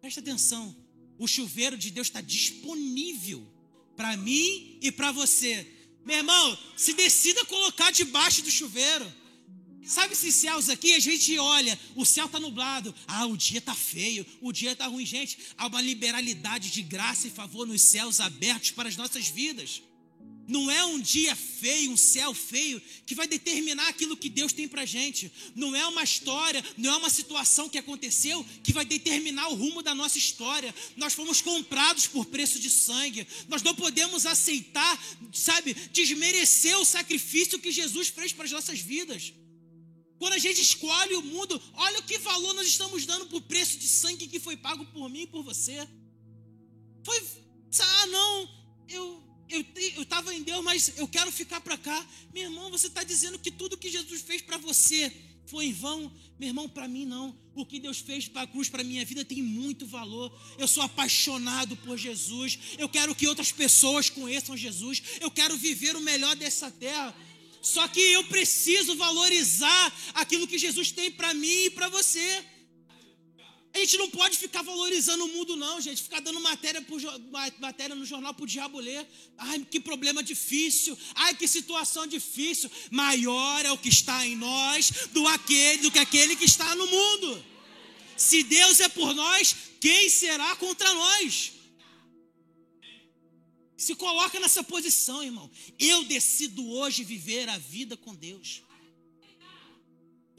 Presta 0.00 0.20
atenção. 0.20 0.74
O 1.18 1.26
chuveiro 1.26 1.76
de 1.76 1.90
Deus 1.90 2.08
está 2.08 2.20
disponível 2.20 3.46
para 3.96 4.16
mim 4.16 4.78
e 4.82 4.90
para 4.90 5.12
você. 5.12 5.66
Meu 6.04 6.16
irmão, 6.18 6.58
se 6.76 6.92
decida 6.92 7.44
colocar 7.44 7.90
debaixo 7.90 8.42
do 8.42 8.50
chuveiro. 8.50 9.10
Sabe 9.84 10.14
esses 10.14 10.34
céus 10.34 10.68
aqui? 10.68 10.94
A 10.94 10.98
gente 10.98 11.38
olha, 11.38 11.78
o 11.94 12.04
céu 12.04 12.26
está 12.26 12.40
nublado. 12.40 12.94
Ah, 13.06 13.26
o 13.26 13.36
dia 13.36 13.58
está 13.58 13.74
feio, 13.74 14.26
o 14.40 14.52
dia 14.52 14.72
está 14.72 14.86
ruim. 14.86 15.04
Gente, 15.04 15.38
há 15.58 15.66
uma 15.66 15.82
liberalidade 15.82 16.70
de 16.70 16.82
graça 16.82 17.26
e 17.26 17.30
favor 17.30 17.66
nos 17.66 17.82
céus 17.82 18.20
abertos 18.20 18.70
para 18.70 18.88
as 18.88 18.96
nossas 18.96 19.28
vidas. 19.28 19.82
Não 20.46 20.70
é 20.70 20.84
um 20.84 21.00
dia 21.00 21.34
feio, 21.34 21.90
um 21.90 21.96
céu 21.96 22.34
feio, 22.34 22.80
que 23.06 23.14
vai 23.14 23.26
determinar 23.26 23.88
aquilo 23.88 24.16
que 24.16 24.28
Deus 24.28 24.52
tem 24.52 24.68
para 24.68 24.84
gente. 24.84 25.32
Não 25.54 25.74
é 25.74 25.86
uma 25.86 26.02
história, 26.02 26.62
não 26.76 26.92
é 26.92 26.96
uma 26.96 27.08
situação 27.08 27.68
que 27.68 27.78
aconteceu 27.78 28.44
que 28.62 28.72
vai 28.72 28.84
determinar 28.84 29.48
o 29.48 29.54
rumo 29.54 29.82
da 29.82 29.94
nossa 29.94 30.18
história. 30.18 30.74
Nós 30.96 31.14
fomos 31.14 31.40
comprados 31.40 32.06
por 32.06 32.26
preço 32.26 32.58
de 32.58 32.68
sangue. 32.68 33.26
Nós 33.48 33.62
não 33.62 33.74
podemos 33.74 34.26
aceitar, 34.26 35.02
sabe, 35.32 35.74
desmerecer 35.92 36.78
o 36.78 36.84
sacrifício 36.84 37.58
que 37.58 37.72
Jesus 37.72 38.08
fez 38.08 38.32
para 38.32 38.44
as 38.44 38.52
nossas 38.52 38.78
vidas. 38.80 39.32
Quando 40.18 40.34
a 40.34 40.38
gente 40.38 40.60
escolhe 40.60 41.14
o 41.16 41.22
mundo, 41.22 41.60
olha 41.74 41.98
o 41.98 42.02
que 42.02 42.18
valor 42.18 42.54
nós 42.54 42.66
estamos 42.66 43.04
dando 43.04 43.26
por 43.26 43.42
preço 43.42 43.78
de 43.78 43.86
sangue 43.86 44.28
que 44.28 44.40
foi 44.40 44.56
pago 44.56 44.84
por 44.86 45.08
mim 45.08 45.22
e 45.22 45.26
por 45.26 45.42
você. 45.42 45.86
Foi, 47.02 47.22
ah, 47.80 48.06
não, 48.06 48.48
eu 48.88 49.24
eu 49.48 50.02
estava 50.02 50.34
em 50.34 50.42
Deus, 50.42 50.64
mas 50.64 50.92
eu 50.96 51.06
quero 51.06 51.30
ficar 51.30 51.60
para 51.60 51.76
cá. 51.76 52.06
Meu 52.32 52.44
irmão, 52.44 52.70
você 52.70 52.86
está 52.86 53.04
dizendo 53.04 53.38
que 53.38 53.50
tudo 53.50 53.76
que 53.76 53.90
Jesus 53.90 54.22
fez 54.22 54.40
para 54.40 54.56
você 54.56 55.12
foi 55.46 55.66
em 55.66 55.72
vão? 55.72 56.10
Meu 56.38 56.48
irmão, 56.48 56.68
para 56.68 56.88
mim 56.88 57.04
não. 57.04 57.38
O 57.54 57.64
que 57.64 57.78
Deus 57.78 57.98
fez 57.98 58.26
para 58.26 58.42
a 58.42 58.46
cruz, 58.46 58.68
para 58.68 58.80
a 58.80 58.84
minha 58.84 59.04
vida, 59.04 59.24
tem 59.24 59.42
muito 59.42 59.86
valor. 59.86 60.36
Eu 60.58 60.66
sou 60.66 60.82
apaixonado 60.82 61.76
por 61.76 61.96
Jesus. 61.96 62.58
Eu 62.78 62.88
quero 62.88 63.14
que 63.14 63.28
outras 63.28 63.52
pessoas 63.52 64.08
conheçam 64.10 64.56
Jesus. 64.56 65.02
Eu 65.20 65.30
quero 65.30 65.56
viver 65.56 65.94
o 65.94 66.00
melhor 66.00 66.34
dessa 66.34 66.70
terra. 66.70 67.14
Só 67.64 67.88
que 67.88 67.98
eu 67.98 68.22
preciso 68.24 68.94
valorizar 68.94 69.92
aquilo 70.12 70.46
que 70.46 70.58
Jesus 70.58 70.92
tem 70.92 71.10
para 71.10 71.32
mim 71.32 71.64
e 71.64 71.70
para 71.70 71.88
você. 71.88 72.44
A 73.72 73.78
gente 73.78 73.96
não 73.96 74.10
pode 74.10 74.36
ficar 74.36 74.60
valorizando 74.62 75.24
o 75.24 75.28
mundo, 75.28 75.56
não, 75.56 75.80
gente. 75.80 76.02
Ficar 76.02 76.20
dando 76.20 76.38
matéria, 76.40 76.82
por, 76.82 77.00
matéria 77.58 77.96
no 77.96 78.04
jornal 78.04 78.34
para 78.34 78.44
diabo 78.44 78.78
ler. 78.78 79.04
Ai, 79.38 79.66
que 79.68 79.80
problema 79.80 80.22
difícil. 80.22 80.96
Ai, 81.14 81.34
que 81.34 81.48
situação 81.48 82.06
difícil. 82.06 82.70
Maior 82.90 83.64
é 83.64 83.72
o 83.72 83.78
que 83.78 83.88
está 83.88 84.26
em 84.26 84.36
nós 84.36 84.92
do, 85.12 85.26
aquele, 85.26 85.78
do 85.78 85.90
que 85.90 85.98
aquele 85.98 86.36
que 86.36 86.44
está 86.44 86.76
no 86.76 86.86
mundo. 86.86 87.44
Se 88.14 88.42
Deus 88.42 88.78
é 88.78 88.90
por 88.90 89.14
nós, 89.14 89.56
quem 89.80 90.10
será 90.10 90.54
contra 90.56 90.92
nós? 90.92 91.52
Se 93.84 93.94
coloca 93.94 94.40
nessa 94.40 94.64
posição, 94.64 95.22
irmão. 95.22 95.50
Eu 95.78 96.04
decido 96.04 96.66
hoje 96.70 97.04
viver 97.04 97.50
a 97.50 97.58
vida 97.58 97.98
com 97.98 98.14
Deus. 98.14 98.62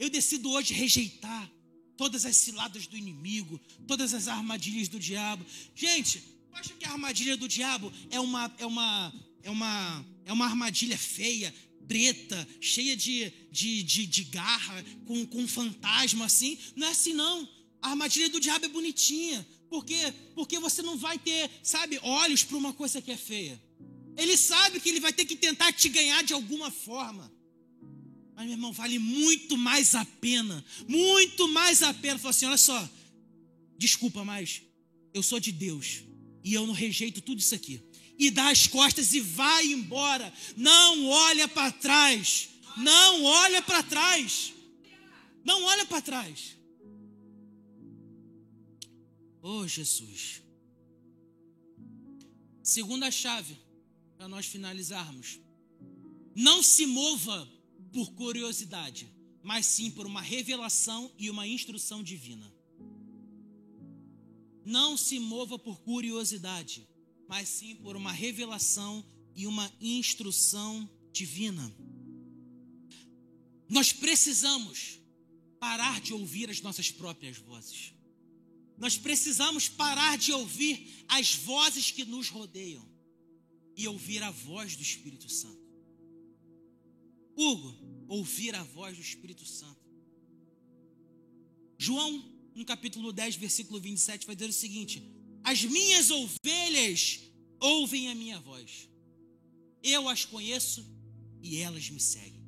Eu 0.00 0.10
decido 0.10 0.50
hoje 0.50 0.74
rejeitar 0.74 1.48
todas 1.96 2.26
as 2.26 2.36
ciladas 2.36 2.88
do 2.88 2.96
inimigo, 2.96 3.60
todas 3.86 4.12
as 4.14 4.26
armadilhas 4.26 4.88
do 4.88 4.98
diabo. 4.98 5.46
Gente, 5.76 6.24
eu 6.50 6.56
acho 6.56 6.74
que 6.74 6.84
a 6.84 6.90
armadilha 6.90 7.36
do 7.36 7.46
diabo 7.46 7.92
é 8.10 8.18
uma 8.18 8.52
é 8.58 8.66
uma 8.66 9.14
é 9.44 9.50
uma 9.50 10.04
é 10.24 10.32
uma 10.32 10.46
armadilha 10.46 10.98
feia, 10.98 11.54
preta, 11.86 12.48
cheia 12.60 12.96
de, 12.96 13.32
de, 13.52 13.84
de, 13.84 14.06
de 14.06 14.24
garra, 14.24 14.84
com, 15.06 15.24
com 15.24 15.46
fantasma 15.46 16.24
assim. 16.24 16.58
Não 16.74 16.88
é 16.88 16.90
assim, 16.90 17.12
não. 17.12 17.48
A 17.80 17.90
armadilha 17.90 18.28
do 18.28 18.40
diabo 18.40 18.64
é 18.64 18.68
bonitinha. 18.68 19.46
Por 19.68 19.84
quê? 19.84 20.12
Porque 20.34 20.58
você 20.58 20.82
não 20.82 20.96
vai 20.96 21.18
ter, 21.18 21.50
sabe, 21.62 21.98
olhos 22.02 22.44
para 22.44 22.56
uma 22.56 22.72
coisa 22.72 23.02
que 23.02 23.10
é 23.10 23.16
feia. 23.16 23.60
Ele 24.16 24.36
sabe 24.36 24.80
que 24.80 24.88
ele 24.88 25.00
vai 25.00 25.12
ter 25.12 25.24
que 25.24 25.36
tentar 25.36 25.72
te 25.72 25.88
ganhar 25.88 26.22
de 26.22 26.32
alguma 26.32 26.70
forma. 26.70 27.30
Mas, 28.34 28.44
meu 28.44 28.54
irmão, 28.54 28.72
vale 28.72 28.98
muito 28.98 29.56
mais 29.56 29.94
a 29.94 30.04
pena, 30.04 30.64
muito 30.86 31.48
mais 31.48 31.82
a 31.82 31.92
pena. 31.92 32.18
Falar 32.18 32.30
assim: 32.30 32.46
olha 32.46 32.56
só, 32.56 32.90
desculpa, 33.78 34.24
mas 34.24 34.62
eu 35.12 35.22
sou 35.22 35.40
de 35.40 35.52
Deus 35.52 36.02
e 36.44 36.54
eu 36.54 36.66
não 36.66 36.74
rejeito 36.74 37.20
tudo 37.20 37.40
isso 37.40 37.54
aqui. 37.54 37.82
E 38.18 38.30
dá 38.30 38.50
as 38.50 38.66
costas 38.66 39.12
e 39.12 39.20
vai 39.20 39.66
embora. 39.66 40.32
Não 40.56 41.06
olha 41.06 41.48
para 41.48 41.72
trás. 41.72 42.48
Não 42.76 43.24
olha 43.24 43.60
para 43.62 43.82
trás. 43.82 44.52
Não 45.44 45.64
olha 45.64 45.84
para 45.84 46.00
trás. 46.00 46.56
Oh, 49.48 49.64
Jesus. 49.68 50.42
Segunda 52.64 53.12
chave, 53.12 53.56
para 54.16 54.26
nós 54.26 54.46
finalizarmos. 54.46 55.38
Não 56.34 56.64
se 56.64 56.84
mova 56.84 57.48
por 57.92 58.10
curiosidade, 58.14 59.08
mas 59.44 59.64
sim 59.64 59.88
por 59.88 60.04
uma 60.04 60.20
revelação 60.20 61.12
e 61.16 61.30
uma 61.30 61.46
instrução 61.46 62.02
divina. 62.02 62.52
Não 64.64 64.96
se 64.96 65.20
mova 65.20 65.56
por 65.56 65.80
curiosidade, 65.82 66.84
mas 67.28 67.48
sim 67.48 67.76
por 67.76 67.94
uma 67.94 68.10
revelação 68.10 69.04
e 69.36 69.46
uma 69.46 69.72
instrução 69.80 70.90
divina. 71.12 71.72
Nós 73.68 73.92
precisamos 73.92 75.00
parar 75.60 76.00
de 76.00 76.12
ouvir 76.12 76.50
as 76.50 76.60
nossas 76.60 76.90
próprias 76.90 77.38
vozes. 77.38 77.95
Nós 78.78 78.98
precisamos 78.98 79.68
parar 79.68 80.18
de 80.18 80.32
ouvir 80.32 81.04
as 81.08 81.34
vozes 81.34 81.90
que 81.90 82.04
nos 82.04 82.28
rodeiam 82.28 82.86
e 83.76 83.86
ouvir 83.88 84.22
a 84.22 84.30
voz 84.30 84.76
do 84.76 84.82
Espírito 84.82 85.28
Santo. 85.28 85.64
Hugo, 87.36 87.74
ouvir 88.08 88.54
a 88.54 88.62
voz 88.62 88.96
do 88.96 89.02
Espírito 89.02 89.44
Santo. 89.44 89.84
João, 91.78 92.24
no 92.54 92.64
capítulo 92.64 93.12
10, 93.12 93.36
versículo 93.36 93.80
27, 93.80 94.26
vai 94.26 94.34
dizer 94.34 94.50
o 94.50 94.52
seguinte: 94.52 95.02
As 95.44 95.62
minhas 95.62 96.10
ovelhas 96.10 97.20
ouvem 97.60 98.08
a 98.08 98.14
minha 98.14 98.40
voz. 98.40 98.88
Eu 99.82 100.08
as 100.08 100.24
conheço 100.24 100.84
e 101.42 101.58
elas 101.58 101.88
me 101.90 102.00
seguem. 102.00 102.44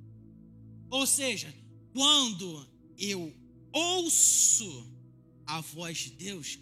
Ou 0.90 1.06
seja, 1.06 1.54
quando 1.92 2.66
eu 2.96 3.34
ouço 3.72 4.97
a 5.48 5.60
voz 5.60 5.98
de 5.98 6.10
Deus, 6.10 6.58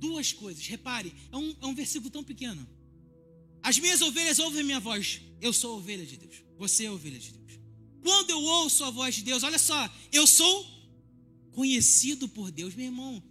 duas 0.00 0.32
coisas. 0.32 0.66
Repare, 0.66 1.14
é 1.30 1.36
um, 1.36 1.54
é 1.60 1.66
um 1.66 1.74
versículo 1.74 2.10
tão 2.10 2.24
pequeno. 2.24 2.66
As 3.62 3.78
minhas 3.78 4.00
ovelhas 4.00 4.38
ouvem 4.38 4.64
minha 4.64 4.80
voz. 4.80 5.20
Eu 5.40 5.52
sou 5.52 5.76
ovelha 5.78 6.04
de 6.04 6.16
Deus. 6.16 6.42
Você 6.58 6.86
é 6.86 6.90
ovelha 6.90 7.18
de 7.18 7.32
Deus. 7.32 7.60
Quando 8.02 8.30
eu 8.30 8.40
ouço 8.40 8.82
a 8.82 8.90
voz 8.90 9.14
de 9.14 9.22
Deus, 9.22 9.42
olha 9.42 9.58
só, 9.58 9.88
eu 10.10 10.26
sou 10.26 10.66
conhecido 11.52 12.26
por 12.28 12.50
Deus, 12.50 12.74
meu 12.74 12.86
irmão. 12.86 13.22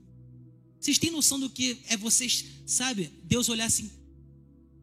Vocês 0.79 0.99
têm 0.99 1.09
noção 1.09 1.39
do 1.39 1.49
que 1.49 1.81
é 1.87 1.97
vocês, 1.97 2.45
sabe? 2.65 3.11
Deus 3.23 3.49
olhar 3.49 3.65
assim, 3.65 3.89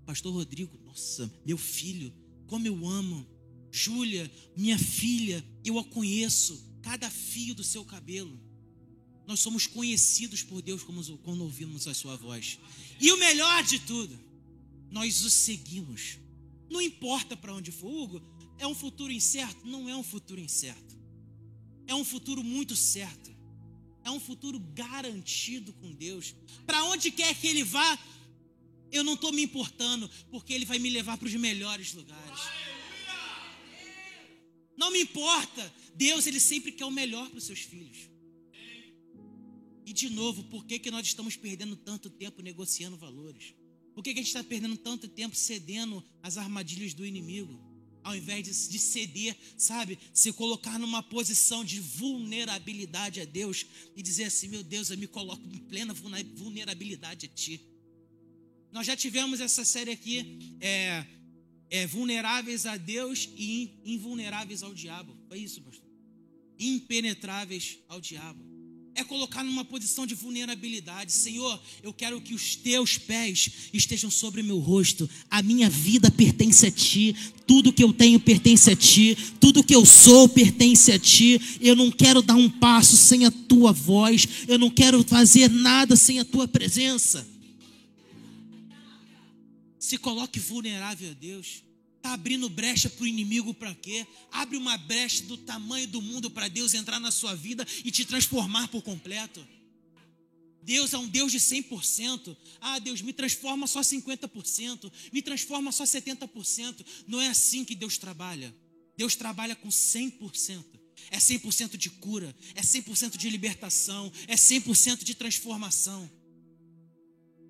Pastor 0.05 0.33
Rodrigo, 0.33 0.77
nossa, 0.85 1.33
meu 1.45 1.57
filho, 1.57 2.13
como 2.47 2.67
eu 2.67 2.87
amo. 2.87 3.27
Júlia, 3.71 4.31
minha 4.57 4.79
filha, 4.79 5.45
eu 5.65 5.79
a 5.79 5.85
conheço, 5.85 6.65
cada 6.83 7.11
fio 7.11 7.55
do 7.55 7.63
seu 7.63 7.85
cabelo. 7.85 8.41
Nós 9.27 9.41
somos 9.41 9.67
conhecidos 9.67 10.43
por 10.43 10.63
Deus 10.63 10.83
quando 10.83 11.43
ouvimos 11.43 11.87
a 11.89 11.95
sua 11.95 12.17
voz. 12.17 12.59
E 13.01 13.11
o 13.11 13.19
melhor 13.19 13.63
de 13.65 13.81
tudo, 13.81 14.19
nós 14.91 15.25
o 15.25 15.31
seguimos. 15.31 16.19
Não 16.71 16.81
importa 16.81 17.37
para 17.37 17.55
onde 17.55 17.73
for, 17.73 17.91
Hugo, 17.91 18.23
é 18.59 18.67
um 18.67 18.75
futuro 18.75 19.13
incerto? 19.13 19.67
Não 19.67 19.89
é 19.89 19.97
um 19.97 20.03
futuro 20.03 20.41
incerto. 20.41 20.97
É 21.87 21.95
um 21.95 22.05
futuro 22.05 22.43
muito 22.43 22.77
certo. 22.77 23.35
É 24.05 24.11
um 24.11 24.21
futuro 24.21 24.61
garantido 24.61 25.73
com 25.73 25.93
Deus. 25.93 26.35
Para 26.65 26.85
onde 26.85 27.11
quer 27.11 27.35
que 27.35 27.49
Ele 27.49 27.65
vá, 27.65 27.99
eu 28.93 29.03
não 29.03 29.15
estou 29.15 29.33
me 29.33 29.43
importando, 29.43 30.09
porque 30.31 30.53
Ele 30.53 30.65
vai 30.65 30.79
me 30.79 30.89
levar 30.89 31.19
para 31.19 31.27
os 31.27 31.35
melhores 31.35 31.93
lugares. 31.93 32.41
Não 34.77 34.93
me 34.93 35.01
importa. 35.01 35.75
Deus, 35.95 36.27
Ele 36.27 36.39
sempre 36.39 36.71
quer 36.71 36.85
o 36.85 36.91
melhor 36.91 37.29
para 37.29 37.39
os 37.39 37.45
seus 37.45 37.61
filhos. 37.61 38.09
E 39.87 39.93
de 39.93 40.11
novo, 40.11 40.43
por 40.43 40.67
que, 40.67 40.81
que 40.81 40.91
nós 40.91 41.07
estamos 41.07 41.37
perdendo 41.37 41.77
tanto 41.77 42.11
tempo 42.11 42.43
negociando 42.43 42.97
valores? 42.97 43.55
Por 43.95 44.03
que, 44.03 44.13
que 44.13 44.19
a 44.19 44.23
gente 44.23 44.31
está 44.31 44.43
perdendo 44.43 44.77
tanto 44.77 45.07
tempo 45.07 45.37
cedendo 45.37 46.05
às 46.21 46.37
armadilhas 46.37 46.93
do 46.93 47.07
inimigo? 47.07 47.65
ao 48.03 48.15
invés 48.15 48.45
de, 48.45 48.71
de 48.71 48.79
ceder, 48.79 49.37
sabe? 49.59 49.99
Se 50.15 50.33
colocar 50.33 50.79
numa 50.79 51.03
posição 51.03 51.65
de 51.65 51.81
vulnerabilidade 51.81 53.21
a 53.21 53.25
Deus 53.25 53.67
e 53.97 54.01
dizer 54.01 54.25
assim: 54.27 54.47
meu 54.47 54.63
Deus, 54.63 54.91
eu 54.91 54.97
me 54.97 55.09
coloco 55.09 55.43
em 55.45 55.59
plena 55.59 55.93
vulnerabilidade 55.93 57.27
a 57.27 57.29
Ti. 57.29 57.61
Nós 58.71 58.87
já 58.87 58.97
tivemos 58.97 59.41
essa 59.41 59.65
série 59.65 59.91
aqui, 59.91 60.57
é, 60.61 61.05
é, 61.69 61.85
vulneráveis 61.89 62.65
a 62.65 62.77
Deus 62.77 63.29
e 63.37 63.81
invulneráveis 63.85 64.63
ao 64.63 64.73
diabo. 64.73 65.17
Foi 65.27 65.41
isso, 65.41 65.61
pastor? 65.61 65.91
Impenetráveis 66.57 67.81
ao 67.89 68.01
diabo 68.01 68.56
é 68.97 69.05
colocar 69.05 69.45
numa 69.45 69.65
posição 69.65 70.07
de 70.07 70.15
vulnerabilidade. 70.15 71.13
Senhor, 71.13 71.61
eu 71.83 71.93
quero 71.93 72.21
que 72.21 72.35
os 72.35 72.57
teus 72.57 72.97
pés 72.97 73.51
estejam 73.73 74.11
sobre 74.11 74.43
meu 74.43 74.59
rosto. 74.59 75.09
A 75.31 75.43
minha 75.43 75.69
vida 75.69 76.11
pertence 76.11 76.67
a 76.67 76.71
ti. 76.71 77.15
Tudo 77.47 77.73
que 77.73 77.85
eu 77.85 77.93
tenho 77.93 78.19
pertence 78.19 78.71
a 78.71 78.75
ti. 78.75 79.17
Tudo 79.39 79.63
que 79.63 79.75
eu 79.75 79.85
sou 79.85 80.29
pertence 80.29 80.91
a 80.91 80.99
ti. 80.99 81.39
Eu 81.61 81.77
não 81.77 81.91
quero 81.91 82.23
dar 82.23 82.35
um 82.35 82.49
passo 82.49 82.97
sem 82.97 83.27
a 83.27 83.31
tua 83.31 83.71
voz. 83.71 84.27
Eu 84.49 84.59
não 84.59 84.71
quero 84.71 85.05
fazer 85.05 85.51
nada 85.51 85.95
sem 85.95 86.19
a 86.19 86.25
tua 86.25 86.49
presença. 86.49 87.29
Se 89.79 89.99
coloque 89.99 90.41
vulnerável 90.41 91.11
a 91.11 91.15
Deus. 91.15 91.66
Está 92.07 92.15
abrindo 92.15 92.49
brecha 92.49 92.89
para 92.89 93.03
o 93.03 93.07
inimigo 93.09 93.53
para 93.53 93.75
quê? 93.75 94.07
Abre 94.31 94.57
uma 94.57 94.79
brecha 94.79 95.25
do 95.25 95.37
tamanho 95.37 95.89
do 95.89 96.01
mundo 96.01 96.31
para 96.31 96.47
Deus 96.47 96.73
entrar 96.73 97.01
na 97.01 97.11
sua 97.11 97.35
vida 97.35 97.67
e 97.85 97.91
te 97.91 98.05
transformar 98.05 98.69
por 98.69 98.81
completo. 98.81 99.45
Deus 100.63 100.95
é 100.95 100.99
um 100.99 101.09
Deus 101.09 101.33
de 101.33 101.41
100%. 101.41 102.37
Ah, 102.61 102.79
Deus, 102.79 103.03
me 103.03 103.13
transforma 103.13 103.67
só 103.67 103.81
50%, 103.81 104.93
me 105.13 105.21
transforma 105.21 105.73
só 105.73 105.83
70%. 105.83 106.87
Não 107.09 107.21
é 107.21 107.27
assim 107.27 107.65
que 107.65 107.75
Deus 107.75 107.99
trabalha. 107.99 108.55
Deus 108.97 109.17
trabalha 109.17 109.57
com 109.57 109.69
100%. 109.69 110.65
É 111.11 111.19
100% 111.19 111.77
de 111.77 111.91
cura, 111.91 112.33
é 112.55 112.63
100% 112.63 113.17
de 113.17 113.29
libertação, 113.29 114.13
é 114.29 114.37
100% 114.37 115.03
de 115.03 115.17
transformação. 115.17 116.09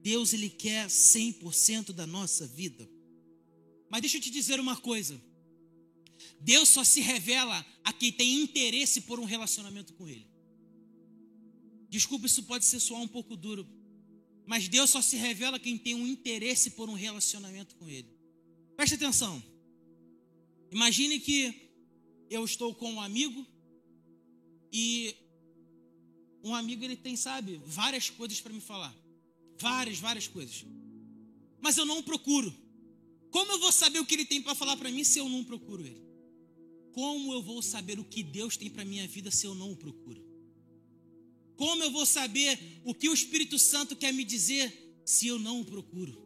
Deus, 0.02 0.32
Ele 0.32 0.48
quer 0.48 0.86
100% 0.86 1.92
da 1.92 2.06
nossa 2.06 2.46
vida. 2.46 2.95
Mas 3.96 4.02
deixa 4.02 4.18
eu 4.18 4.20
te 4.20 4.30
dizer 4.30 4.60
uma 4.60 4.76
coisa. 4.76 5.18
Deus 6.38 6.68
só 6.68 6.84
se 6.84 7.00
revela 7.00 7.64
a 7.82 7.94
quem 7.94 8.12
tem 8.12 8.42
interesse 8.42 9.00
por 9.00 9.18
um 9.18 9.24
relacionamento 9.24 9.94
com 9.94 10.06
Ele. 10.06 10.28
Desculpa, 11.88 12.26
isso 12.26 12.42
pode 12.42 12.66
ser 12.66 12.78
soar 12.78 13.00
um 13.00 13.08
pouco 13.08 13.34
duro. 13.34 13.66
Mas 14.44 14.68
Deus 14.68 14.90
só 14.90 15.00
se 15.00 15.16
revela 15.16 15.56
a 15.56 15.58
quem 15.58 15.78
tem 15.78 15.94
um 15.94 16.06
interesse 16.06 16.72
por 16.72 16.90
um 16.90 16.92
relacionamento 16.92 17.74
com 17.76 17.88
Ele. 17.88 18.06
Preste 18.76 18.96
atenção. 18.96 19.42
Imagine 20.70 21.18
que 21.18 21.72
eu 22.28 22.44
estou 22.44 22.74
com 22.74 22.92
um 22.92 23.00
amigo 23.00 23.46
e 24.70 25.16
um 26.44 26.54
amigo 26.54 26.84
ele 26.84 26.96
tem, 26.96 27.16
sabe, 27.16 27.62
várias 27.64 28.10
coisas 28.10 28.42
para 28.42 28.52
me 28.52 28.60
falar. 28.60 28.94
Várias, 29.58 29.98
várias 29.98 30.28
coisas. 30.28 30.66
Mas 31.62 31.78
eu 31.78 31.86
não 31.86 32.02
procuro. 32.02 32.65
Como 33.36 33.52
eu 33.52 33.58
vou 33.58 33.70
saber 33.70 33.98
o 33.98 34.06
que 34.06 34.14
ele 34.14 34.24
tem 34.24 34.40
para 34.40 34.54
falar 34.54 34.78
para 34.78 34.90
mim 34.90 35.04
se 35.04 35.18
eu 35.18 35.28
não 35.28 35.44
procuro 35.44 35.86
ele? 35.86 36.02
Como 36.92 37.34
eu 37.34 37.42
vou 37.42 37.60
saber 37.60 38.00
o 38.00 38.04
que 38.04 38.22
Deus 38.22 38.56
tem 38.56 38.70
para 38.70 38.82
minha 38.82 39.06
vida 39.06 39.30
se 39.30 39.44
eu 39.44 39.54
não 39.54 39.72
o 39.72 39.76
procuro? 39.76 40.24
Como 41.54 41.82
eu 41.82 41.90
vou 41.90 42.06
saber 42.06 42.58
o 42.82 42.94
que 42.94 43.10
o 43.10 43.12
Espírito 43.12 43.58
Santo 43.58 43.94
quer 43.94 44.10
me 44.10 44.24
dizer 44.24 45.02
se 45.04 45.26
eu 45.26 45.38
não 45.38 45.60
o 45.60 45.66
procuro? 45.66 46.16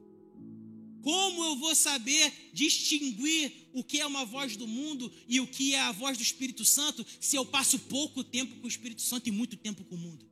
Como 1.03 1.43
eu 1.47 1.57
vou 1.57 1.75
saber 1.75 2.33
distinguir 2.53 3.69
o 3.73 3.83
que 3.83 3.99
é 3.99 4.07
uma 4.07 4.25
voz 4.25 4.57
do 4.57 4.69
mundo 4.69 5.13
e 5.27 5.41
o 5.41 5.49
que 5.49 5.75
é 5.75 5.81
a 5.81 5.91
voz 5.91 6.17
do 6.17 6.23
Espírito 6.23 6.65
Santo 6.65 7.05
se 7.21 7.35
eu 7.35 7.45
passo 7.45 7.77
pouco 7.77 8.23
tempo 8.23 8.55
com 8.61 8.67
o 8.67 8.71
Espírito 8.71 9.03
Santo 9.03 9.29
e 9.29 9.33
muito 9.33 9.57
tempo 9.57 9.83
com 9.83 9.97
o 9.97 9.99
mundo? 9.99 10.31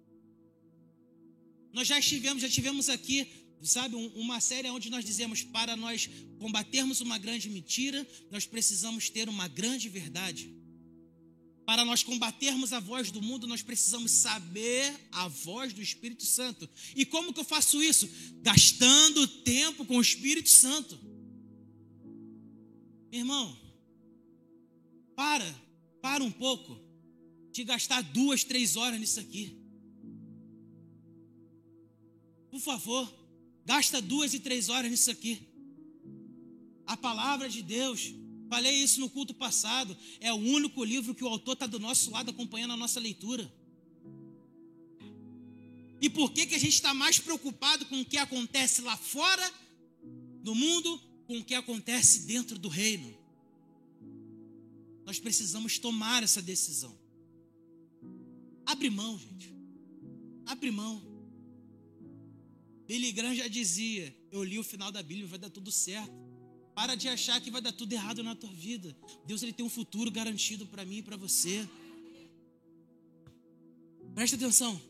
Nós 1.73 1.89
já 1.89 1.99
estivemos, 1.99 2.41
já 2.41 2.49
tivemos 2.49 2.89
aqui 2.89 3.48
sabe, 3.67 3.97
uma 3.97 4.41
série 4.41 4.71
onde 4.71 4.91
nós 4.91 5.05
dizemos 5.05 5.43
para 5.43 5.77
nós 5.77 6.09
combatermos 6.39 7.01
uma 7.01 7.19
grande 7.19 7.49
mentira, 7.49 8.07
nós 8.31 8.47
precisamos 8.47 9.11
ter 9.11 9.29
uma 9.29 9.49
grande 9.49 9.89
verdade. 9.89 10.55
Para 11.67 11.85
nós 11.85 12.03
combatermos 12.03 12.73
a 12.73 12.81
voz 12.81 13.11
do 13.11 13.21
mundo, 13.21 13.47
nós 13.47 13.61
precisamos 13.61 14.13
saber 14.13 14.95
a 15.13 15.29
voz 15.29 15.73
do 15.73 15.83
Espírito 15.83 16.25
Santo. 16.25 16.69
E 16.97 17.05
como 17.05 17.33
que 17.33 17.41
eu 17.41 17.45
faço 17.45 17.83
isso? 17.83 18.09
Gastando 18.41 19.27
tempo 19.27 19.85
com 19.85 19.99
o 19.99 20.01
Espírito 20.01 20.49
Santo. 20.49 20.99
Irmão, 23.13 23.55
para, 25.15 25.45
para 26.01 26.23
um 26.25 26.31
pouco 26.31 26.81
de 27.53 27.65
gastar 27.65 28.03
duas, 28.03 28.45
três 28.45 28.77
horas 28.77 29.01
nisso 29.01 29.21
aqui. 29.21 29.59
Por 32.51 32.61
favor, 32.61 33.18
Gasta 33.69 34.01
duas 34.01 34.33
e 34.33 34.41
três 34.41 34.71
horas 34.71 34.91
nisso 34.91 35.11
aqui. 35.11 35.47
A 36.87 36.97
palavra 36.97 37.51
de 37.51 37.61
Deus. 37.61 38.15
Falei 38.49 38.75
isso 38.75 38.99
no 38.99 39.11
culto 39.11 39.35
passado. 39.35 39.95
É 40.21 40.33
o 40.33 40.37
único 40.37 40.83
livro 40.83 41.15
que 41.15 41.23
o 41.23 41.29
autor 41.29 41.53
está 41.53 41.67
do 41.67 41.79
nosso 41.79 42.11
lado 42.11 42.31
acompanhando 42.31 42.73
a 42.73 42.79
nossa 42.79 42.99
leitura. 42.99 43.53
E 46.01 46.09
por 46.09 46.33
que, 46.33 46.47
que 46.47 46.55
a 46.55 46.59
gente 46.59 46.73
está 46.73 46.95
mais 46.95 47.19
preocupado 47.19 47.85
com 47.85 48.01
o 48.01 48.07
que 48.07 48.17
acontece 48.17 48.81
lá 48.81 48.97
fora 48.97 49.53
do 50.43 50.55
mundo, 50.55 50.99
com 51.27 51.37
o 51.37 51.45
que 51.45 51.55
acontece 51.55 52.27
dentro 52.27 52.59
do 52.59 52.71
reino? 52.71 53.15
Nós 55.05 55.19
precisamos 55.19 55.79
tomar 55.79 56.23
essa 56.23 56.41
decisão. 56.41 56.99
Abre 58.65 58.89
mão, 58.89 59.19
gente. 59.19 59.55
Abre 60.47 60.71
mão. 60.71 61.08
Billy 62.89 63.13
Graham 63.13 63.35
já 63.35 63.47
dizia: 63.47 64.17
Eu 64.33 64.43
li 64.43 64.59
o 64.59 64.65
final 64.65 64.91
da 64.91 65.03
Bíblia, 65.03 65.27
vai 65.27 65.39
dar 65.39 65.51
tudo 65.51 65.71
certo. 65.71 66.11
Para 66.75 66.95
de 66.95 67.07
achar 67.09 67.39
que 67.41 67.51
vai 67.51 67.61
dar 67.61 67.73
tudo 67.73 67.93
errado 67.93 68.23
na 68.23 68.35
tua 68.35 68.51
vida. 68.51 68.97
Deus 69.27 69.43
ele 69.43 69.53
tem 69.53 69.67
um 69.67 69.69
futuro 69.69 70.11
garantido 70.11 70.67
para 70.67 70.85
mim 70.85 70.99
e 70.99 71.03
para 71.03 71.17
você. 71.17 71.69
Presta 74.15 74.37
atenção. 74.37 74.81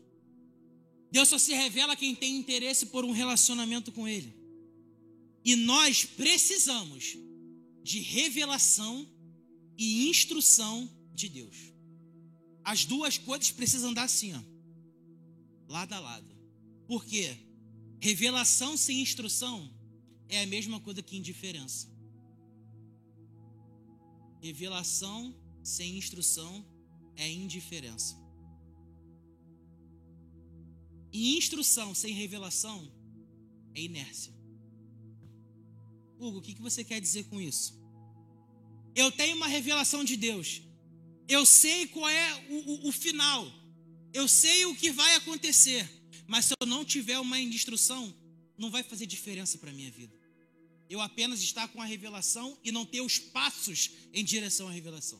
Deus 1.11 1.27
só 1.27 1.37
se 1.37 1.53
revela 1.53 1.95
quem 1.95 2.15
tem 2.15 2.37
interesse 2.37 2.85
por 2.85 3.03
um 3.03 3.11
relacionamento 3.11 3.91
com 3.91 4.07
Ele. 4.07 4.33
E 5.43 5.55
nós 5.55 6.05
precisamos 6.05 7.17
de 7.83 7.99
revelação 7.99 9.07
e 9.77 10.07
instrução 10.09 10.89
de 11.13 11.27
Deus. 11.27 11.57
As 12.63 12.85
duas 12.85 13.17
coisas 13.17 13.49
precisam 13.51 13.89
andar 13.89 14.03
assim, 14.03 14.33
ó, 14.33 14.41
lado 15.67 15.93
a 15.93 15.99
lado. 15.99 16.37
Por 16.87 17.03
quê? 17.05 17.48
Revelação 18.01 18.77
sem 18.77 19.01
instrução 19.01 19.69
é 20.29 20.41
a 20.41 20.47
mesma 20.47 20.79
coisa 20.79 21.01
que 21.01 21.17
indiferença. 21.17 21.89
Revelação 24.41 25.35
sem 25.61 25.97
instrução 25.97 26.65
é 27.15 27.29
indiferença. 27.29 28.15
E 31.11 31.37
instrução 31.37 31.93
sem 31.93 32.13
revelação 32.13 32.89
é 33.75 33.81
inércia. 33.81 34.33
Hugo, 36.17 36.39
o 36.39 36.41
que 36.41 36.61
você 36.61 36.83
quer 36.83 37.01
dizer 37.01 37.25
com 37.25 37.41
isso? 37.41 37.77
Eu 38.95 39.11
tenho 39.11 39.35
uma 39.35 39.47
revelação 39.47 40.03
de 40.03 40.15
Deus. 40.15 40.61
Eu 41.27 41.45
sei 41.45 41.87
qual 41.87 42.07
é 42.09 42.47
o, 42.49 42.55
o, 42.55 42.89
o 42.89 42.91
final. 42.91 43.45
Eu 44.13 44.27
sei 44.27 44.65
o 44.65 44.75
que 44.75 44.91
vai 44.91 45.15
acontecer. 45.15 45.98
Mas 46.29 46.45
se 46.45 46.53
eu 46.61 46.67
não 46.67 46.85
tiver 46.85 47.17
uma 47.19 47.39
instrução, 47.39 48.15
não 48.55 48.69
vai 48.69 48.83
fazer 48.83 49.07
diferença 49.07 49.57
para 49.57 49.71
a 49.71 49.73
minha 49.73 49.89
vida. 49.89 50.15
Eu 50.87 51.01
apenas 51.01 51.41
estar 51.41 51.67
com 51.69 51.81
a 51.81 51.85
revelação 51.85 52.55
e 52.63 52.71
não 52.71 52.85
ter 52.85 53.01
os 53.01 53.17
passos 53.17 53.89
em 54.13 54.23
direção 54.23 54.67
à 54.67 54.71
revelação. 54.71 55.19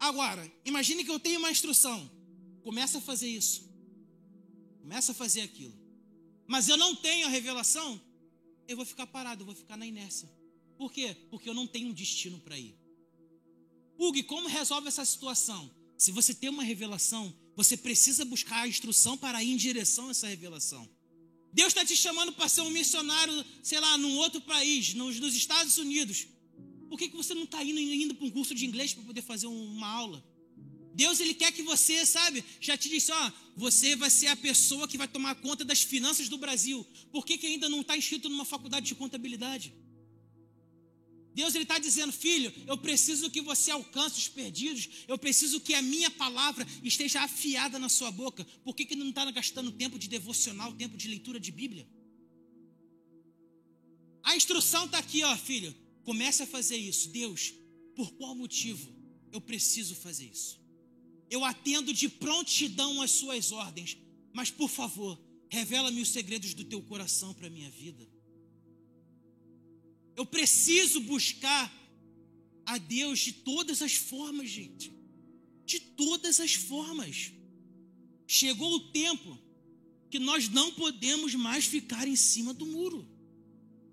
Agora, 0.00 0.50
imagine 0.64 1.04
que 1.04 1.10
eu 1.10 1.20
tenho 1.20 1.38
uma 1.38 1.50
instrução. 1.50 2.10
Começa 2.62 2.96
a 2.96 3.00
fazer 3.02 3.28
isso. 3.28 3.68
Começa 4.80 5.12
a 5.12 5.14
fazer 5.14 5.42
aquilo. 5.42 5.78
Mas 6.46 6.66
eu 6.66 6.78
não 6.78 6.96
tenho 6.96 7.26
a 7.26 7.30
revelação, 7.30 8.00
eu 8.66 8.74
vou 8.74 8.86
ficar 8.86 9.06
parado, 9.06 9.42
eu 9.42 9.46
vou 9.46 9.54
ficar 9.54 9.76
na 9.76 9.86
inércia. 9.86 10.30
Por 10.78 10.90
quê? 10.90 11.14
Porque 11.28 11.46
eu 11.46 11.52
não 11.52 11.66
tenho 11.66 11.90
um 11.90 11.92
destino 11.92 12.40
para 12.40 12.58
ir. 12.58 12.74
Hugo, 13.98 14.24
como 14.24 14.48
resolve 14.48 14.88
essa 14.88 15.04
situação? 15.04 15.70
Se 15.98 16.10
você 16.10 16.32
tem 16.32 16.48
uma 16.48 16.62
revelação, 16.62 17.36
você 17.58 17.76
precisa 17.76 18.24
buscar 18.24 18.60
a 18.62 18.68
instrução 18.68 19.18
para 19.18 19.42
ir 19.42 19.50
em 19.50 19.56
direção 19.56 20.06
a 20.06 20.10
essa 20.12 20.28
revelação. 20.28 20.88
Deus 21.52 21.70
está 21.72 21.84
te 21.84 21.96
chamando 21.96 22.32
para 22.32 22.48
ser 22.48 22.60
um 22.60 22.70
missionário, 22.70 23.44
sei 23.64 23.80
lá, 23.80 23.98
num 23.98 24.16
outro 24.18 24.40
país, 24.40 24.94
nos, 24.94 25.18
nos 25.18 25.34
Estados 25.34 25.76
Unidos. 25.76 26.28
Por 26.88 26.96
que, 26.96 27.08
que 27.08 27.16
você 27.16 27.34
não 27.34 27.42
está 27.42 27.64
indo, 27.64 27.80
indo 27.80 28.14
para 28.14 28.26
um 28.28 28.30
curso 28.30 28.54
de 28.54 28.64
inglês 28.64 28.94
para 28.94 29.02
poder 29.02 29.22
fazer 29.22 29.48
uma 29.48 29.88
aula? 29.88 30.24
Deus 30.94 31.18
ele 31.18 31.34
quer 31.34 31.50
que 31.50 31.64
você, 31.64 32.06
sabe, 32.06 32.44
já 32.60 32.76
te 32.78 32.88
disse, 32.88 33.10
ó, 33.10 33.32
você 33.56 33.96
vai 33.96 34.08
ser 34.08 34.28
a 34.28 34.36
pessoa 34.36 34.86
que 34.86 34.96
vai 34.96 35.08
tomar 35.08 35.34
conta 35.34 35.64
das 35.64 35.82
finanças 35.82 36.28
do 36.28 36.38
Brasil. 36.38 36.86
Por 37.10 37.26
que, 37.26 37.36
que 37.36 37.48
ainda 37.48 37.68
não 37.68 37.80
está 37.80 37.96
inscrito 37.96 38.28
numa 38.28 38.44
faculdade 38.44 38.86
de 38.86 38.94
contabilidade? 38.94 39.74
Deus 41.38 41.54
ele 41.54 41.62
está 41.62 41.78
dizendo, 41.78 42.12
filho, 42.12 42.52
eu 42.66 42.76
preciso 42.76 43.30
que 43.30 43.40
você 43.40 43.70
alcance 43.70 44.18
os 44.18 44.26
perdidos, 44.26 44.88
eu 45.06 45.16
preciso 45.16 45.60
que 45.60 45.72
a 45.72 45.80
minha 45.80 46.10
palavra 46.10 46.66
esteja 46.82 47.20
afiada 47.20 47.78
na 47.78 47.88
sua 47.88 48.10
boca. 48.10 48.44
Por 48.64 48.74
que, 48.74 48.84
que 48.84 48.96
não 48.96 49.10
está 49.10 49.30
gastando 49.30 49.70
tempo 49.70 50.00
de 50.00 50.08
devocional, 50.08 50.72
tempo 50.72 50.96
de 50.96 51.06
leitura 51.06 51.38
de 51.38 51.52
Bíblia? 51.52 51.88
A 54.24 54.34
instrução 54.34 54.86
está 54.86 54.98
aqui, 54.98 55.22
ó, 55.22 55.36
filho. 55.36 55.72
Comece 56.02 56.42
a 56.42 56.46
fazer 56.46 56.76
isso. 56.76 57.08
Deus, 57.10 57.54
por 57.94 58.10
qual 58.14 58.34
motivo 58.34 58.92
eu 59.30 59.40
preciso 59.40 59.94
fazer 59.94 60.28
isso? 60.28 60.60
Eu 61.30 61.44
atendo 61.44 61.94
de 61.94 62.08
prontidão 62.08 63.00
às 63.00 63.12
suas 63.12 63.52
ordens, 63.52 63.96
mas 64.34 64.50
por 64.50 64.68
favor, 64.68 65.16
revela-me 65.48 66.02
os 66.02 66.08
segredos 66.08 66.52
do 66.52 66.64
teu 66.64 66.82
coração 66.82 67.32
para 67.32 67.46
a 67.46 67.50
minha 67.50 67.70
vida. 67.70 68.17
Eu 70.18 70.26
preciso 70.26 71.00
buscar 71.02 71.72
a 72.66 72.76
Deus 72.76 73.20
de 73.20 73.32
todas 73.32 73.80
as 73.80 73.94
formas, 73.94 74.50
gente. 74.50 74.92
De 75.64 75.78
todas 75.78 76.40
as 76.40 76.54
formas. 76.54 77.30
Chegou 78.26 78.74
o 78.74 78.80
tempo 78.90 79.38
que 80.10 80.18
nós 80.18 80.48
não 80.48 80.72
podemos 80.72 81.36
mais 81.36 81.66
ficar 81.66 82.08
em 82.08 82.16
cima 82.16 82.52
do 82.52 82.66
muro. 82.66 83.08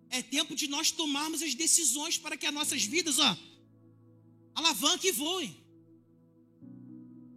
É 0.10 0.24
tempo 0.24 0.56
de 0.56 0.68
nós 0.68 0.90
tomarmos 0.90 1.44
as 1.44 1.54
decisões 1.54 2.18
para 2.18 2.36
que 2.36 2.48
as 2.48 2.54
nossas 2.54 2.84
vidas, 2.84 3.20
ó, 3.20 3.38
alavanquem 4.56 5.12
e 5.12 5.14
voem. 5.14 5.56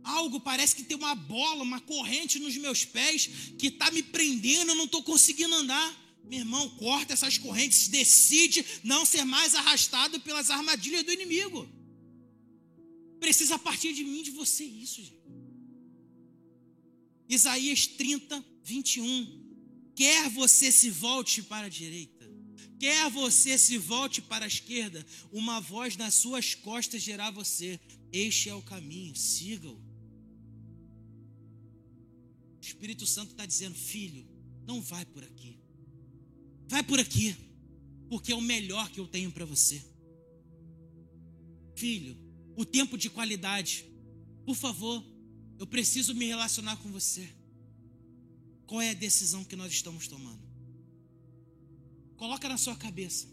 Algo 0.02 0.40
parece 0.40 0.74
que 0.74 0.84
tem 0.84 0.96
uma 0.96 1.14
bola, 1.14 1.62
uma 1.62 1.80
corrente 1.82 2.38
nos 2.38 2.56
meus 2.56 2.86
pés 2.86 3.28
que 3.58 3.66
está 3.66 3.90
me 3.90 4.02
prendendo, 4.02 4.70
eu 4.70 4.76
não 4.76 4.86
estou 4.86 5.02
conseguindo 5.02 5.54
andar. 5.54 6.07
Meu 6.28 6.40
irmão, 6.40 6.68
corta 6.76 7.14
essas 7.14 7.38
correntes, 7.38 7.88
decide 7.88 8.64
não 8.84 9.06
ser 9.06 9.24
mais 9.24 9.54
arrastado 9.54 10.20
pelas 10.20 10.50
armadilhas 10.50 11.02
do 11.02 11.12
inimigo. 11.12 11.66
Precisa 13.18 13.58
partir 13.58 13.94
de 13.94 14.04
mim, 14.04 14.22
de 14.22 14.30
você, 14.30 14.64
isso, 14.64 15.02
gente. 15.02 15.18
Isaías 17.28 17.86
30, 17.86 18.44
21. 18.62 19.48
Quer 19.94 20.28
você 20.30 20.70
se 20.70 20.90
volte 20.90 21.42
para 21.42 21.66
a 21.66 21.70
direita, 21.70 22.30
quer 22.78 23.10
você 23.10 23.58
se 23.58 23.76
volte 23.76 24.22
para 24.22 24.44
a 24.44 24.48
esquerda, 24.48 25.04
uma 25.32 25.60
voz 25.60 25.96
nas 25.96 26.14
suas 26.14 26.54
costas 26.54 27.02
dirá 27.02 27.30
você: 27.30 27.80
Este 28.12 28.48
é 28.48 28.54
o 28.54 28.62
caminho, 28.62 29.16
siga-o. 29.16 29.74
O 32.56 32.60
Espírito 32.60 33.06
Santo 33.06 33.32
está 33.32 33.44
dizendo: 33.44 33.74
Filho, 33.74 34.24
não 34.64 34.80
vai 34.80 35.04
por 35.04 35.24
aqui. 35.24 35.58
Vai 36.68 36.82
por 36.82 37.00
aqui, 37.00 37.34
porque 38.08 38.32
é 38.32 38.36
o 38.36 38.40
melhor 38.40 38.90
que 38.90 39.00
eu 39.00 39.08
tenho 39.08 39.32
para 39.32 39.44
você. 39.44 39.82
Filho, 41.74 42.16
o 42.54 42.64
tempo 42.64 42.98
de 42.98 43.08
qualidade. 43.08 43.86
Por 44.44 44.54
favor, 44.54 45.04
eu 45.58 45.66
preciso 45.66 46.14
me 46.14 46.26
relacionar 46.26 46.76
com 46.76 46.90
você. 46.90 47.28
Qual 48.66 48.82
é 48.82 48.90
a 48.90 48.94
decisão 48.94 49.44
que 49.44 49.56
nós 49.56 49.72
estamos 49.72 50.06
tomando? 50.06 50.46
Coloca 52.16 52.48
na 52.48 52.58
sua 52.58 52.76
cabeça. 52.76 53.26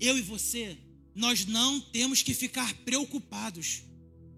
Eu 0.00 0.16
e 0.16 0.22
você, 0.22 0.78
nós 1.14 1.44
não 1.44 1.80
temos 1.80 2.22
que 2.22 2.32
ficar 2.32 2.72
preocupados 2.84 3.82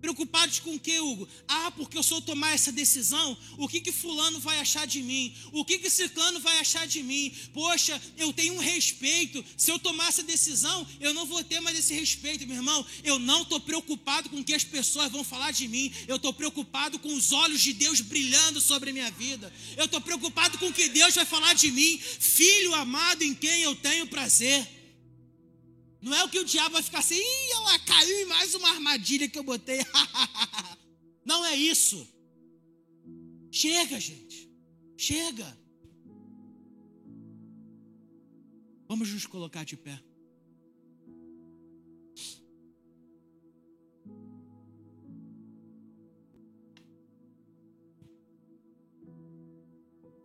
Preocupados 0.01 0.61
com 0.61 0.75
o 0.75 0.81
que, 0.81 0.99
Hugo? 0.99 1.29
Ah, 1.47 1.71
porque 1.73 1.99
eu 1.99 2.03
sou 2.03 2.21
tomar 2.23 2.55
essa 2.55 2.73
decisão, 2.73 3.37
o 3.59 3.69
que 3.69 3.81
que 3.81 3.93
fulano 3.93 4.41
vai 4.41 4.59
achar 4.59 4.87
de 4.87 5.03
mim? 5.03 5.35
O 5.53 5.65
que 5.65 5.79
que 5.79 5.91
ciclano 5.91 6.41
vai 6.41 6.59
achar 6.59 6.87
de 6.87 7.03
mim? 7.03 7.33
Poxa, 7.53 8.01
eu 8.17 8.33
tenho 8.33 8.55
um 8.55 8.59
respeito. 8.59 9.45
Se 9.57 9.71
eu 9.71 9.79
tomar 9.79 10.09
essa 10.09 10.23
decisão, 10.23 10.87
eu 11.01 11.13
não 11.13 11.27
vou 11.27 11.45
ter 11.45 11.61
mais 11.61 11.79
esse 11.79 11.93
respeito, 11.93 12.47
meu 12.47 12.57
irmão. 12.57 12.85
Eu 13.05 13.19
não 13.19 13.43
estou 13.43 13.61
preocupado 13.61 14.31
com 14.31 14.41
o 14.41 14.45
que 14.45 14.55
as 14.55 14.65
pessoas 14.65 15.13
vão 15.13 15.23
falar 15.23 15.51
de 15.51 15.69
mim. 15.69 15.93
Eu 16.09 16.17
estou 16.17 16.33
preocupado 16.33 16.99
com 16.99 17.13
os 17.15 17.33
olhos 17.33 17.61
de 17.61 17.73
Deus 17.73 18.01
brilhando 18.01 18.61
sobre 18.61 18.91
a 18.91 18.93
minha 18.93 19.11
vida. 19.11 19.53
Eu 19.77 19.85
estou 19.85 20.01
preocupado 20.01 20.57
com 20.59 20.69
o 20.69 20.73
que 20.73 20.89
Deus 20.89 21.15
vai 21.15 21.27
falar 21.27 21.55
de 21.55 21.71
mim, 21.71 21.99
filho 21.99 22.75
amado 22.75 23.23
em 23.23 23.35
quem 23.35 23.63
eu 23.63 23.75
tenho 23.77 24.07
prazer. 24.07 24.80
Não 26.03 26.15
é 26.15 26.25
o 26.25 26.29
que 26.31 26.39
o 26.39 26.45
diabo 26.45 26.73
vai 26.73 26.83
ficar 26.83 27.01
assim, 27.01 27.17
Ih, 27.17 27.53
ela 27.53 27.79
caiu 27.81 28.21
em 28.21 28.25
mais 28.25 28.55
uma 28.55 28.71
armadilha 28.71 29.29
que 29.29 29.39
eu 29.39 29.43
botei. 29.43 29.81
Não 31.25 31.45
é 31.45 31.55
isso. 31.55 32.09
Chega, 33.51 34.01
gente. 34.01 34.51
Chega. 34.97 35.59
Vamos 38.89 39.13
nos 39.13 39.27
colocar 39.27 39.65
de 39.65 39.77
pé. 39.77 40.03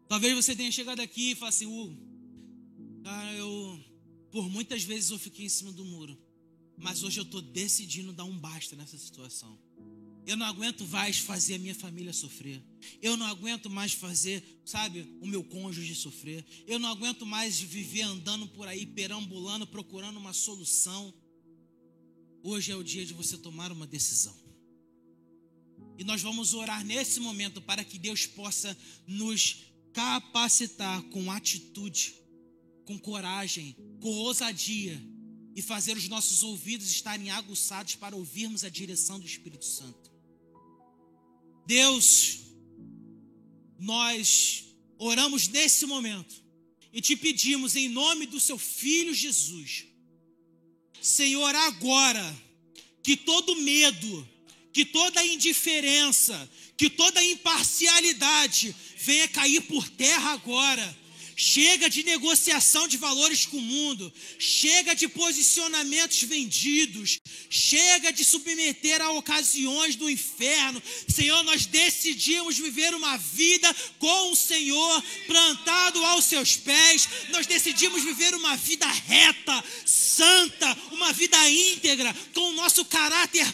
Talvez 0.07 0.33
você 0.33 0.55
tenha 0.55 0.71
chegado 0.71 1.01
aqui 1.01 1.31
e 1.31 1.35
fale 1.35 1.49
assim, 1.49 1.65
uh, 1.65 3.03
cara, 3.03 3.33
eu 3.33 3.83
por 4.35 4.49
muitas 4.49 4.83
vezes 4.83 5.11
eu 5.11 5.17
fiquei 5.17 5.45
em 5.45 5.49
cima 5.49 5.71
do 5.71 5.85
muro, 5.85 6.21
mas 6.77 7.03
hoje 7.03 7.21
eu 7.21 7.23
estou 7.23 7.41
decidindo 7.41 8.11
dar 8.11 8.25
um 8.25 8.37
basta 8.37 8.75
nessa 8.75 8.97
situação. 8.97 9.57
Eu 10.27 10.35
não 10.35 10.45
aguento 10.45 10.85
mais 10.89 11.19
fazer 11.19 11.55
a 11.55 11.57
minha 11.57 11.73
família 11.73 12.11
sofrer. 12.11 12.61
Eu 13.01 13.15
não 13.15 13.25
aguento 13.27 13.69
mais 13.69 13.93
fazer, 13.93 14.43
sabe, 14.65 15.07
o 15.21 15.25
meu 15.25 15.41
cônjuge 15.41 15.95
sofrer. 15.95 16.45
Eu 16.67 16.77
não 16.77 16.89
aguento 16.89 17.25
mais 17.25 17.57
viver 17.57 18.01
andando 18.01 18.45
por 18.49 18.67
aí, 18.67 18.85
perambulando, 18.85 19.65
procurando 19.65 20.17
uma 20.17 20.33
solução. 20.33 21.13
Hoje 22.43 22.73
é 22.73 22.75
o 22.75 22.83
dia 22.83 23.05
de 23.05 23.13
você 23.13 23.37
tomar 23.37 23.71
uma 23.71 23.87
decisão. 23.87 24.35
E 25.97 26.03
nós 26.03 26.21
vamos 26.21 26.53
orar 26.53 26.83
nesse 26.83 27.21
momento 27.21 27.61
para 27.61 27.85
que 27.85 27.97
Deus 27.97 28.25
possa 28.25 28.77
nos 29.07 29.63
capacitar 29.93 31.01
com 31.03 31.31
atitude 31.31 32.24
com 32.85 32.97
coragem, 32.99 33.75
com 33.99 34.09
ousadia 34.09 35.01
e 35.55 35.61
fazer 35.61 35.97
os 35.97 36.07
nossos 36.07 36.43
ouvidos 36.43 36.89
estarem 36.89 37.29
aguçados 37.31 37.95
para 37.95 38.15
ouvirmos 38.15 38.63
a 38.63 38.69
direção 38.69 39.19
do 39.19 39.25
Espírito 39.25 39.65
Santo. 39.65 40.11
Deus, 41.65 42.39
nós 43.79 44.65
oramos 44.97 45.47
nesse 45.47 45.85
momento 45.85 46.43
e 46.93 47.01
te 47.01 47.15
pedimos 47.15 47.75
em 47.75 47.89
nome 47.89 48.25
do 48.25 48.39
seu 48.39 48.57
filho 48.57 49.13
Jesus, 49.13 49.85
Senhor, 51.01 51.53
agora 51.55 52.35
que 53.03 53.15
todo 53.15 53.55
medo, 53.57 54.27
que 54.73 54.83
toda 54.83 55.25
indiferença, 55.25 56.49
que 56.75 56.89
toda 56.89 57.23
imparcialidade 57.23 58.75
venha 58.97 59.27
cair 59.27 59.61
por 59.61 59.87
terra 59.89 60.31
agora 60.31 61.04
Chega 61.35 61.89
de 61.89 62.03
negociação 62.03 62.87
de 62.87 62.95
valores 62.95 63.45
com 63.45 63.57
o 63.57 63.61
mundo. 63.61 64.11
Chega 64.39 64.95
de 64.95 65.07
posicionamentos 65.09 66.23
vendidos. 66.23 67.19
Chega 67.49 68.13
de 68.13 68.23
submeter 68.23 69.01
a 69.01 69.11
ocasiões 69.11 69.97
do 69.97 70.09
inferno. 70.09 70.81
Senhor, 71.07 71.43
nós 71.43 71.65
decidimos 71.65 72.57
viver 72.57 72.93
uma 72.93 73.17
vida 73.17 73.75
com 73.99 74.31
o 74.31 74.35
Senhor, 74.35 75.03
plantado 75.27 76.03
aos 76.05 76.23
seus 76.23 76.55
pés. 76.55 77.09
Nós 77.29 77.45
decidimos 77.45 78.01
viver 78.01 78.33
uma 78.33 78.55
vida 78.55 78.87
reta, 78.87 79.63
santa, 79.85 80.77
uma 80.91 81.11
vida 81.11 81.37
íntegra, 81.49 82.15
com 82.33 82.49
o 82.49 82.53
nosso 82.53 82.85
caráter 82.85 83.45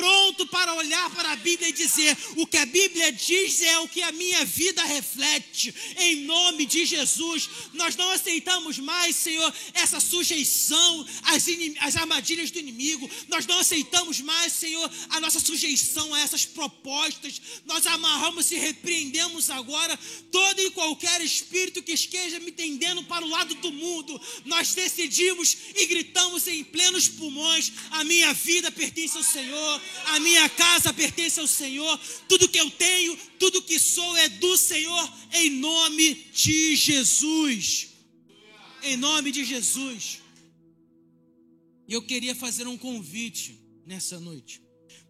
pronto 0.00 0.46
para 0.46 0.74
olhar 0.74 1.10
para 1.10 1.32
a 1.32 1.36
Bíblia 1.36 1.68
e 1.68 1.72
dizer: 1.72 2.16
o 2.36 2.46
que 2.46 2.56
a 2.56 2.64
Bíblia 2.64 3.12
diz 3.12 3.60
é 3.60 3.78
o 3.80 3.88
que 3.88 4.00
a 4.00 4.10
minha 4.12 4.46
vida 4.46 4.82
reflete. 4.82 5.74
Em 5.98 6.24
nome 6.24 6.64
de 6.64 6.86
Jesus, 6.86 7.50
nós 7.74 7.96
não 7.96 8.10
aceitamos 8.10 8.78
mais, 8.78 9.14
Senhor, 9.14 9.52
essa 9.74 10.00
sujeição 10.00 11.06
às, 11.24 11.44
às 11.80 11.96
armadilhas 11.96 12.50
do 12.50 12.58
inimigo. 12.58 13.10
Nós 13.28 13.44
não 13.46 13.58
aceitamos 13.58 14.20
mais, 14.20 14.54
Senhor, 14.54 14.90
a 15.10 15.20
nossa 15.20 15.38
sujeição 15.38 16.14
a 16.14 16.20
essas 16.20 16.46
propostas. 16.46 17.40
Nós 17.66 17.86
amarramos 17.86 18.50
e 18.50 18.56
repreendemos 18.56 19.50
agora 19.50 19.98
todo 20.32 20.62
e 20.62 20.70
qualquer 20.70 21.20
espírito 21.20 21.82
que 21.82 21.92
esteja 21.92 22.40
me 22.40 22.52
tendendo 22.52 23.04
para 23.04 23.24
o 23.24 23.28
lado 23.28 23.54
do 23.56 23.70
mundo. 23.70 24.18
Nós 24.46 24.74
decidimos 24.74 25.56
e 25.74 25.84
gritamos 25.84 26.46
em 26.46 26.64
plenos 26.64 27.06
pulmões: 27.06 27.70
a 27.90 28.02
minha 28.02 28.32
vida 28.32 28.72
pertence 28.72 29.18
ao 29.18 29.22
Senhor 29.22 29.80
a 30.06 30.20
minha 30.20 30.48
casa 30.48 30.92
pertence 30.92 31.38
ao 31.40 31.46
Senhor, 31.46 31.98
tudo 32.28 32.48
que 32.48 32.58
eu 32.58 32.70
tenho, 32.70 33.16
tudo 33.38 33.62
que 33.62 33.78
sou 33.78 34.16
é 34.16 34.28
do 34.28 34.56
Senhor, 34.56 35.12
em 35.32 35.50
nome 35.50 36.14
de 36.32 36.76
Jesus. 36.76 37.88
Em 38.82 38.96
nome 38.96 39.30
de 39.30 39.44
Jesus. 39.44 40.20
E 41.86 41.92
eu 41.92 42.02
queria 42.02 42.34
fazer 42.34 42.66
um 42.66 42.78
convite 42.78 43.60
nessa 43.84 44.18
noite. 44.20 44.62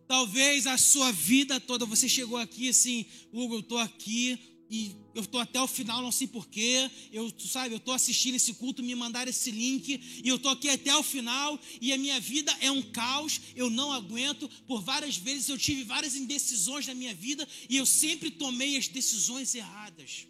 Talvez 0.09 0.67
a 0.67 0.77
sua 0.77 1.13
vida 1.13 1.61
toda, 1.61 1.87
você 1.87 2.09
chegou 2.09 2.37
aqui 2.37 2.69
assim, 2.69 3.07
Hugo, 3.33 3.55
eu 3.55 3.61
estou 3.61 3.79
aqui, 3.79 4.39
e 4.71 4.95
eu 5.15 5.23
estou 5.23 5.41
até 5.41 5.61
o 5.61 5.67
final, 5.67 6.01
não 6.01 6.13
sei 6.13 6.29
porquê. 6.29 6.89
Eu, 7.13 7.33
sabe, 7.41 7.75
eu 7.75 7.79
estou 7.79 7.93
assistindo 7.93 8.37
esse 8.37 8.55
culto, 8.55 8.83
me 8.83 8.95
mandaram 8.95 9.29
esse 9.29 9.51
link, 9.51 10.01
e 10.25 10.29
eu 10.29 10.37
estou 10.37 10.53
aqui 10.53 10.69
até 10.69 10.95
o 10.97 11.03
final, 11.03 11.59
e 11.81 11.93
a 11.93 11.99
minha 11.99 12.21
vida 12.21 12.57
é 12.61 12.71
um 12.71 12.81
caos, 12.81 13.41
eu 13.57 13.69
não 13.69 13.93
aguento. 13.93 14.49
Por 14.69 14.81
várias 14.81 15.17
vezes 15.17 15.49
eu 15.49 15.59
tive 15.59 15.83
várias 15.83 16.15
indecisões 16.15 16.87
na 16.87 16.95
minha 16.95 17.13
vida, 17.13 17.47
e 17.69 17.77
eu 17.77 17.85
sempre 17.85 18.31
tomei 18.31 18.77
as 18.77 18.87
decisões 18.87 19.53
erradas. 19.55 20.29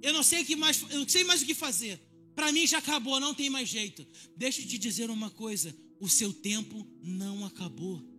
Eu 0.00 0.12
não 0.12 0.22
sei 0.22 0.44
que 0.44 0.54
mais, 0.54 0.80
eu 0.88 1.00
não 1.00 1.08
sei 1.08 1.24
mais 1.24 1.42
o 1.42 1.46
que 1.46 1.54
fazer. 1.54 2.00
Para 2.36 2.52
mim 2.52 2.66
já 2.66 2.78
acabou, 2.78 3.18
não 3.18 3.34
tem 3.34 3.50
mais 3.50 3.68
jeito. 3.68 4.06
Deixa 4.36 4.62
eu 4.62 4.66
te 4.66 4.78
dizer 4.78 5.10
uma 5.10 5.28
coisa: 5.28 5.76
o 5.98 6.08
seu 6.08 6.32
tempo 6.32 6.86
não 7.02 7.44
acabou. 7.44 8.09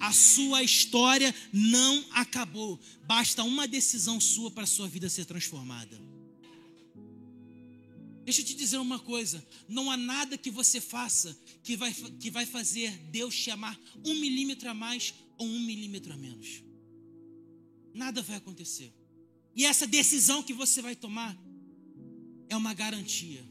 A 0.00 0.12
sua 0.12 0.62
história 0.62 1.34
não 1.52 2.04
acabou. 2.10 2.80
Basta 3.06 3.44
uma 3.44 3.68
decisão 3.68 4.18
sua 4.18 4.50
para 4.50 4.64
a 4.64 4.66
sua 4.66 4.88
vida 4.88 5.08
ser 5.08 5.26
transformada. 5.26 6.00
Deixa 8.24 8.40
eu 8.40 8.44
te 8.44 8.54
dizer 8.54 8.78
uma 8.78 8.98
coisa: 8.98 9.46
não 9.68 9.90
há 9.90 9.96
nada 9.96 10.38
que 10.38 10.50
você 10.50 10.80
faça 10.80 11.36
que 11.62 11.76
vai, 11.76 11.92
que 11.92 12.30
vai 12.30 12.46
fazer 12.46 12.90
Deus 13.10 13.36
te 13.36 13.50
amar 13.50 13.78
um 14.04 14.14
milímetro 14.14 14.70
a 14.70 14.74
mais 14.74 15.14
ou 15.36 15.46
um 15.46 15.60
milímetro 15.60 16.12
a 16.12 16.16
menos. 16.16 16.62
Nada 17.92 18.22
vai 18.22 18.36
acontecer. 18.36 18.92
E 19.54 19.66
essa 19.66 19.86
decisão 19.86 20.42
que 20.42 20.52
você 20.52 20.80
vai 20.80 20.94
tomar 20.94 21.36
é 22.48 22.56
uma 22.56 22.72
garantia. 22.72 23.44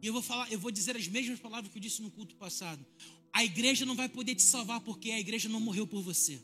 E 0.00 0.06
eu 0.06 0.12
vou 0.12 0.22
falar, 0.22 0.50
eu 0.50 0.58
vou 0.58 0.70
dizer 0.70 0.96
as 0.96 1.06
mesmas 1.08 1.38
palavras 1.38 1.70
que 1.70 1.78
eu 1.78 1.82
disse 1.82 2.00
no 2.00 2.10
culto 2.10 2.34
passado. 2.36 2.84
A 3.32 3.44
igreja 3.44 3.86
não 3.86 3.94
vai 3.94 4.08
poder 4.08 4.34
te 4.34 4.42
salvar 4.42 4.80
porque 4.80 5.10
a 5.10 5.20
igreja 5.20 5.48
não 5.48 5.60
morreu 5.60 5.86
por 5.86 6.02
você. 6.02 6.40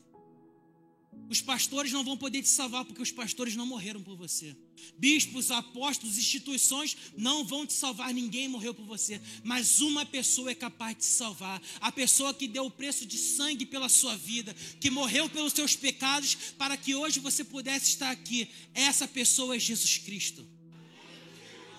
Os 1.29 1.41
pastores 1.41 1.91
não 1.91 2.03
vão 2.03 2.15
poder 2.15 2.41
te 2.41 2.47
salvar 2.47 2.85
porque 2.85 3.01
os 3.01 3.11
pastores 3.11 3.55
não 3.55 3.65
morreram 3.65 4.01
por 4.01 4.15
você. 4.15 4.55
Bispos, 4.97 5.51
apóstolos, 5.51 6.17
instituições 6.17 6.95
não 7.17 7.43
vão 7.43 7.65
te 7.65 7.73
salvar, 7.73 8.13
ninguém 8.13 8.47
morreu 8.47 8.73
por 8.73 8.85
você. 8.85 9.21
Mas 9.43 9.81
uma 9.81 10.05
pessoa 10.05 10.51
é 10.51 10.55
capaz 10.55 10.95
de 10.95 11.01
te 11.01 11.07
salvar. 11.07 11.61
A 11.81 11.91
pessoa 11.91 12.33
que 12.33 12.47
deu 12.47 12.65
o 12.65 12.71
preço 12.71 13.05
de 13.05 13.17
sangue 13.17 13.65
pela 13.65 13.89
sua 13.89 14.15
vida, 14.15 14.53
que 14.79 14.89
morreu 14.89 15.29
pelos 15.29 15.51
seus 15.51 15.75
pecados, 15.75 16.35
para 16.57 16.77
que 16.77 16.95
hoje 16.95 17.19
você 17.19 17.43
pudesse 17.43 17.89
estar 17.89 18.09
aqui. 18.09 18.47
Essa 18.73 19.07
pessoa 19.07 19.55
é 19.55 19.59
Jesus 19.59 19.97
Cristo. 19.97 20.56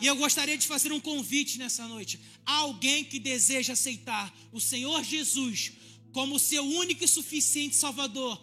E 0.00 0.06
eu 0.06 0.16
gostaria 0.16 0.56
de 0.56 0.66
fazer 0.66 0.92
um 0.92 1.00
convite 1.00 1.58
nessa 1.58 1.86
noite. 1.86 2.20
Alguém 2.44 3.04
que 3.04 3.18
deseja 3.18 3.72
aceitar 3.72 4.32
o 4.52 4.60
Senhor 4.60 5.02
Jesus 5.04 5.72
como 6.12 6.38
seu 6.38 6.64
único 6.64 7.04
e 7.04 7.08
suficiente 7.08 7.76
Salvador. 7.76 8.40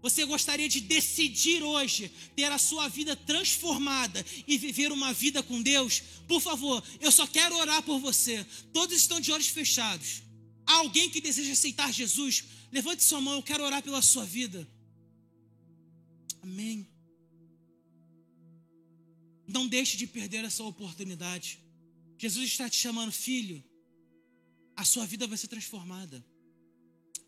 Você 0.00 0.24
gostaria 0.24 0.68
de 0.68 0.80
decidir 0.80 1.62
hoje 1.62 2.10
ter 2.34 2.50
a 2.50 2.58
sua 2.58 2.88
vida 2.88 3.14
transformada 3.14 4.24
e 4.48 4.58
viver 4.58 4.90
uma 4.90 5.12
vida 5.12 5.42
com 5.42 5.62
Deus? 5.62 6.02
Por 6.26 6.40
favor, 6.40 6.82
eu 7.00 7.12
só 7.12 7.26
quero 7.26 7.56
orar 7.56 7.82
por 7.82 8.00
você. 8.00 8.44
Todos 8.72 8.96
estão 8.96 9.20
de 9.20 9.30
olhos 9.30 9.46
fechados. 9.46 10.22
Alguém 10.66 11.08
que 11.08 11.20
deseja 11.20 11.52
aceitar 11.52 11.92
Jesus? 11.92 12.44
Levante 12.72 13.04
sua 13.04 13.20
mão, 13.20 13.34
eu 13.34 13.42
quero 13.42 13.64
orar 13.64 13.82
pela 13.82 14.02
sua 14.02 14.24
vida. 14.24 14.68
Amém. 16.42 16.91
Não 19.52 19.66
deixe 19.66 19.96
de 19.96 20.06
perder 20.06 20.44
essa 20.44 20.62
oportunidade. 20.64 21.58
Jesus 22.18 22.46
está 22.46 22.68
te 22.70 22.76
chamando, 22.76 23.12
filho. 23.12 23.62
A 24.74 24.84
sua 24.84 25.06
vida 25.06 25.26
vai 25.26 25.36
ser 25.36 25.48
transformada. 25.48 26.24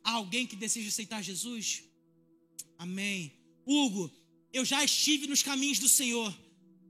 Há 0.02 0.12
alguém 0.12 0.46
que 0.46 0.56
deseja 0.56 0.88
aceitar 0.88 1.22
Jesus? 1.22 1.84
Amém. 2.78 3.32
Hugo, 3.66 4.10
eu 4.52 4.64
já 4.64 4.82
estive 4.84 5.26
nos 5.26 5.42
caminhos 5.42 5.78
do 5.78 5.88
Senhor, 5.88 6.34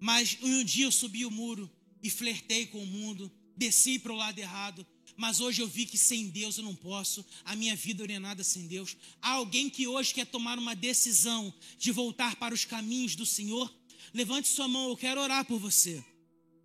mas 0.01 0.39
um 0.43 0.65
dia 0.65 0.85
eu 0.85 0.93
subi 0.93 1.25
o 1.25 1.31
muro 1.31 1.71
e 2.03 2.11
flertei 2.11 2.67
com 2.67 2.83
o 2.83 2.87
mundo, 2.87 3.31
desci 3.57 3.99
para 3.99 4.13
o 4.13 4.17
lado 4.17 4.39
errado, 4.39 4.87
mas 5.17 5.41
hoje 5.41 5.63
eu 5.63 5.69
vi 5.69 5.87
que 5.87 5.97
sem 5.97 6.29
Deus 6.29 6.59
eu 6.59 6.65
não 6.65 6.75
posso, 6.75 7.25
a 7.45 7.55
minha 7.55 7.75
vida 7.77 8.07
não 8.07 8.15
é 8.15 8.19
nada 8.19 8.45
sem 8.45 8.67
Deus. 8.67 8.97
Há 9.23 9.31
alguém 9.31 9.71
que 9.71 9.87
hoje 9.87 10.13
quer 10.13 10.27
tomar 10.27 10.59
uma 10.59 10.75
decisão 10.75 11.55
de 11.79 11.93
voltar 11.93 12.37
para 12.37 12.55
os 12.55 12.65
caminhos 12.65 13.15
do 13.15 13.25
Senhor? 13.25 13.73
Levante 14.15 14.47
sua 14.47 14.69
mão, 14.69 14.91
eu 14.91 14.97
quero 14.97 15.21
orar 15.21 15.45
por 15.45 15.59
você. 15.59 16.03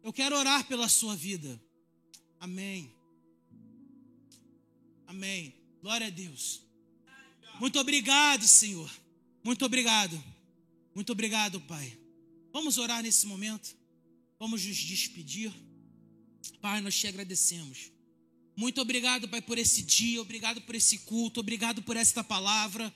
Eu 0.04 0.14
quero 0.14 0.38
orar 0.38 0.68
pela 0.68 0.88
sua 0.88 1.16
vida. 1.16 1.60
Amém. 2.40 2.94
Amém. 5.08 5.56
Glória 5.82 6.06
a 6.06 6.12
Deus. 6.12 6.62
Muito 7.60 7.80
obrigado, 7.80 8.48
Senhor. 8.48 8.90
Muito 9.44 9.66
obrigado. 9.66 10.24
Muito 10.94 11.12
obrigado, 11.12 11.60
Pai. 11.62 11.98
Vamos 12.54 12.78
orar 12.78 13.02
nesse 13.02 13.26
momento. 13.26 13.76
Vamos 14.38 14.64
nos 14.64 14.78
despedir. 14.78 15.52
Pai, 16.62 16.82
nós 16.82 16.96
te 16.96 17.08
agradecemos. 17.08 17.92
Muito 18.56 18.80
obrigado, 18.80 19.28
Pai, 19.28 19.42
por 19.42 19.58
esse 19.58 19.82
dia. 19.82 20.22
Obrigado 20.22 20.62
por 20.62 20.76
esse 20.76 21.00
culto. 21.00 21.40
Obrigado 21.40 21.82
por 21.82 21.98
esta 21.98 22.24
palavra. 22.24 22.94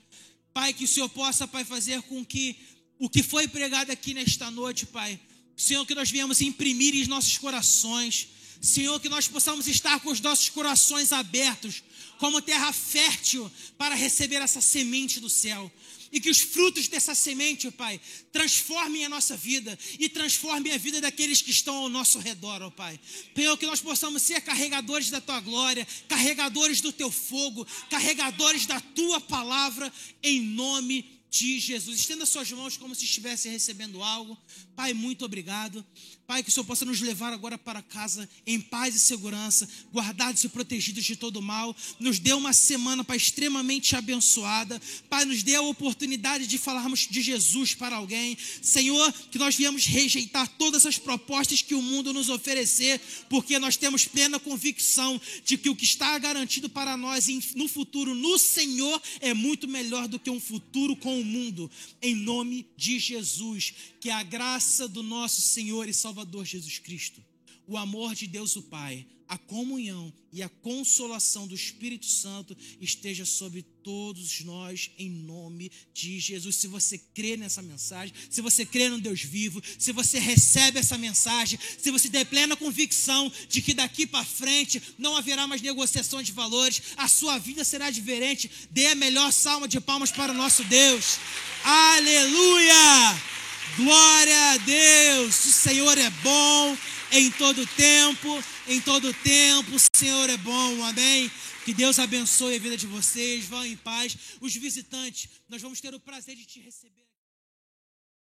Pai, 0.52 0.72
que 0.72 0.84
o 0.84 0.88
Senhor 0.88 1.08
possa, 1.08 1.48
Pai, 1.48 1.64
fazer 1.64 2.02
com 2.02 2.24
que 2.24 2.56
o 2.98 3.08
que 3.08 3.22
foi 3.22 3.48
pregado 3.48 3.90
aqui 3.90 4.14
nesta 4.14 4.50
noite, 4.50 4.86
Pai. 4.86 5.18
Senhor, 5.56 5.84
que 5.86 5.94
nós 5.94 6.10
viemos 6.10 6.40
imprimir 6.40 6.94
em 6.94 7.06
nossos 7.06 7.38
corações. 7.38 8.28
Senhor, 8.60 8.98
que 8.98 9.08
nós 9.08 9.28
possamos 9.28 9.68
estar 9.68 10.00
com 10.00 10.10
os 10.10 10.20
nossos 10.20 10.48
corações 10.48 11.12
abertos, 11.12 11.82
como 12.18 12.40
terra 12.40 12.72
fértil, 12.72 13.50
para 13.76 13.94
receber 13.94 14.36
essa 14.36 14.60
semente 14.60 15.20
do 15.20 15.28
céu. 15.28 15.70
E 16.10 16.20
que 16.20 16.30
os 16.30 16.38
frutos 16.38 16.86
dessa 16.86 17.14
semente, 17.14 17.70
Pai, 17.72 18.00
transformem 18.32 19.04
a 19.04 19.08
nossa 19.08 19.36
vida 19.36 19.76
e 19.98 20.08
transformem 20.08 20.72
a 20.72 20.78
vida 20.78 21.00
daqueles 21.00 21.42
que 21.42 21.50
estão 21.50 21.74
ao 21.74 21.88
nosso 21.88 22.20
redor, 22.20 22.62
ó 22.62 22.70
Pai. 22.70 22.98
Senhor, 23.34 23.56
que 23.58 23.66
nós 23.66 23.80
possamos 23.80 24.22
ser 24.22 24.40
carregadores 24.40 25.10
da 25.10 25.20
Tua 25.20 25.40
glória, 25.40 25.86
carregadores 26.08 26.80
do 26.80 26.92
Teu 26.92 27.10
fogo, 27.10 27.66
carregadores 27.90 28.64
da 28.64 28.80
Tua 28.80 29.20
palavra, 29.20 29.92
em 30.22 30.40
nome 30.40 31.02
de 31.02 31.14
de 31.34 31.58
Jesus. 31.58 31.98
Estenda 31.98 32.24
suas 32.24 32.50
mãos 32.52 32.76
como 32.76 32.94
se 32.94 33.04
estivesse 33.04 33.48
recebendo 33.48 34.02
algo. 34.02 34.38
Pai, 34.76 34.94
muito 34.94 35.24
obrigado. 35.24 35.84
Pai, 36.26 36.42
que 36.42 36.48
o 36.48 36.52
Senhor 36.52 36.64
possa 36.64 36.86
nos 36.86 37.02
levar 37.02 37.34
agora 37.34 37.58
para 37.58 37.82
casa 37.82 38.26
em 38.46 38.58
paz 38.58 38.94
e 38.94 38.98
segurança, 38.98 39.68
guardados 39.92 40.42
e 40.42 40.48
protegidos 40.48 41.04
de 41.04 41.16
todo 41.16 41.42
mal. 41.42 41.76
Nos 42.00 42.18
dê 42.18 42.32
uma 42.32 42.54
semana, 42.54 43.04
Pai, 43.04 43.18
extremamente 43.18 43.94
abençoada. 43.94 44.80
Pai, 45.10 45.26
nos 45.26 45.42
dê 45.42 45.54
a 45.54 45.60
oportunidade 45.60 46.46
de 46.46 46.56
falarmos 46.56 47.00
de 47.00 47.20
Jesus 47.20 47.74
para 47.74 47.96
alguém. 47.96 48.38
Senhor, 48.62 49.12
que 49.30 49.38
nós 49.38 49.54
viemos 49.54 49.84
rejeitar 49.84 50.48
todas 50.56 50.86
as 50.86 50.98
propostas 50.98 51.60
que 51.60 51.74
o 51.74 51.82
mundo 51.82 52.10
nos 52.14 52.30
oferecer, 52.30 52.98
porque 53.28 53.58
nós 53.58 53.76
temos 53.76 54.06
plena 54.06 54.40
convicção 54.40 55.20
de 55.44 55.58
que 55.58 55.68
o 55.68 55.76
que 55.76 55.84
está 55.84 56.18
garantido 56.18 56.70
para 56.70 56.96
nós 56.96 57.26
no 57.54 57.68
futuro 57.68 58.14
no 58.14 58.38
Senhor 58.38 59.00
é 59.20 59.34
muito 59.34 59.68
melhor 59.68 60.08
do 60.08 60.18
que 60.18 60.30
um 60.30 60.40
futuro 60.40 60.96
com 60.96 61.20
o 61.20 61.24
mundo. 61.24 61.70
Em 62.00 62.14
nome 62.14 62.66
de 62.78 62.98
Jesus, 62.98 63.74
que 64.00 64.08
a 64.08 64.22
graça 64.22 64.88
do 64.88 65.02
nosso 65.02 65.42
Senhor 65.42 65.86
e 65.88 65.92
Salvador 65.92 66.13
Salvador 66.14 66.44
Jesus 66.44 66.78
Cristo, 66.78 67.20
o 67.66 67.76
amor 67.76 68.14
de 68.14 68.28
Deus 68.28 68.54
o 68.54 68.62
Pai, 68.62 69.04
a 69.26 69.36
comunhão 69.36 70.12
e 70.32 70.44
a 70.44 70.48
consolação 70.48 71.44
do 71.44 71.56
Espírito 71.56 72.06
Santo 72.06 72.56
esteja 72.80 73.24
sobre 73.24 73.62
todos 73.82 74.42
nós 74.44 74.92
em 74.96 75.10
nome 75.10 75.72
de 75.92 76.20
Jesus. 76.20 76.54
Se 76.54 76.68
você 76.68 76.96
crê 76.98 77.36
nessa 77.36 77.60
mensagem, 77.62 78.14
se 78.30 78.40
você 78.40 78.64
crê 78.64 78.88
no 78.88 79.00
Deus 79.00 79.22
vivo, 79.22 79.60
se 79.76 79.90
você 79.90 80.20
recebe 80.20 80.78
essa 80.78 80.96
mensagem, 80.96 81.58
se 81.78 81.90
você 81.90 82.08
tem 82.08 82.24
plena 82.24 82.54
convicção 82.54 83.32
de 83.48 83.60
que 83.60 83.74
daqui 83.74 84.06
para 84.06 84.24
frente 84.24 84.80
não 84.96 85.16
haverá 85.16 85.48
mais 85.48 85.60
negociação 85.60 86.22
de 86.22 86.30
valores, 86.30 86.80
a 86.96 87.08
sua 87.08 87.38
vida 87.38 87.64
será 87.64 87.90
diferente, 87.90 88.48
dê 88.70 88.86
a 88.86 88.94
melhor 88.94 89.32
salva 89.32 89.66
de 89.66 89.80
palmas 89.80 90.12
para 90.12 90.30
o 90.30 90.36
nosso 90.36 90.62
Deus. 90.62 91.18
Aleluia! 91.64 93.33
Glória 93.76 94.52
a 94.52 94.56
Deus, 94.58 95.44
o 95.46 95.52
Senhor 95.52 95.98
é 95.98 96.10
bom 96.10 96.76
em 97.10 97.30
todo 97.30 97.66
tempo, 97.66 98.44
em 98.68 98.80
todo 98.80 99.12
tempo, 99.14 99.74
o 99.74 99.98
Senhor 99.98 100.28
é 100.30 100.36
bom, 100.36 100.84
amém? 100.84 101.30
Que 101.64 101.72
Deus 101.72 101.98
abençoe 101.98 102.56
a 102.56 102.58
vida 102.58 102.76
de 102.76 102.86
vocês, 102.86 103.46
vão 103.46 103.64
em 103.64 103.76
paz. 103.76 104.16
Os 104.40 104.54
visitantes, 104.54 105.28
nós 105.48 105.62
vamos 105.62 105.80
ter 105.80 105.94
o 105.94 106.00
prazer 106.00 106.36
de 106.36 106.44
te 106.44 106.60
receber. 106.60 107.13